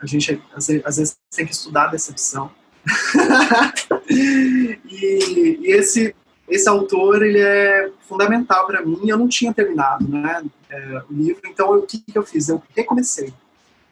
A 0.00 0.06
gente, 0.06 0.40
às, 0.54 0.68
vezes, 0.68 1.16
tem 1.34 1.44
que 1.44 1.52
estudar 1.52 1.84
a 1.84 1.88
decepção. 1.88 2.50
e, 4.08 4.78
e, 4.88 5.60
esse, 5.72 6.14
esse 6.48 6.68
autor, 6.68 7.22
ele 7.22 7.40
é 7.40 7.90
fundamental 8.08 8.66
para 8.66 8.84
mim. 8.84 9.00
Eu 9.08 9.18
não 9.18 9.28
tinha 9.28 9.52
terminado 9.52 10.08
né, 10.08 10.44
é, 10.70 11.02
o 11.10 11.12
livro, 11.12 11.42
então 11.46 11.76
o 11.76 11.82
que, 11.82 11.98
que 11.98 12.16
eu 12.16 12.22
fiz? 12.22 12.48
Eu 12.48 12.62
recomecei. 12.76 13.32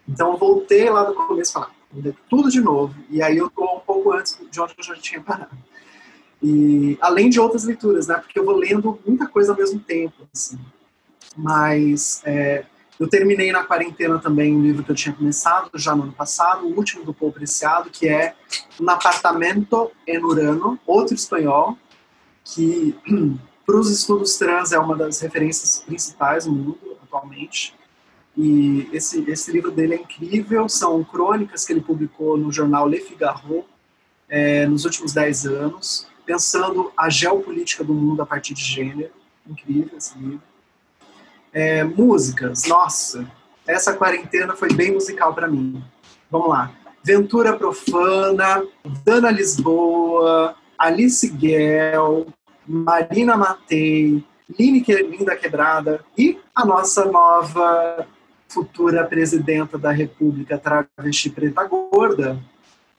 Então, 0.09 0.33
eu 0.33 0.39
voltei 0.39 0.89
lá 0.89 1.03
do 1.03 1.15
começo 1.15 1.59
vou 1.93 2.03
ler 2.03 2.15
tudo 2.29 2.51
de 2.51 2.61
novo. 2.61 2.95
E 3.11 3.23
aí 3.23 3.37
eu 3.37 3.47
estou 3.47 3.77
um 3.77 3.81
pouco 3.81 4.13
antes 4.13 4.39
de 4.51 4.61
onde 4.61 4.75
eu 4.79 4.85
já 4.85 4.95
tinha 4.95 5.21
parado. 5.21 5.57
E 6.43 6.99
além 7.01 7.31
de 7.31 7.41
outras 7.41 7.65
leituras, 7.65 8.07
né? 8.07 8.17
Porque 8.17 8.39
eu 8.39 8.45
vou 8.45 8.57
lendo 8.57 8.99
muita 9.07 9.27
coisa 9.27 9.53
ao 9.53 9.59
mesmo 9.59 9.81
tempo, 9.81 10.29
assim. 10.35 10.59
Mas 11.37 12.23
é, 12.25 12.65
eu 12.99 13.09
terminei 13.09 13.53
na 13.53 13.65
quarentena 13.65 14.19
também 14.19 14.55
um 14.55 14.63
livro 14.63 14.83
que 14.83 14.91
eu 14.91 14.95
tinha 14.95 15.15
começado 15.15 15.71
já 15.75 15.95
no 15.95 16.05
ano 16.05 16.13
passado, 16.13 16.67
o 16.67 16.77
último 16.77 17.05
do 17.05 17.15
Paul 17.15 17.33
Preciado, 17.33 17.91
que 17.91 18.09
é 18.09 18.35
Um 18.81 18.89
Apartamento 18.89 19.91
em 20.07 20.19
Urano, 20.19 20.79
outro 20.87 21.15
espanhol, 21.15 21.77
que 22.45 22.95
para 23.67 23.77
os 23.77 23.91
estudos 23.91 24.37
trans 24.37 24.73
é 24.73 24.79
uma 24.79 24.97
das 24.97 25.21
referências 25.21 25.81
principais 25.81 26.47
no 26.47 26.53
mundo 26.53 26.79
atualmente. 27.03 27.75
E 28.37 28.89
esse, 28.93 29.29
esse 29.31 29.51
livro 29.51 29.71
dele 29.71 29.95
é 29.95 29.99
incrível, 29.99 30.69
são 30.69 31.03
crônicas 31.03 31.65
que 31.65 31.73
ele 31.73 31.81
publicou 31.81 32.37
no 32.37 32.53
jornal 32.53 32.87
Le 32.87 33.01
Figaro 33.01 33.65
é, 34.29 34.67
nos 34.67 34.85
últimos 34.85 35.13
dez 35.13 35.47
anos 35.47 36.07
pensando 36.27 36.93
a 36.97 37.09
geopolítica 37.09 37.85
do 37.85 37.95
mundo 37.95 38.21
a 38.21 38.27
partir 38.27 38.53
de 38.53 38.63
gênero. 38.63 39.13
Incrível 39.49 39.97
esse 39.97 40.19
livro. 40.19 40.43
É, 41.53 41.85
músicas, 41.85 42.65
nossa, 42.67 43.25
essa 43.67 43.95
quarentena 43.95 44.55
foi 44.55 44.73
bem 44.73 44.93
musical 44.93 45.33
para 45.33 45.47
mim. 45.47 45.83
Vamos 46.31 46.49
lá. 46.49 46.73
Ventura 47.03 47.57
Profana, 47.57 48.67
Dana 49.05 49.31
Lisboa, 49.31 50.57
Alice 50.77 51.27
Guel, 51.29 52.27
Marina 52.67 53.37
Matei, 53.37 54.23
Line 54.59 54.85
Linda 55.09 55.37
Quebrada 55.37 56.05
e 56.19 56.39
a 56.55 56.67
nossa 56.67 57.05
nova 57.05 58.07
futura 58.49 59.05
presidenta 59.05 59.79
da 59.79 59.93
República 59.93 60.59
Travesti 60.59 61.31
Preta 61.31 61.65
Gorda, 61.65 62.39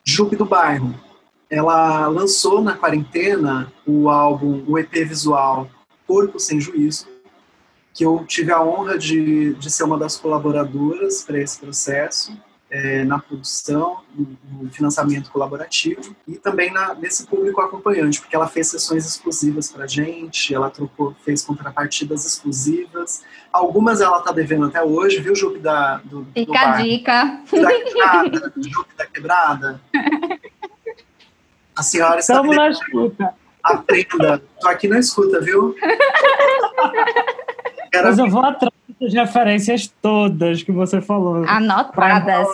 Jupe 0.04 0.36
do 0.36 0.46
Bairro 0.46 1.07
ela 1.50 2.08
lançou 2.08 2.62
na 2.62 2.76
quarentena 2.76 3.72
o 3.86 4.10
álbum, 4.10 4.64
o 4.68 4.78
EP 4.78 4.94
visual 5.06 5.70
Corpo 6.06 6.40
Sem 6.40 6.60
Juízo, 6.60 7.08
que 7.94 8.06
eu 8.06 8.24
tive 8.28 8.52
a 8.52 8.62
honra 8.62 8.98
de, 8.98 9.54
de 9.56 9.72
ser 9.72 9.84
uma 9.84 9.98
das 9.98 10.18
colaboradoras 10.18 11.24
para 11.24 11.40
esse 11.40 11.60
processo, 11.60 12.38
é, 12.70 13.04
na 13.06 13.18
produção, 13.18 14.02
no, 14.14 14.38
no, 14.64 14.70
financiamento 14.70 15.32
colaborativo 15.32 16.16
e 16.28 16.36
também 16.36 16.72
na, 16.72 16.94
nesse 16.96 17.26
público 17.26 17.62
acompanhante, 17.62 18.20
porque 18.20 18.36
ela 18.36 18.48
fez 18.48 18.68
sessões 18.68 19.06
exclusivas 19.06 19.72
para 19.72 19.88
gente, 19.88 20.54
ela 20.54 20.70
trocou, 20.70 21.16
fez 21.24 21.44
contrapartidas 21.44 22.26
exclusivas. 22.26 23.24
Algumas 23.54 24.02
ela 24.02 24.20
está 24.20 24.34
devendo 24.34 24.66
até 24.66 24.84
hoje, 24.84 25.22
viu, 25.22 25.34
Jupe 25.34 25.60
da, 25.60 25.98
do, 26.04 26.28
Fica 26.34 26.52
do 26.52 26.58
a 26.58 26.72
dica. 26.82 27.42
Da 27.52 27.72
quebrada, 27.72 28.54
Jupe 28.58 28.98
da 28.98 29.06
quebrada. 29.06 29.82
A 31.78 31.84
senhora 31.84 32.20
está 32.20 32.34
Estamos 32.34 32.56
na 32.56 32.70
escuta. 32.70 33.34
Aprenda. 33.64 34.42
Estou 34.56 34.70
aqui 34.72 34.88
na 34.88 34.98
escuta, 34.98 35.40
viu? 35.40 35.76
Quero... 37.92 38.08
Mas 38.08 38.18
eu 38.18 38.28
vou 38.30 38.44
atrás 38.44 38.74
das 39.00 39.14
referências 39.14 39.94
todas 40.02 40.64
que 40.64 40.72
você 40.72 41.00
falou. 41.02 41.46
Anotadas. 41.48 42.48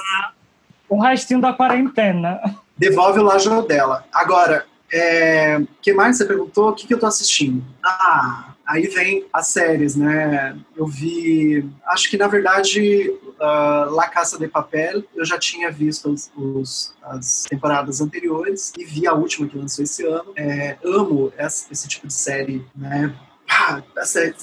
O 0.89 0.99
restinho 0.99 1.39
da 1.39 1.53
quarentena. 1.53 2.41
Devolve 2.77 3.19
o 3.19 3.23
lajo 3.23 3.61
dela. 3.61 4.03
Agora, 4.11 4.65
o 4.67 4.95
é... 4.95 5.61
que 5.81 5.93
mais 5.93 6.17
você 6.17 6.25
perguntou? 6.25 6.69
O 6.69 6.73
que, 6.73 6.85
que 6.85 6.93
eu 6.93 6.97
estou 6.97 7.07
assistindo? 7.07 7.63
Ah, 7.83 8.49
aí 8.67 8.87
vem 8.87 9.25
as 9.31 9.47
séries, 9.47 9.95
né? 9.95 10.57
Eu 10.75 10.85
vi. 10.85 11.65
Acho 11.87 12.09
que 12.09 12.17
na 12.17 12.27
verdade 12.27 13.13
uh, 13.39 13.89
La 13.93 14.07
Casa 14.07 14.37
de 14.37 14.47
Papel, 14.47 15.03
eu 15.15 15.25
já 15.25 15.37
tinha 15.37 15.71
visto 15.71 16.09
os, 16.09 16.31
os, 16.35 16.95
as 17.03 17.43
temporadas 17.43 18.01
anteriores 18.01 18.73
e 18.77 18.83
vi 18.83 19.07
a 19.07 19.13
última 19.13 19.47
que 19.47 19.57
lançou 19.57 19.83
esse 19.83 20.05
ano. 20.05 20.33
É, 20.35 20.77
amo 20.83 21.31
esse, 21.37 21.71
esse 21.71 21.87
tipo 21.87 22.07
de 22.07 22.13
série, 22.13 22.65
né? 22.75 23.15
Ah, 23.49 23.83
essa 23.97 24.33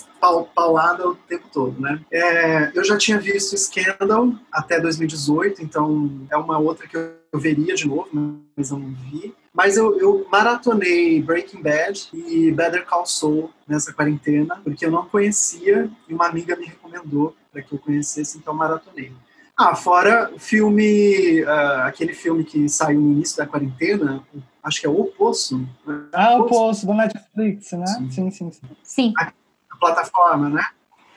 paulada 0.55 1.09
o 1.09 1.14
tempo 1.14 1.49
todo, 1.53 1.80
né? 1.80 2.01
É, 2.12 2.70
eu 2.74 2.84
já 2.84 2.97
tinha 2.97 3.18
visto 3.18 3.57
Scandal 3.57 4.34
até 4.53 4.78
2018, 4.78 5.62
então 5.62 6.26
é 6.30 6.36
uma 6.36 6.59
outra 6.59 6.86
que 6.86 6.97
eu 6.97 7.38
veria 7.38 7.74
de 7.74 7.88
novo, 7.88 8.09
mas 8.57 8.70
eu 8.70 8.78
não 8.78 8.95
vi. 8.95 9.34
Mas 9.53 9.77
eu, 9.77 9.99
eu, 9.99 10.27
maratonei 10.31 11.21
Breaking 11.21 11.61
Bad 11.61 12.09
e 12.13 12.53
Better 12.53 12.87
Call 12.87 13.05
Saul 13.05 13.51
nessa 13.67 13.93
quarentena, 13.93 14.61
porque 14.63 14.87
eu 14.87 14.91
não 14.91 15.07
conhecia 15.07 15.91
e 16.09 16.15
uma 16.15 16.27
amiga 16.27 16.55
me 16.57 16.67
recomendou 16.67 17.35
para 17.53 17.61
que 17.61 17.73
eu 17.73 17.79
conhecesse, 17.79 18.39
então 18.39 18.55
maratonei. 18.55 19.13
Ah, 19.57 19.75
fora 19.75 20.31
o 20.33 20.39
filme, 20.39 21.43
uh, 21.43 21.83
aquele 21.83 22.15
filme 22.15 22.45
que 22.45 22.69
saiu 22.69 23.01
no 23.01 23.13
início 23.13 23.37
da 23.37 23.47
quarentena, 23.47 24.25
acho 24.63 24.81
que 24.81 24.87
é 24.87 24.89
O 24.89 25.05
Poço. 25.05 25.59
Né? 25.59 26.07
Ah, 26.13 26.37
O 26.37 26.47
Poço, 26.47 26.87
do 26.87 26.95
Netflix, 26.95 27.73
né? 27.73 27.87
Sim, 27.87 28.11
sim, 28.11 28.31
sim. 28.31 28.51
Sim. 28.51 28.77
sim. 28.83 29.15
A, 29.19 29.33
a, 29.71 29.77
plataforma, 29.79 30.49
né? 30.49 30.65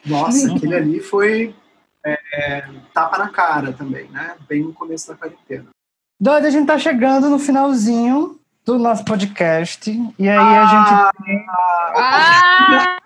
Nossa, 0.06 0.54
aquele 0.54 0.76
ali 0.76 1.00
foi 1.00 1.56
é, 2.06 2.20
é, 2.34 2.70
tapa 2.94 3.18
na 3.18 3.30
cara 3.30 3.72
também, 3.72 4.10
né? 4.10 4.36
Bem 4.50 4.64
no 4.64 4.74
começo 4.74 5.08
da 5.08 5.16
quarentena. 5.16 5.73
Doida, 6.24 6.48
a 6.48 6.52
gente 6.52 6.68
tá 6.68 6.80
chegando 6.80 7.30
no 7.30 7.38
finalzinho 7.38 8.40
do 8.66 8.80
nosso 8.80 9.04
podcast. 9.04 9.92
E 10.18 10.30
aí 10.30 10.38
ah, 10.38 10.64
a 10.64 10.68
gente 10.68 10.88
tem. 11.26 11.46
Ah! 11.98 12.98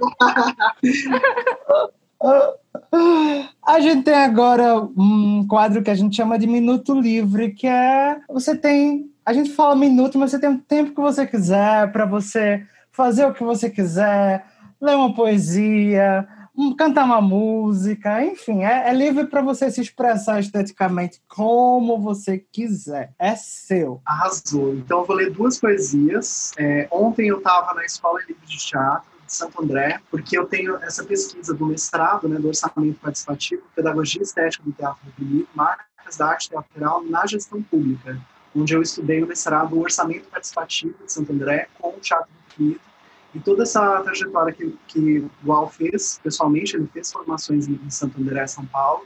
A 3.66 3.80
gente 3.80 4.04
tem 4.04 4.14
agora 4.14 4.76
um 4.96 5.48
quadro 5.48 5.82
que 5.82 5.90
a 5.90 5.96
gente 5.96 6.16
chama 6.16 6.38
de 6.38 6.46
Minuto 6.46 6.94
Livre, 6.94 7.54
que 7.54 7.66
é 7.66 8.18
você 8.30 8.56
tem. 8.56 9.10
A 9.26 9.34
gente 9.34 9.50
fala 9.50 9.76
minuto, 9.76 10.18
mas 10.18 10.30
você 10.32 10.40
tem 10.40 10.52
o 10.52 10.60
tempo 10.60 10.92
que 10.92 11.02
você 11.02 11.26
quiser 11.26 11.92
para 11.92 12.06
você 12.06 12.64
fazer 12.92 13.26
o 13.26 13.34
que 13.34 13.44
você 13.44 13.70
quiser, 13.70 14.46
ler 14.80 14.96
uma 14.96 15.14
poesia, 15.14 16.28
cantar 16.76 17.06
uma 17.06 17.22
música, 17.22 18.24
enfim, 18.26 18.64
é, 18.64 18.90
é 18.90 18.94
livre 18.94 19.28
para 19.28 19.42
você 19.42 19.70
se 19.70 19.82
expressar 19.82 20.40
esteticamente 20.40 21.22
como 21.28 22.00
você 22.00 22.40
quiser. 22.40 23.14
É 23.20 23.36
seu. 23.36 24.02
Arrasou. 24.04 24.74
Então 24.74 25.00
eu 25.00 25.06
vou 25.06 25.16
ler 25.16 25.32
duas 25.32 25.60
poesias. 25.60 26.54
É, 26.58 26.88
ontem 26.92 27.28
eu 27.28 27.38
estava 27.38 27.74
na 27.76 27.86
Escola 27.86 28.20
Livre 28.22 28.46
de 28.46 28.58
Teatro 28.58 29.08
de 29.26 29.34
Santo 29.34 29.62
André, 29.62 30.00
porque 30.10 30.38
eu 30.38 30.46
tenho 30.46 30.78
essa 30.78 31.04
pesquisa 31.04 31.54
do 31.54 31.66
mestrado, 31.66 32.28
né, 32.30 32.40
do 32.40 32.48
orçamento 32.48 33.00
participativo, 33.00 33.62
pedagogia 33.76 34.22
estética 34.22 34.64
do 34.64 34.72
teatro 34.72 35.02
reprimido, 35.06 35.48
marcas 35.54 36.18
da 36.18 36.28
arte 36.28 36.50
teatral 36.50 37.04
na 37.04 37.26
gestão 37.28 37.62
pública, 37.62 38.18
onde 38.56 38.74
eu 38.74 38.82
estudei 38.82 39.20
no 39.20 39.28
mestrado 39.28 39.76
o 39.76 39.82
orçamento 39.82 40.30
participativo 40.30 40.96
de 41.06 41.12
Santo 41.12 41.34
André 41.34 41.68
com 41.78 41.90
o 41.90 42.00
teatro 42.00 42.30
reprimido 42.50 42.87
e 43.36 43.40
toda 43.40 43.64
essa 43.64 44.02
trajetória 44.02 44.54
que, 44.54 44.78
que 44.88 45.26
o 45.46 45.54
Al 45.54 45.70
fez, 45.70 46.20
pessoalmente, 46.24 46.76
ele 46.76 46.88
fez 46.88 47.12
formações 47.12 47.68
em, 47.68 47.90
Santo 47.90 48.20
André, 48.20 48.48
São 48.48 48.66
Paulo, 48.66 49.06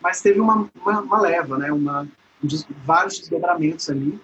mas 0.00 0.20
teve 0.20 0.40
uma, 0.40 0.68
uma, 0.80 1.00
uma 1.00 1.20
leva, 1.20 1.58
né, 1.58 1.72
uma, 1.72 2.02
um, 2.42 2.48
vários 2.84 3.18
desdobramentos 3.18 3.90
ali. 3.90 4.18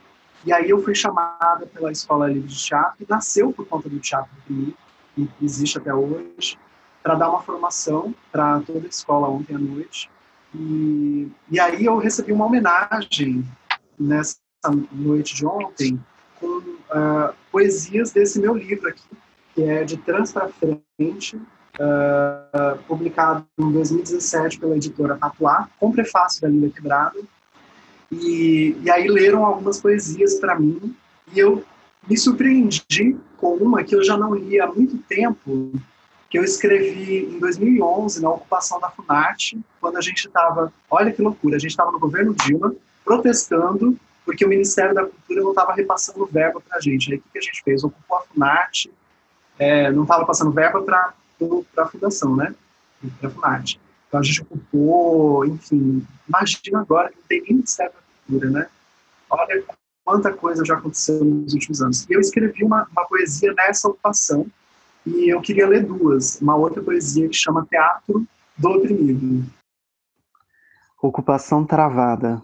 E 0.45 0.53
aí 0.53 0.70
eu 0.70 0.82
fui 0.82 0.95
chamada 0.95 1.66
pela 1.66 1.93
Escola 1.93 2.28
Livre 2.28 2.49
de 2.49 2.57
Teatro, 2.57 2.97
que 2.99 3.07
nasceu 3.09 3.53
por 3.53 3.66
conta 3.66 3.88
do 3.88 3.99
Teatro 3.99 4.30
Reprimido, 4.36 4.76
que 5.14 5.45
existe 5.45 5.78
até 5.78 5.95
hoje, 5.95 6.59
para 7.03 7.14
dar 7.14 7.28
uma 7.28 7.43
formação 7.43 8.14
para 8.30 8.61
toda 8.61 8.86
a 8.86 8.88
escola 8.88 9.28
ontem 9.28 9.55
à 9.55 9.59
noite. 9.59 10.11
E, 10.55 11.30
e 11.51 11.59
aí 11.59 11.84
eu 11.84 11.97
recebi 11.99 12.32
uma 12.32 12.47
homenagem 12.47 13.45
nessa 13.99 14.38
noite 14.93 15.34
de 15.34 15.47
ontem 15.47 16.01
com 16.38 16.59
uh, 16.59 17.34
poesias 17.51 18.12
desse 18.12 18.40
meu 18.40 18.55
livro 18.55 18.88
aqui, 18.88 19.09
que 19.55 19.62
é 19.62 19.84
de 19.84 19.96
Trans 19.96 20.32
para 20.32 20.48
Frente, 20.48 21.36
uh, 21.36 22.78
publicado 22.86 23.46
em 23.59 23.72
2017 23.72 24.59
pela 24.59 24.76
editora 24.76 25.16
Tatuá, 25.16 25.68
com 25.78 25.92
prefácio 25.92 26.42
da 26.42 26.48
Linda 26.48 26.70
Quebrada. 26.70 27.18
E, 28.11 28.76
e 28.82 28.90
aí 28.90 29.09
leram 29.09 29.44
algumas 29.44 29.80
poesias 29.80 30.38
para 30.38 30.59
mim, 30.59 30.94
e 31.32 31.38
eu 31.38 31.64
me 32.09 32.16
surpreendi 32.16 33.16
com 33.36 33.55
uma 33.55 33.82
que 33.82 33.94
eu 33.94 34.05
já 34.05 34.16
não 34.16 34.34
li 34.34 34.61
há 34.61 34.66
muito 34.66 34.98
tempo, 34.98 35.72
que 36.28 36.38
eu 36.38 36.44
escrevi 36.44 37.24
em 37.34 37.38
2011, 37.38 38.22
na 38.22 38.30
ocupação 38.30 38.80
da 38.80 38.90
FUNAT, 38.90 39.59
quando 39.80 39.96
a 39.96 40.00
gente 40.00 40.26
estava, 40.26 40.72
olha 40.90 41.12
que 41.12 41.22
loucura, 41.22 41.57
a 41.57 41.59
gente 41.59 41.70
estava 41.70 41.92
no 41.92 41.98
governo 41.98 42.34
Dilma, 42.34 42.74
protestando 43.05 43.98
porque 44.24 44.44
o 44.44 44.48
Ministério 44.48 44.94
da 44.94 45.05
Cultura 45.05 45.42
não 45.42 45.50
estava 45.50 45.74
repassando 45.74 46.26
verba 46.26 46.61
para 46.61 46.78
a 46.78 46.80
gente. 46.80 47.12
Aí 47.12 47.18
o 47.18 47.22
que 47.32 47.38
a 47.38 47.40
gente 47.40 47.62
fez? 47.62 47.82
Ocupou 47.82 48.18
a 48.18 48.22
FUNAT, 48.22 48.90
é, 49.62 49.92
não 49.92 50.02
estava 50.02 50.26
passando 50.26 50.50
verba 50.50 50.82
para 50.82 51.14
a 51.76 51.86
fundação, 51.86 52.34
né? 52.34 52.52
Para 53.20 53.28
a 53.28 53.32
FUNARTE. 53.32 53.80
Então 54.08 54.20
a 54.20 54.22
gente 54.22 54.42
ocupou, 54.42 55.46
enfim, 55.46 56.04
imagina 56.28 56.80
agora 56.80 57.10
que 57.10 57.16
não 57.16 57.22
tem 57.28 57.42
nem 57.42 57.52
Ministério 57.54 57.92
da 57.92 57.98
Cultura, 58.26 58.50
né? 58.50 58.66
Olha 59.30 59.64
quanta 60.04 60.32
coisa 60.32 60.64
já 60.64 60.74
aconteceu 60.74 61.24
nos 61.24 61.54
últimos 61.54 61.80
anos. 61.80 62.06
E 62.10 62.12
eu 62.12 62.20
escrevi 62.20 62.64
uma, 62.64 62.86
uma 62.90 63.06
poesia 63.06 63.54
nessa 63.54 63.88
ocupação, 63.88 64.46
e 65.06 65.32
eu 65.32 65.40
queria 65.40 65.68
ler 65.68 65.84
duas. 65.84 66.40
Uma 66.40 66.56
outra 66.56 66.82
poesia 66.82 67.28
que 67.28 67.36
chama 67.36 67.66
Teatro 67.70 68.26
do 68.58 68.68
Oprimido. 68.68 69.46
Ocupação 71.00 71.64
travada. 71.64 72.42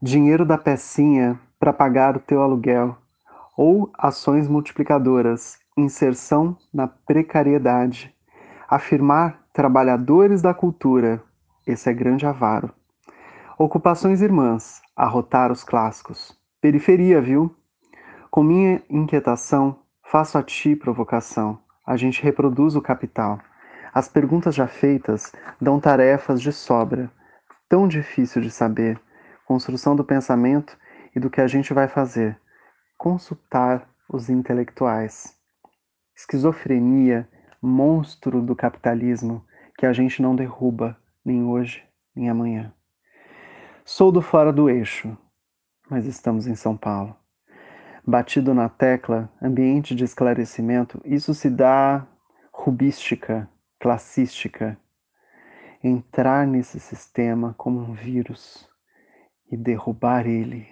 Dinheiro 0.00 0.44
da 0.44 0.56
pecinha 0.56 1.40
para 1.58 1.72
pagar 1.72 2.16
o 2.16 2.20
teu 2.20 2.42
aluguel. 2.42 2.96
Ou 3.56 3.90
ações 3.98 4.46
multiplicadoras. 4.48 5.58
Inserção 5.78 6.56
na 6.72 6.88
precariedade. 6.88 8.10
Afirmar 8.66 9.42
trabalhadores 9.52 10.40
da 10.40 10.54
cultura. 10.54 11.22
Esse 11.66 11.90
é 11.90 11.92
grande 11.92 12.24
avaro. 12.24 12.72
Ocupações 13.58 14.22
irmãs. 14.22 14.80
Arrotar 14.96 15.52
os 15.52 15.62
clássicos. 15.62 16.34
Periferia, 16.62 17.20
viu? 17.20 17.54
Com 18.30 18.42
minha 18.42 18.82
inquietação, 18.88 19.78
faço 20.02 20.38
a 20.38 20.42
ti 20.42 20.74
provocação. 20.74 21.58
A 21.86 21.94
gente 21.94 22.22
reproduz 22.22 22.74
o 22.74 22.80
capital. 22.80 23.38
As 23.92 24.08
perguntas 24.08 24.54
já 24.54 24.66
feitas 24.66 25.30
dão 25.60 25.78
tarefas 25.78 26.40
de 26.40 26.52
sobra. 26.52 27.12
Tão 27.68 27.86
difícil 27.86 28.40
de 28.40 28.50
saber. 28.50 28.98
Construção 29.44 29.94
do 29.94 30.02
pensamento 30.02 30.74
e 31.14 31.20
do 31.20 31.28
que 31.28 31.42
a 31.42 31.46
gente 31.46 31.74
vai 31.74 31.86
fazer. 31.86 32.40
Consultar 32.96 33.86
os 34.08 34.30
intelectuais. 34.30 35.35
Esquizofrenia, 36.16 37.28
monstro 37.60 38.40
do 38.40 38.56
capitalismo 38.56 39.44
que 39.76 39.84
a 39.84 39.92
gente 39.92 40.22
não 40.22 40.34
derruba 40.34 40.96
nem 41.22 41.44
hoje 41.44 41.84
nem 42.14 42.30
amanhã. 42.30 42.72
Sou 43.84 44.10
do 44.10 44.22
fora 44.22 44.50
do 44.50 44.70
eixo, 44.70 45.16
mas 45.90 46.06
estamos 46.06 46.46
em 46.46 46.54
São 46.54 46.74
Paulo. 46.74 47.14
Batido 48.04 48.54
na 48.54 48.68
tecla, 48.68 49.30
ambiente 49.42 49.94
de 49.94 50.04
esclarecimento, 50.04 51.00
isso 51.04 51.34
se 51.34 51.50
dá 51.50 52.06
rubística, 52.50 53.48
classística. 53.78 54.78
Entrar 55.84 56.46
nesse 56.46 56.80
sistema 56.80 57.54
como 57.58 57.78
um 57.78 57.92
vírus 57.92 58.66
e 59.52 59.56
derrubar 59.56 60.26
ele. 60.26 60.66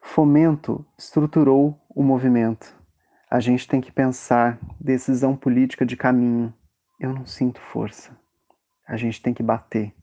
Fomento 0.00 0.86
estruturou 0.96 1.78
o 1.88 2.02
movimento. 2.02 2.79
A 3.30 3.38
gente 3.38 3.68
tem 3.68 3.80
que 3.80 3.92
pensar 3.92 4.58
decisão 4.80 5.36
política 5.36 5.86
de 5.86 5.96
caminho. 5.96 6.52
Eu 6.98 7.14
não 7.14 7.24
sinto 7.24 7.60
força. 7.60 8.16
A 8.86 8.96
gente 8.96 9.22
tem 9.22 9.32
que 9.32 9.42
bater. 9.42 9.94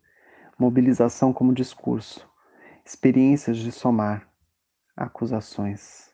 Mobilização 0.57 1.33
como 1.33 1.53
discurso 1.53 2.27
experiências 2.87 3.57
de 3.57 3.71
somar 3.71 4.27
acusações. 4.95 6.07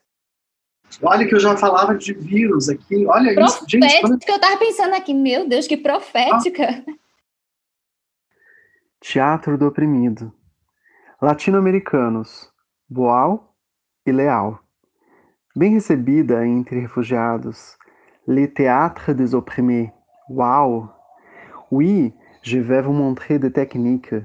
Olha 1.02 1.26
que 1.26 1.34
eu 1.34 1.40
já 1.40 1.56
falava 1.56 1.96
de 1.96 2.12
vírus 2.12 2.68
aqui. 2.68 3.06
Olha 3.06 3.32
profética, 3.34 3.64
isso, 3.64 3.64
gente. 3.68 4.00
Quando... 4.00 4.18
eu 4.28 4.34
estava 4.34 4.56
pensando 4.58 4.94
aqui, 4.94 5.14
meu 5.14 5.48
Deus, 5.48 5.66
que 5.66 5.76
profética. 5.76 6.84
Ah. 6.86 6.92
Teatro 9.00 9.56
do 9.56 9.66
oprimido. 9.66 10.32
Latino-americanos, 11.22 12.50
Boal 12.88 13.56
e 14.04 14.12
Leal. 14.12 14.63
Bem 15.56 15.74
recebida 15.74 16.44
entre 16.44 16.80
refugiados, 16.80 17.78
Le 18.26 18.48
Théâtre 18.48 19.12
des 19.12 19.36
Opprimés. 19.36 19.92
Wow! 20.28 20.88
Oui, 21.70 22.12
je 22.42 22.58
vais 22.58 22.82
vous 22.82 22.92
montrer 22.92 23.38
des 23.38 23.52
techniques 23.52 24.16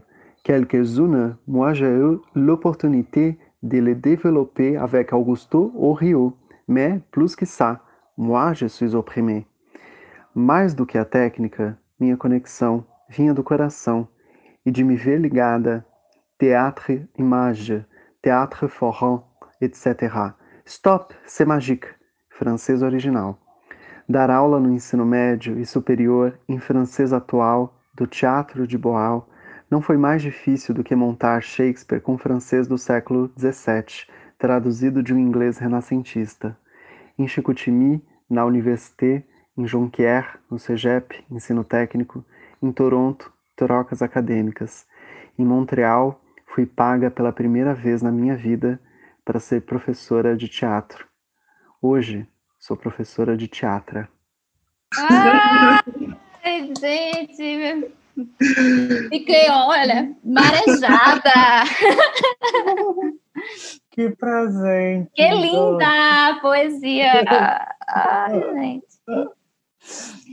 quelques-unes, 0.44 1.38
moi 1.48 1.76
j'ai 1.76 1.86
eu 1.86 2.18
l'opportunité 2.34 3.38
de 3.62 3.78
les 3.78 3.94
développer 3.94 4.76
avec 4.76 5.14
Augusto 5.14 5.72
au 5.76 5.94
Rio, 5.94 6.36
mais 6.68 7.00
plus 7.12 7.36
que 7.36 7.46
ça, 7.46 7.84
moi 8.18 8.54
je 8.54 8.66
suis 8.66 8.96
opprimé. 8.96 9.46
Mais 10.34 10.74
do 10.74 10.84
que 10.84 10.98
a 10.98 11.06
técnica, 11.06 11.78
minha 12.00 12.18
conexão 12.18 12.84
vinha 13.08 13.36
do 13.36 13.44
coração 13.44 14.08
e 14.66 14.72
de 14.72 14.84
me 14.84 14.96
ver 14.96 15.20
ligada, 15.20 15.86
théâtre 16.40 17.08
image, 17.20 17.86
théâtre 18.20 18.68
forain, 18.68 19.24
etc. 19.62 20.34
Stop, 20.70 21.16
c'est 21.26 21.46
magique, 21.46 21.88
francês 22.30 22.84
original. 22.84 23.36
Dar 24.08 24.30
aula 24.30 24.60
no 24.60 24.72
ensino 24.72 25.04
médio 25.04 25.60
e 25.60 25.66
superior 25.66 26.38
em 26.48 26.60
francês 26.60 27.12
atual 27.12 27.74
do 27.96 28.06
Teatro 28.06 28.68
de 28.68 28.78
Boal 28.78 29.28
não 29.68 29.82
foi 29.82 29.98
mais 29.98 30.22
difícil 30.22 30.76
do 30.76 30.84
que 30.84 30.96
montar 30.96 31.42
Shakespeare 31.42 32.00
com 32.00 32.20
francês 32.20 32.68
do 32.68 32.78
século 32.78 33.32
XVII, 33.36 34.06
traduzido 34.38 35.02
de 35.02 35.12
um 35.12 35.18
inglês 35.18 35.58
renascentista. 35.58 36.56
Em 37.18 37.28
Chicoutimi, 37.28 38.06
na 38.30 38.46
Université, 38.46 39.26
em 39.58 39.66
Jonquière, 39.66 40.38
no 40.52 40.60
CEGEP, 40.60 41.26
ensino 41.32 41.64
técnico, 41.64 42.24
em 42.62 42.72
Toronto, 42.72 43.34
trocas 43.56 44.04
acadêmicas. 44.04 44.86
Em 45.36 45.44
Montreal, 45.44 46.22
fui 46.46 46.68
paga 46.68 47.10
pela 47.10 47.34
primeira 47.34 47.74
vez 47.74 48.04
na 48.04 48.12
minha 48.12 48.36
vida 48.36 48.80
para 49.30 49.40
ser 49.40 49.62
professora 49.62 50.36
de 50.36 50.48
teatro. 50.48 51.08
Hoje, 51.80 52.28
sou 52.58 52.76
professora 52.76 53.38
de 53.38 53.48
teatro. 53.48 54.08
Ah, 54.98 55.84
gente, 56.44 57.92
Fiquei, 59.12 59.48
olha, 59.52 60.16
marejada. 60.24 61.64
Que 63.92 64.10
presente. 64.10 65.12
Que 65.14 65.30
linda 65.30 65.86
a 65.86 66.40
poesia. 66.42 67.24
Ai, 67.88 68.42
gente. 68.56 68.88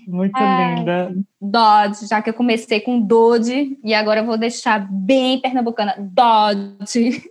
Muito 0.07 0.39
é, 0.39 0.75
linda. 0.75 1.15
Dodge, 1.41 2.07
já 2.07 2.23
que 2.23 2.31
eu 2.31 2.35
comecei 2.35 2.81
com 2.81 3.01
Dodge 3.01 3.77
e 3.83 3.93
agora 3.93 4.21
eu 4.21 4.27
vou 4.27 4.39
deixar 4.39 4.87
bem 4.91 5.41
pernambucana. 5.41 5.97
Dodge. 5.99 7.29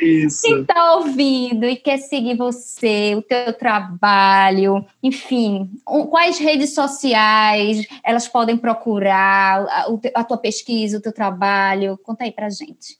Isso. 0.00 0.42
Quem 0.42 0.60
está 0.60 0.94
ouvindo 0.94 1.64
e 1.66 1.74
quer 1.74 1.98
seguir 1.98 2.36
você, 2.36 3.14
o 3.16 3.22
teu 3.22 3.52
trabalho, 3.52 4.84
enfim, 5.02 5.70
quais 5.84 6.38
redes 6.38 6.74
sociais 6.74 7.86
elas 8.04 8.28
podem 8.28 8.56
procurar 8.56 9.66
a, 9.68 9.86
a 10.14 10.24
tua 10.24 10.38
pesquisa, 10.38 10.98
o 10.98 11.02
teu 11.02 11.12
trabalho? 11.12 11.98
Conta 12.04 12.24
aí 12.24 12.30
pra 12.30 12.48
gente. 12.48 12.98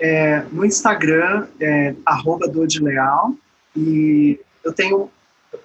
É, 0.00 0.44
no 0.52 0.64
Instagram, 0.64 1.46
é 1.60 1.94
arroba 2.06 2.46
Leal, 2.80 3.32
e 3.76 4.38
eu 4.64 4.72
tenho 4.72 5.10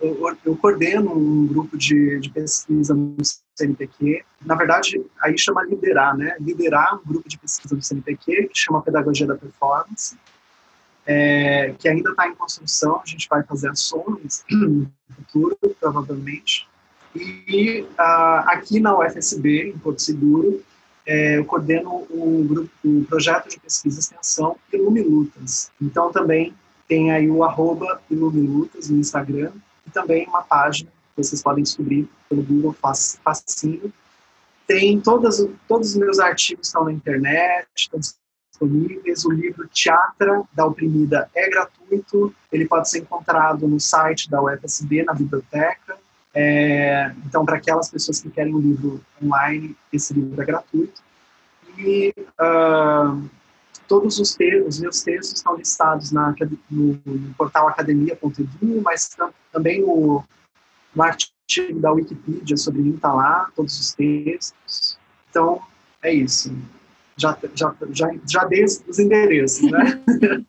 eu, 0.02 0.56
coordeno 0.58 1.14
um 1.16 1.48
grupo 1.48 1.78
de, 1.78 2.20
de 2.20 2.30
pesquisa 2.30 2.94
no 2.94 3.18
CNPq. 3.56 4.24
Na 4.46 4.56
verdade, 4.56 5.04
aí 5.22 5.38
chama 5.38 5.64
liderar, 5.64 6.16
né? 6.18 6.36
Liderar 6.40 6.96
um 6.96 7.06
grupo 7.06 7.28
de 7.28 7.38
pesquisa 7.38 7.76
do 7.76 7.82
CNPq 7.82 8.48
que 8.48 8.60
chama 8.60 8.82
Pedagogia 8.82 9.28
da 9.28 9.36
Performance, 9.36 10.18
é, 11.06 11.74
que 11.78 11.88
ainda 11.88 12.12
está 12.12 12.28
em 12.28 12.36
construção. 12.36 13.02
A 13.02 13.06
gente 13.06 13.28
vai 13.28 13.44
fazer 13.44 13.70
ações 13.70 14.44
no 14.50 14.92
futuro, 15.16 15.58
provavelmente. 15.80 16.68
E 17.16 17.86
aqui 17.98 18.80
na 18.80 18.98
UFSB, 18.98 19.70
em 19.70 19.78
Porto 19.78 20.02
Seguro, 20.02 20.64
é, 21.06 21.38
eu 21.38 21.46
coordeno 21.46 22.08
um, 22.10 22.48
grupo, 22.48 22.72
um 22.84 23.04
projeto 23.04 23.50
de 23.50 23.60
pesquisa 23.60 23.98
e 23.98 24.00
extensão 24.00 24.56
Ilumilutas. 24.72 25.72
Então 25.82 26.12
também 26.12 26.54
tem 26.88 27.12
aí 27.12 27.30
o 27.30 27.44
arroba 27.44 28.02
Ilumilutas 28.10 28.90
no 28.90 28.98
Instagram, 28.98 29.52
e 29.86 29.92
também 29.92 30.28
uma 30.28 30.42
página 30.42 30.90
que 30.90 31.24
vocês 31.24 31.42
podem 31.42 31.64
descobrir 31.64 32.10
pelo 32.28 32.44
Google 32.44 32.76
facinho. 33.24 33.94
Tem 34.66 35.00
todas, 35.00 35.46
todos 35.68 35.90
os 35.90 35.96
meus 35.96 36.20
artigos 36.20 36.68
estão 36.68 36.86
na 36.86 36.92
internet, 36.92 37.68
estão 37.76 38.00
disponíveis. 38.00 39.26
O 39.26 39.32
livro 39.32 39.68
Teatra 39.68 40.44
da 40.54 40.66
Oprimida 40.66 41.30
é 41.36 41.50
gratuito, 41.50 42.34
ele 42.52 42.66
pode 42.66 42.90
ser 42.90 43.00
encontrado 43.00 43.68
no 43.68 43.80
site 43.80 44.30
da 44.30 44.42
UFSB, 44.42 45.04
na 45.04 45.14
biblioteca. 45.14 45.98
É, 46.34 47.14
então, 47.26 47.46
para 47.46 47.58
aquelas 47.58 47.90
pessoas 47.90 48.20
que 48.20 48.30
querem 48.30 48.56
um 48.56 48.60
livro 48.60 49.02
online, 49.22 49.76
esse 49.92 50.14
livro 50.14 50.42
é 50.42 50.46
gratuito. 50.46 51.02
E 51.78 52.14
uh, 52.40 53.30
todos 53.88 54.20
os, 54.20 54.38
os 54.68 54.80
meus 54.80 55.02
textos 55.02 55.38
estão 55.38 55.56
listados 55.56 56.12
na, 56.12 56.36
no, 56.70 57.00
no 57.06 57.34
portal 57.36 57.68
academia.edu, 57.68 58.82
mas 58.82 59.16
também 59.52 59.82
no, 59.82 60.24
no 60.96 61.04
artigo 61.04 61.80
da 61.80 61.92
Wikipedia 61.92 62.58
sobre 62.58 62.82
mim 62.82 62.96
está 62.96 63.14
lá, 63.14 63.50
todos 63.56 63.80
os 63.80 63.94
textos. 63.94 64.98
Então, 65.30 65.62
é 66.02 66.14
isso. 66.14 66.56
Já, 67.16 67.38
já, 67.54 67.76
já, 67.92 68.10
já 68.30 68.46
dei 68.46 68.64
os 68.64 69.00
endereços, 69.00 69.70
né? 69.70 70.04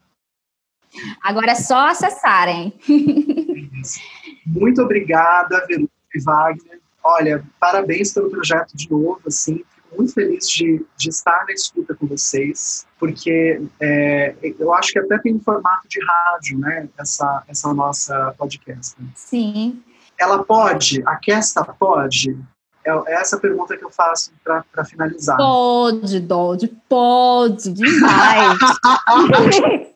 Agora 1.22 1.52
é 1.52 1.56
só 1.56 1.88
acessarem. 1.88 2.72
Muito 4.46 4.80
obrigada, 4.82 5.64
Verônica. 5.66 5.92
e 6.14 6.20
Wagner. 6.20 6.80
Olha, 7.02 7.44
parabéns 7.60 8.12
pelo 8.12 8.30
projeto 8.30 8.76
de 8.76 8.90
novo, 8.90 9.20
assim, 9.26 9.62
muito 9.96 10.12
feliz 10.12 10.48
de, 10.48 10.84
de 10.96 11.08
estar 11.08 11.44
na 11.46 11.52
escuta 11.52 11.94
com 11.94 12.06
vocês, 12.06 12.86
porque 12.98 13.60
é, 13.80 14.34
eu 14.58 14.72
acho 14.74 14.92
que 14.92 14.98
até 14.98 15.18
tem 15.18 15.34
um 15.34 15.40
formato 15.40 15.88
de 15.88 15.98
rádio, 16.04 16.58
né, 16.58 16.88
essa, 16.98 17.42
essa 17.48 17.72
nossa 17.72 18.34
podcast. 18.38 18.96
Sim. 19.14 19.82
Ela 20.18 20.44
pode, 20.44 21.02
a 21.06 21.16
Kesta 21.16 21.64
pode, 21.64 22.36
é 22.84 23.14
essa 23.14 23.38
pergunta 23.38 23.76
que 23.76 23.84
eu 23.84 23.90
faço 23.90 24.32
para 24.44 24.84
finalizar. 24.84 25.38
Pode, 25.38 26.20
Dodge, 26.20 26.68
pode, 26.88 27.72
demais. 27.72 28.58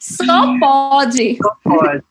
Só 0.00 0.58
pode. 0.58 1.36
Só 1.36 1.56
pode. 1.62 2.04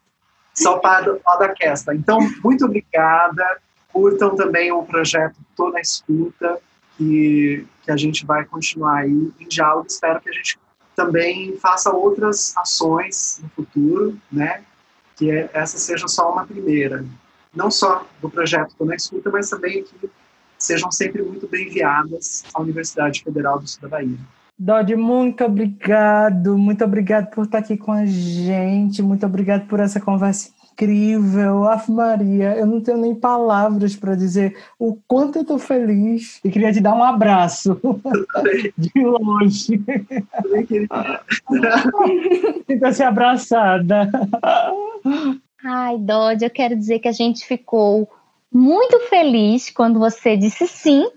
Só 0.53 0.77
para 0.79 1.19
da 1.39 1.49
Kesta. 1.49 1.93
Então, 1.93 2.19
muito 2.43 2.65
obrigada. 2.65 3.59
Curtam 3.97 4.35
também 4.35 4.71
o 4.71 4.83
projeto 4.83 5.35
Tô 5.55 5.71
na 5.71 5.81
Escuta, 5.81 6.59
que, 6.95 7.65
que 7.81 7.91
a 7.91 7.97
gente 7.97 8.27
vai 8.27 8.45
continuar 8.45 8.99
aí 8.99 9.31
em 9.39 9.47
diálogo. 9.47 9.87
Espero 9.87 10.21
que 10.21 10.29
a 10.29 10.33
gente 10.33 10.59
também 10.95 11.57
faça 11.57 11.91
outras 11.91 12.55
ações 12.55 13.41
no 13.41 13.49
futuro, 13.49 14.15
né? 14.31 14.61
Que 15.15 15.49
essa 15.51 15.79
seja 15.79 16.07
só 16.07 16.31
uma 16.31 16.45
primeira 16.45 17.03
não 17.55 17.71
só 17.71 18.05
do 18.21 18.29
projeto 18.29 18.75
Tô 18.77 18.85
na 18.85 18.93
Escuta, 18.93 19.31
mas 19.31 19.49
também 19.49 19.83
que 19.83 20.07
sejam 20.59 20.91
sempre 20.91 21.23
muito 21.23 21.47
bem 21.47 21.67
enviadas 21.67 22.43
à 22.53 22.61
Universidade 22.61 23.23
Federal 23.23 23.57
do 23.59 23.67
Sul 23.67 23.81
da 23.81 23.87
Bahia. 23.87 24.17
Dodi, 24.59 24.95
muito 24.95 25.43
obrigado, 25.43 26.55
muito 26.55 26.83
obrigado 26.83 27.31
por 27.31 27.45
estar 27.45 27.57
aqui 27.57 27.77
com 27.77 27.91
a 27.91 28.05
gente, 28.05 29.01
muito 29.01 29.25
obrigado 29.25 29.67
por 29.67 29.79
essa 29.79 29.99
conversa 29.99 30.51
incrível. 30.77 31.63
Ave 31.65 31.91
Maria, 31.91 32.55
eu 32.55 32.67
não 32.67 32.79
tenho 32.79 32.99
nem 32.99 33.15
palavras 33.15 33.95
para 33.95 34.13
dizer 34.15 34.55
o 34.77 34.95
quanto 35.07 35.37
eu 35.37 35.41
estou 35.41 35.57
feliz 35.57 36.39
e 36.43 36.51
queria 36.51 36.71
te 36.71 36.79
dar 36.79 36.93
um 36.93 37.03
abraço 37.03 37.79
de 38.77 38.91
longe. 39.03 39.81
Sinta-se 42.67 43.03
abraçada. 43.03 44.11
Ai, 45.65 45.97
Dodge, 45.97 46.45
eu 46.45 46.51
quero 46.51 46.75
dizer 46.75 46.99
que 46.99 47.07
a 47.07 47.13
gente 47.13 47.45
ficou 47.45 48.07
muito 48.53 48.99
feliz 49.09 49.71
quando 49.71 49.97
você 49.99 50.37
disse 50.37 50.67
sim 50.67 51.09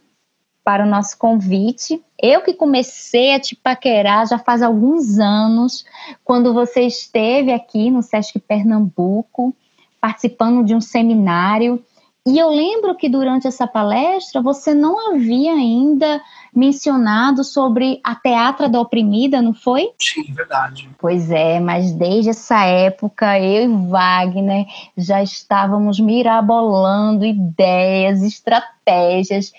para 0.64 0.84
o 0.84 0.88
nosso 0.88 1.16
convite. 1.18 2.02
Eu 2.20 2.42
que 2.42 2.54
comecei 2.54 3.34
a 3.34 3.40
te 3.40 3.56
paquerar 3.56 4.26
já 4.26 4.38
faz 4.38 4.62
alguns 4.62 5.18
anos, 5.18 5.84
quando 6.24 6.52
você 6.52 6.82
esteve 6.82 7.52
aqui 7.52 7.90
no 7.90 8.02
Sesc 8.02 8.38
Pernambuco, 8.38 9.54
participando 10.00 10.64
de 10.64 10.74
um 10.74 10.80
seminário. 10.80 11.82
E 12.26 12.38
eu 12.38 12.50
lembro 12.50 12.94
que 12.94 13.08
durante 13.08 13.46
essa 13.46 13.66
palestra 13.66 14.42
você 14.42 14.74
não 14.74 15.10
havia 15.10 15.54
ainda 15.54 16.20
mencionado 16.54 17.42
sobre 17.42 17.98
a 18.04 18.14
Teatra 18.14 18.68
da 18.68 18.78
Oprimida, 18.78 19.40
não 19.40 19.54
foi? 19.54 19.90
Sim, 19.98 20.24
verdade. 20.34 20.90
Pois 20.98 21.30
é, 21.30 21.58
mas 21.58 21.92
desde 21.92 22.30
essa 22.30 22.62
época 22.64 23.40
eu 23.40 23.64
e 23.64 23.88
Wagner 23.88 24.66
já 24.96 25.22
estávamos 25.22 25.98
mirabolando 25.98 27.24
ideias, 27.24 28.22
estratégias 28.22 29.50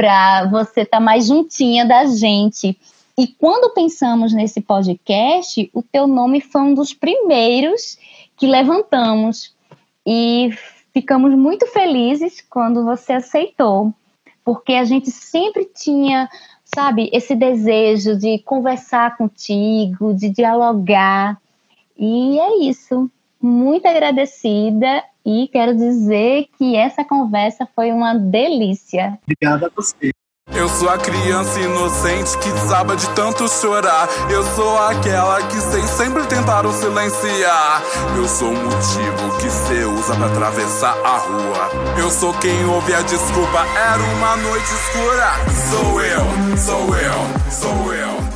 para 0.00 0.46
você 0.46 0.80
estar 0.80 0.96
tá 0.96 1.04
mais 1.04 1.26
juntinha 1.26 1.84
da 1.84 2.06
gente. 2.06 2.74
E 3.18 3.26
quando 3.26 3.74
pensamos 3.74 4.32
nesse 4.32 4.62
podcast, 4.62 5.70
o 5.74 5.82
teu 5.82 6.06
nome 6.06 6.40
foi 6.40 6.62
um 6.62 6.72
dos 6.72 6.94
primeiros 6.94 7.98
que 8.34 8.46
levantamos 8.46 9.54
e 10.06 10.48
ficamos 10.94 11.34
muito 11.34 11.66
felizes 11.66 12.40
quando 12.48 12.82
você 12.82 13.12
aceitou 13.12 13.92
porque 14.42 14.72
a 14.72 14.84
gente 14.84 15.10
sempre 15.10 15.64
tinha, 15.66 16.28
sabe, 16.64 17.10
esse 17.12 17.36
desejo 17.36 18.16
de 18.16 18.38
conversar 18.38 19.16
contigo, 19.16 20.14
de 20.14 20.30
dialogar. 20.30 21.38
E 21.96 22.40
é 22.40 22.64
isso. 22.64 23.10
Muito 23.42 23.86
agradecida 23.86 25.02
e 25.24 25.48
quero 25.48 25.74
dizer 25.76 26.48
que 26.58 26.76
essa 26.76 27.04
conversa 27.04 27.66
foi 27.74 27.92
uma 27.92 28.14
delícia. 28.14 29.18
Obrigada 29.24 29.66
a 29.66 29.70
você. 29.74 30.10
Eu 30.52 30.68
sou 30.68 30.88
a 30.90 30.98
criança 30.98 31.60
inocente 31.60 32.36
que 32.38 32.50
desaba 32.50 32.96
de 32.96 33.08
tanto 33.10 33.48
chorar. 33.48 34.08
Eu 34.30 34.42
sou 34.42 34.78
aquela 34.78 35.40
que 35.46 35.56
sem 35.60 35.86
sempre 35.86 36.26
tentaram 36.26 36.72
silenciar. 36.72 37.82
Eu 38.16 38.26
sou 38.26 38.48
o 38.48 38.54
motivo 38.54 39.38
que 39.40 39.48
cê 39.48 39.84
usa 39.84 40.14
pra 40.16 40.26
atravessar 40.26 40.98
a 41.04 41.18
rua. 41.18 41.96
Eu 41.98 42.10
sou 42.10 42.34
quem 42.34 42.64
ouve 42.66 42.92
a 42.92 43.00
desculpa, 43.02 43.64
era 43.76 44.02
uma 44.02 44.36
noite 44.36 44.66
escura. 44.66 45.30
Sou 45.70 46.00
eu, 46.02 46.56
sou 46.58 46.96
eu, 46.96 47.50
sou 47.50 47.94
eu. 47.94 48.29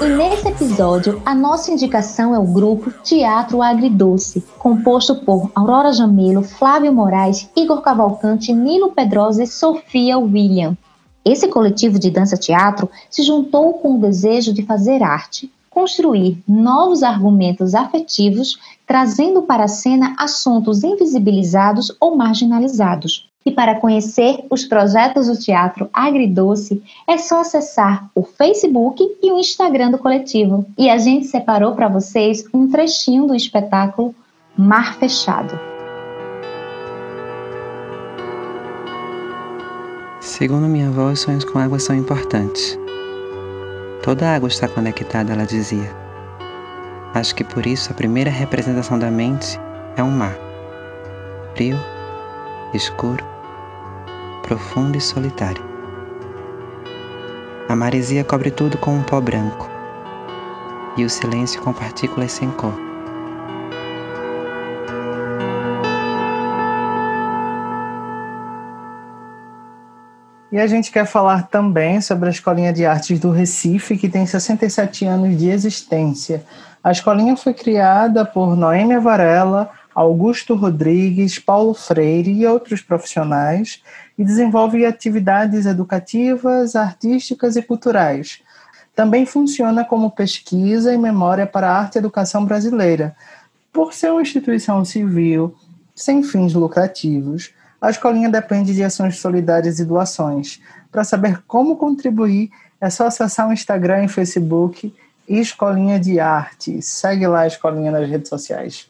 E 0.00 0.08
nesse 0.16 0.48
episódio, 0.48 1.20
a 1.26 1.34
nossa 1.34 1.70
indicação 1.70 2.34
é 2.34 2.38
o 2.38 2.46
grupo 2.46 2.90
Teatro 3.02 3.60
Agridoce, 3.60 4.44
composto 4.58 5.16
por 5.16 5.50
Aurora 5.54 5.92
Jamelo, 5.92 6.42
Flávio 6.42 6.92
Moraes, 6.92 7.50
Igor 7.56 7.80
Cavalcante, 7.82 8.52
Nilo 8.52 8.92
Pedrosa 8.92 9.42
e 9.42 9.46
Sofia 9.46 10.18
William. 10.18 10.76
Esse 11.24 11.48
coletivo 11.48 11.98
de 11.98 12.10
dança-teatro 12.10 12.88
se 13.10 13.22
juntou 13.22 13.74
com 13.74 13.96
o 13.96 14.00
desejo 14.00 14.52
de 14.52 14.64
fazer 14.64 15.02
arte, 15.02 15.52
construir 15.68 16.42
novos 16.48 17.02
argumentos 17.02 17.74
afetivos, 17.74 18.58
trazendo 18.86 19.42
para 19.42 19.64
a 19.64 19.68
cena 19.68 20.14
assuntos 20.18 20.82
invisibilizados 20.82 21.94
ou 22.00 22.16
marginalizados. 22.16 23.27
E 23.48 23.50
para 23.50 23.76
conhecer 23.76 24.44
os 24.50 24.66
projetos 24.66 25.26
do 25.26 25.34
Teatro 25.34 25.88
Agridoce, 25.90 26.82
é 27.06 27.16
só 27.16 27.40
acessar 27.40 28.10
o 28.14 28.22
Facebook 28.22 29.02
e 29.22 29.32
o 29.32 29.38
Instagram 29.38 29.90
do 29.90 29.96
coletivo. 29.96 30.66
E 30.76 30.90
a 30.90 30.98
gente 30.98 31.24
separou 31.24 31.74
para 31.74 31.88
vocês 31.88 32.44
um 32.52 32.68
trechinho 32.68 33.26
do 33.26 33.34
espetáculo 33.34 34.14
Mar 34.54 34.98
Fechado. 34.98 35.58
Segundo 40.20 40.68
minha 40.68 40.88
avó, 40.88 41.10
os 41.10 41.20
sonhos 41.20 41.46
com 41.46 41.58
água 41.58 41.78
são 41.78 41.96
importantes. 41.96 42.78
Toda 44.02 44.34
água 44.34 44.48
está 44.48 44.68
conectada, 44.68 45.32
ela 45.32 45.46
dizia. 45.46 45.90
Acho 47.14 47.34
que 47.34 47.44
por 47.44 47.66
isso 47.66 47.90
a 47.92 47.94
primeira 47.94 48.30
representação 48.30 48.98
da 48.98 49.10
mente 49.10 49.58
é 49.96 50.02
um 50.02 50.10
mar. 50.10 50.36
Frio, 51.54 51.78
escuro, 52.74 53.37
profundo 54.48 54.96
e 54.96 55.00
solitário. 55.00 55.62
A 57.68 57.76
maresia 57.76 58.24
cobre 58.24 58.50
tudo 58.50 58.78
com 58.78 58.92
um 58.92 59.02
pó 59.02 59.20
branco 59.20 59.68
e 60.96 61.04
o 61.04 61.10
silêncio 61.10 61.60
com 61.60 61.70
partículas 61.70 62.32
sem 62.32 62.50
cor. 62.52 62.72
E 70.50 70.58
a 70.58 70.66
gente 70.66 70.90
quer 70.90 71.04
falar 71.04 71.48
também 71.48 72.00
sobre 72.00 72.28
a 72.28 72.32
Escolinha 72.32 72.72
de 72.72 72.86
Artes 72.86 73.20
do 73.20 73.30
Recife, 73.30 73.98
que 73.98 74.08
tem 74.08 74.24
67 74.24 75.04
anos 75.04 75.38
de 75.38 75.50
existência. 75.50 76.42
A 76.82 76.90
escolinha 76.90 77.36
foi 77.36 77.52
criada 77.52 78.24
por 78.24 78.56
Noêmia 78.56 78.98
Varela, 78.98 79.70
Augusto 79.98 80.54
Rodrigues, 80.54 81.40
Paulo 81.40 81.74
Freire 81.74 82.30
e 82.30 82.46
outros 82.46 82.80
profissionais 82.80 83.82
e 84.16 84.24
desenvolve 84.24 84.86
atividades 84.86 85.66
educativas, 85.66 86.76
artísticas 86.76 87.56
e 87.56 87.62
culturais. 87.62 88.40
Também 88.94 89.26
funciona 89.26 89.84
como 89.84 90.12
pesquisa 90.12 90.94
e 90.94 90.96
memória 90.96 91.48
para 91.48 91.68
a 91.68 91.76
arte 91.76 91.96
e 91.96 91.98
educação 91.98 92.44
brasileira. 92.44 93.16
Por 93.72 93.92
ser 93.92 94.12
uma 94.12 94.22
instituição 94.22 94.84
civil 94.84 95.52
sem 95.96 96.22
fins 96.22 96.54
lucrativos, 96.54 97.52
a 97.80 97.90
escolinha 97.90 98.28
depende 98.28 98.72
de 98.72 98.84
ações 98.84 99.18
solidárias 99.18 99.80
e 99.80 99.84
doações. 99.84 100.60
Para 100.92 101.02
saber 101.02 101.42
como 101.44 101.74
contribuir, 101.74 102.50
é 102.80 102.88
só 102.88 103.08
acessar 103.08 103.48
o 103.48 103.52
Instagram 103.52 104.04
e 104.04 104.08
Facebook 104.08 104.94
Escolinha 105.28 105.98
de 105.98 106.20
Arte. 106.20 106.80
Segue 106.80 107.26
lá 107.26 107.40
a 107.40 107.46
Escolinha 107.48 107.90
nas 107.90 108.08
redes 108.08 108.28
sociais. 108.28 108.88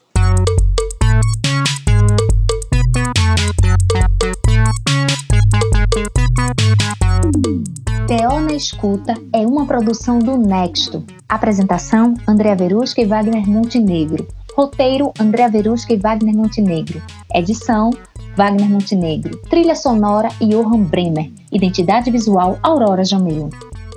Teó 8.07 8.41
na 8.41 8.55
Escuta 8.55 9.15
é 9.35 9.47
uma 9.47 9.67
produção 9.67 10.19
do 10.19 10.39
Nexto. 10.39 11.05
Apresentação: 11.29 12.15
André 12.27 12.55
Verusca 12.55 13.03
e 13.03 13.07
Wagner 13.07 13.47
Montenegro. 13.47 14.27
Roteiro: 14.57 15.13
André 15.21 15.49
Verusca 15.49 15.93
e 15.93 15.99
Wagner 15.99 16.35
Montenegro. 16.35 17.03
Edição: 17.35 17.91
Wagner 18.35 18.71
Montenegro. 18.71 19.37
Trilha 19.51 19.75
sonora 19.75 20.31
Johan 20.41 20.85
Bremer. 20.85 21.31
Identidade 21.53 22.11
visual 22.11 22.59
Aurora 22.63 23.05
Jamil. 23.05 23.51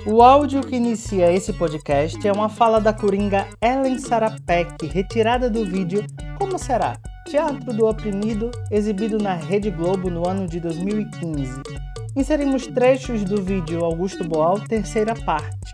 O 0.04 0.20
áudio 0.20 0.62
que 0.62 0.74
inicia 0.74 1.30
esse 1.30 1.52
podcast 1.52 2.26
é 2.26 2.32
uma 2.32 2.48
fala 2.48 2.80
da 2.80 2.92
coringa 2.92 3.46
Ellen 3.60 4.00
Sarapek, 4.00 4.86
retirada 4.86 5.48
do 5.48 5.64
vídeo 5.64 6.04
Como 6.36 6.58
Será? 6.58 6.96
Teatro 7.28 7.72
do 7.72 7.86
Oprimido, 7.86 8.50
exibido 8.68 9.16
na 9.16 9.34
Rede 9.34 9.70
Globo 9.70 10.10
no 10.10 10.28
ano 10.28 10.48
de 10.48 10.58
2015. 10.58 11.62
Inserimos 12.16 12.66
trechos 12.66 13.22
do 13.22 13.40
vídeo 13.40 13.84
Augusto 13.84 14.24
Boal, 14.24 14.58
terceira 14.58 15.14
parte. 15.14 15.72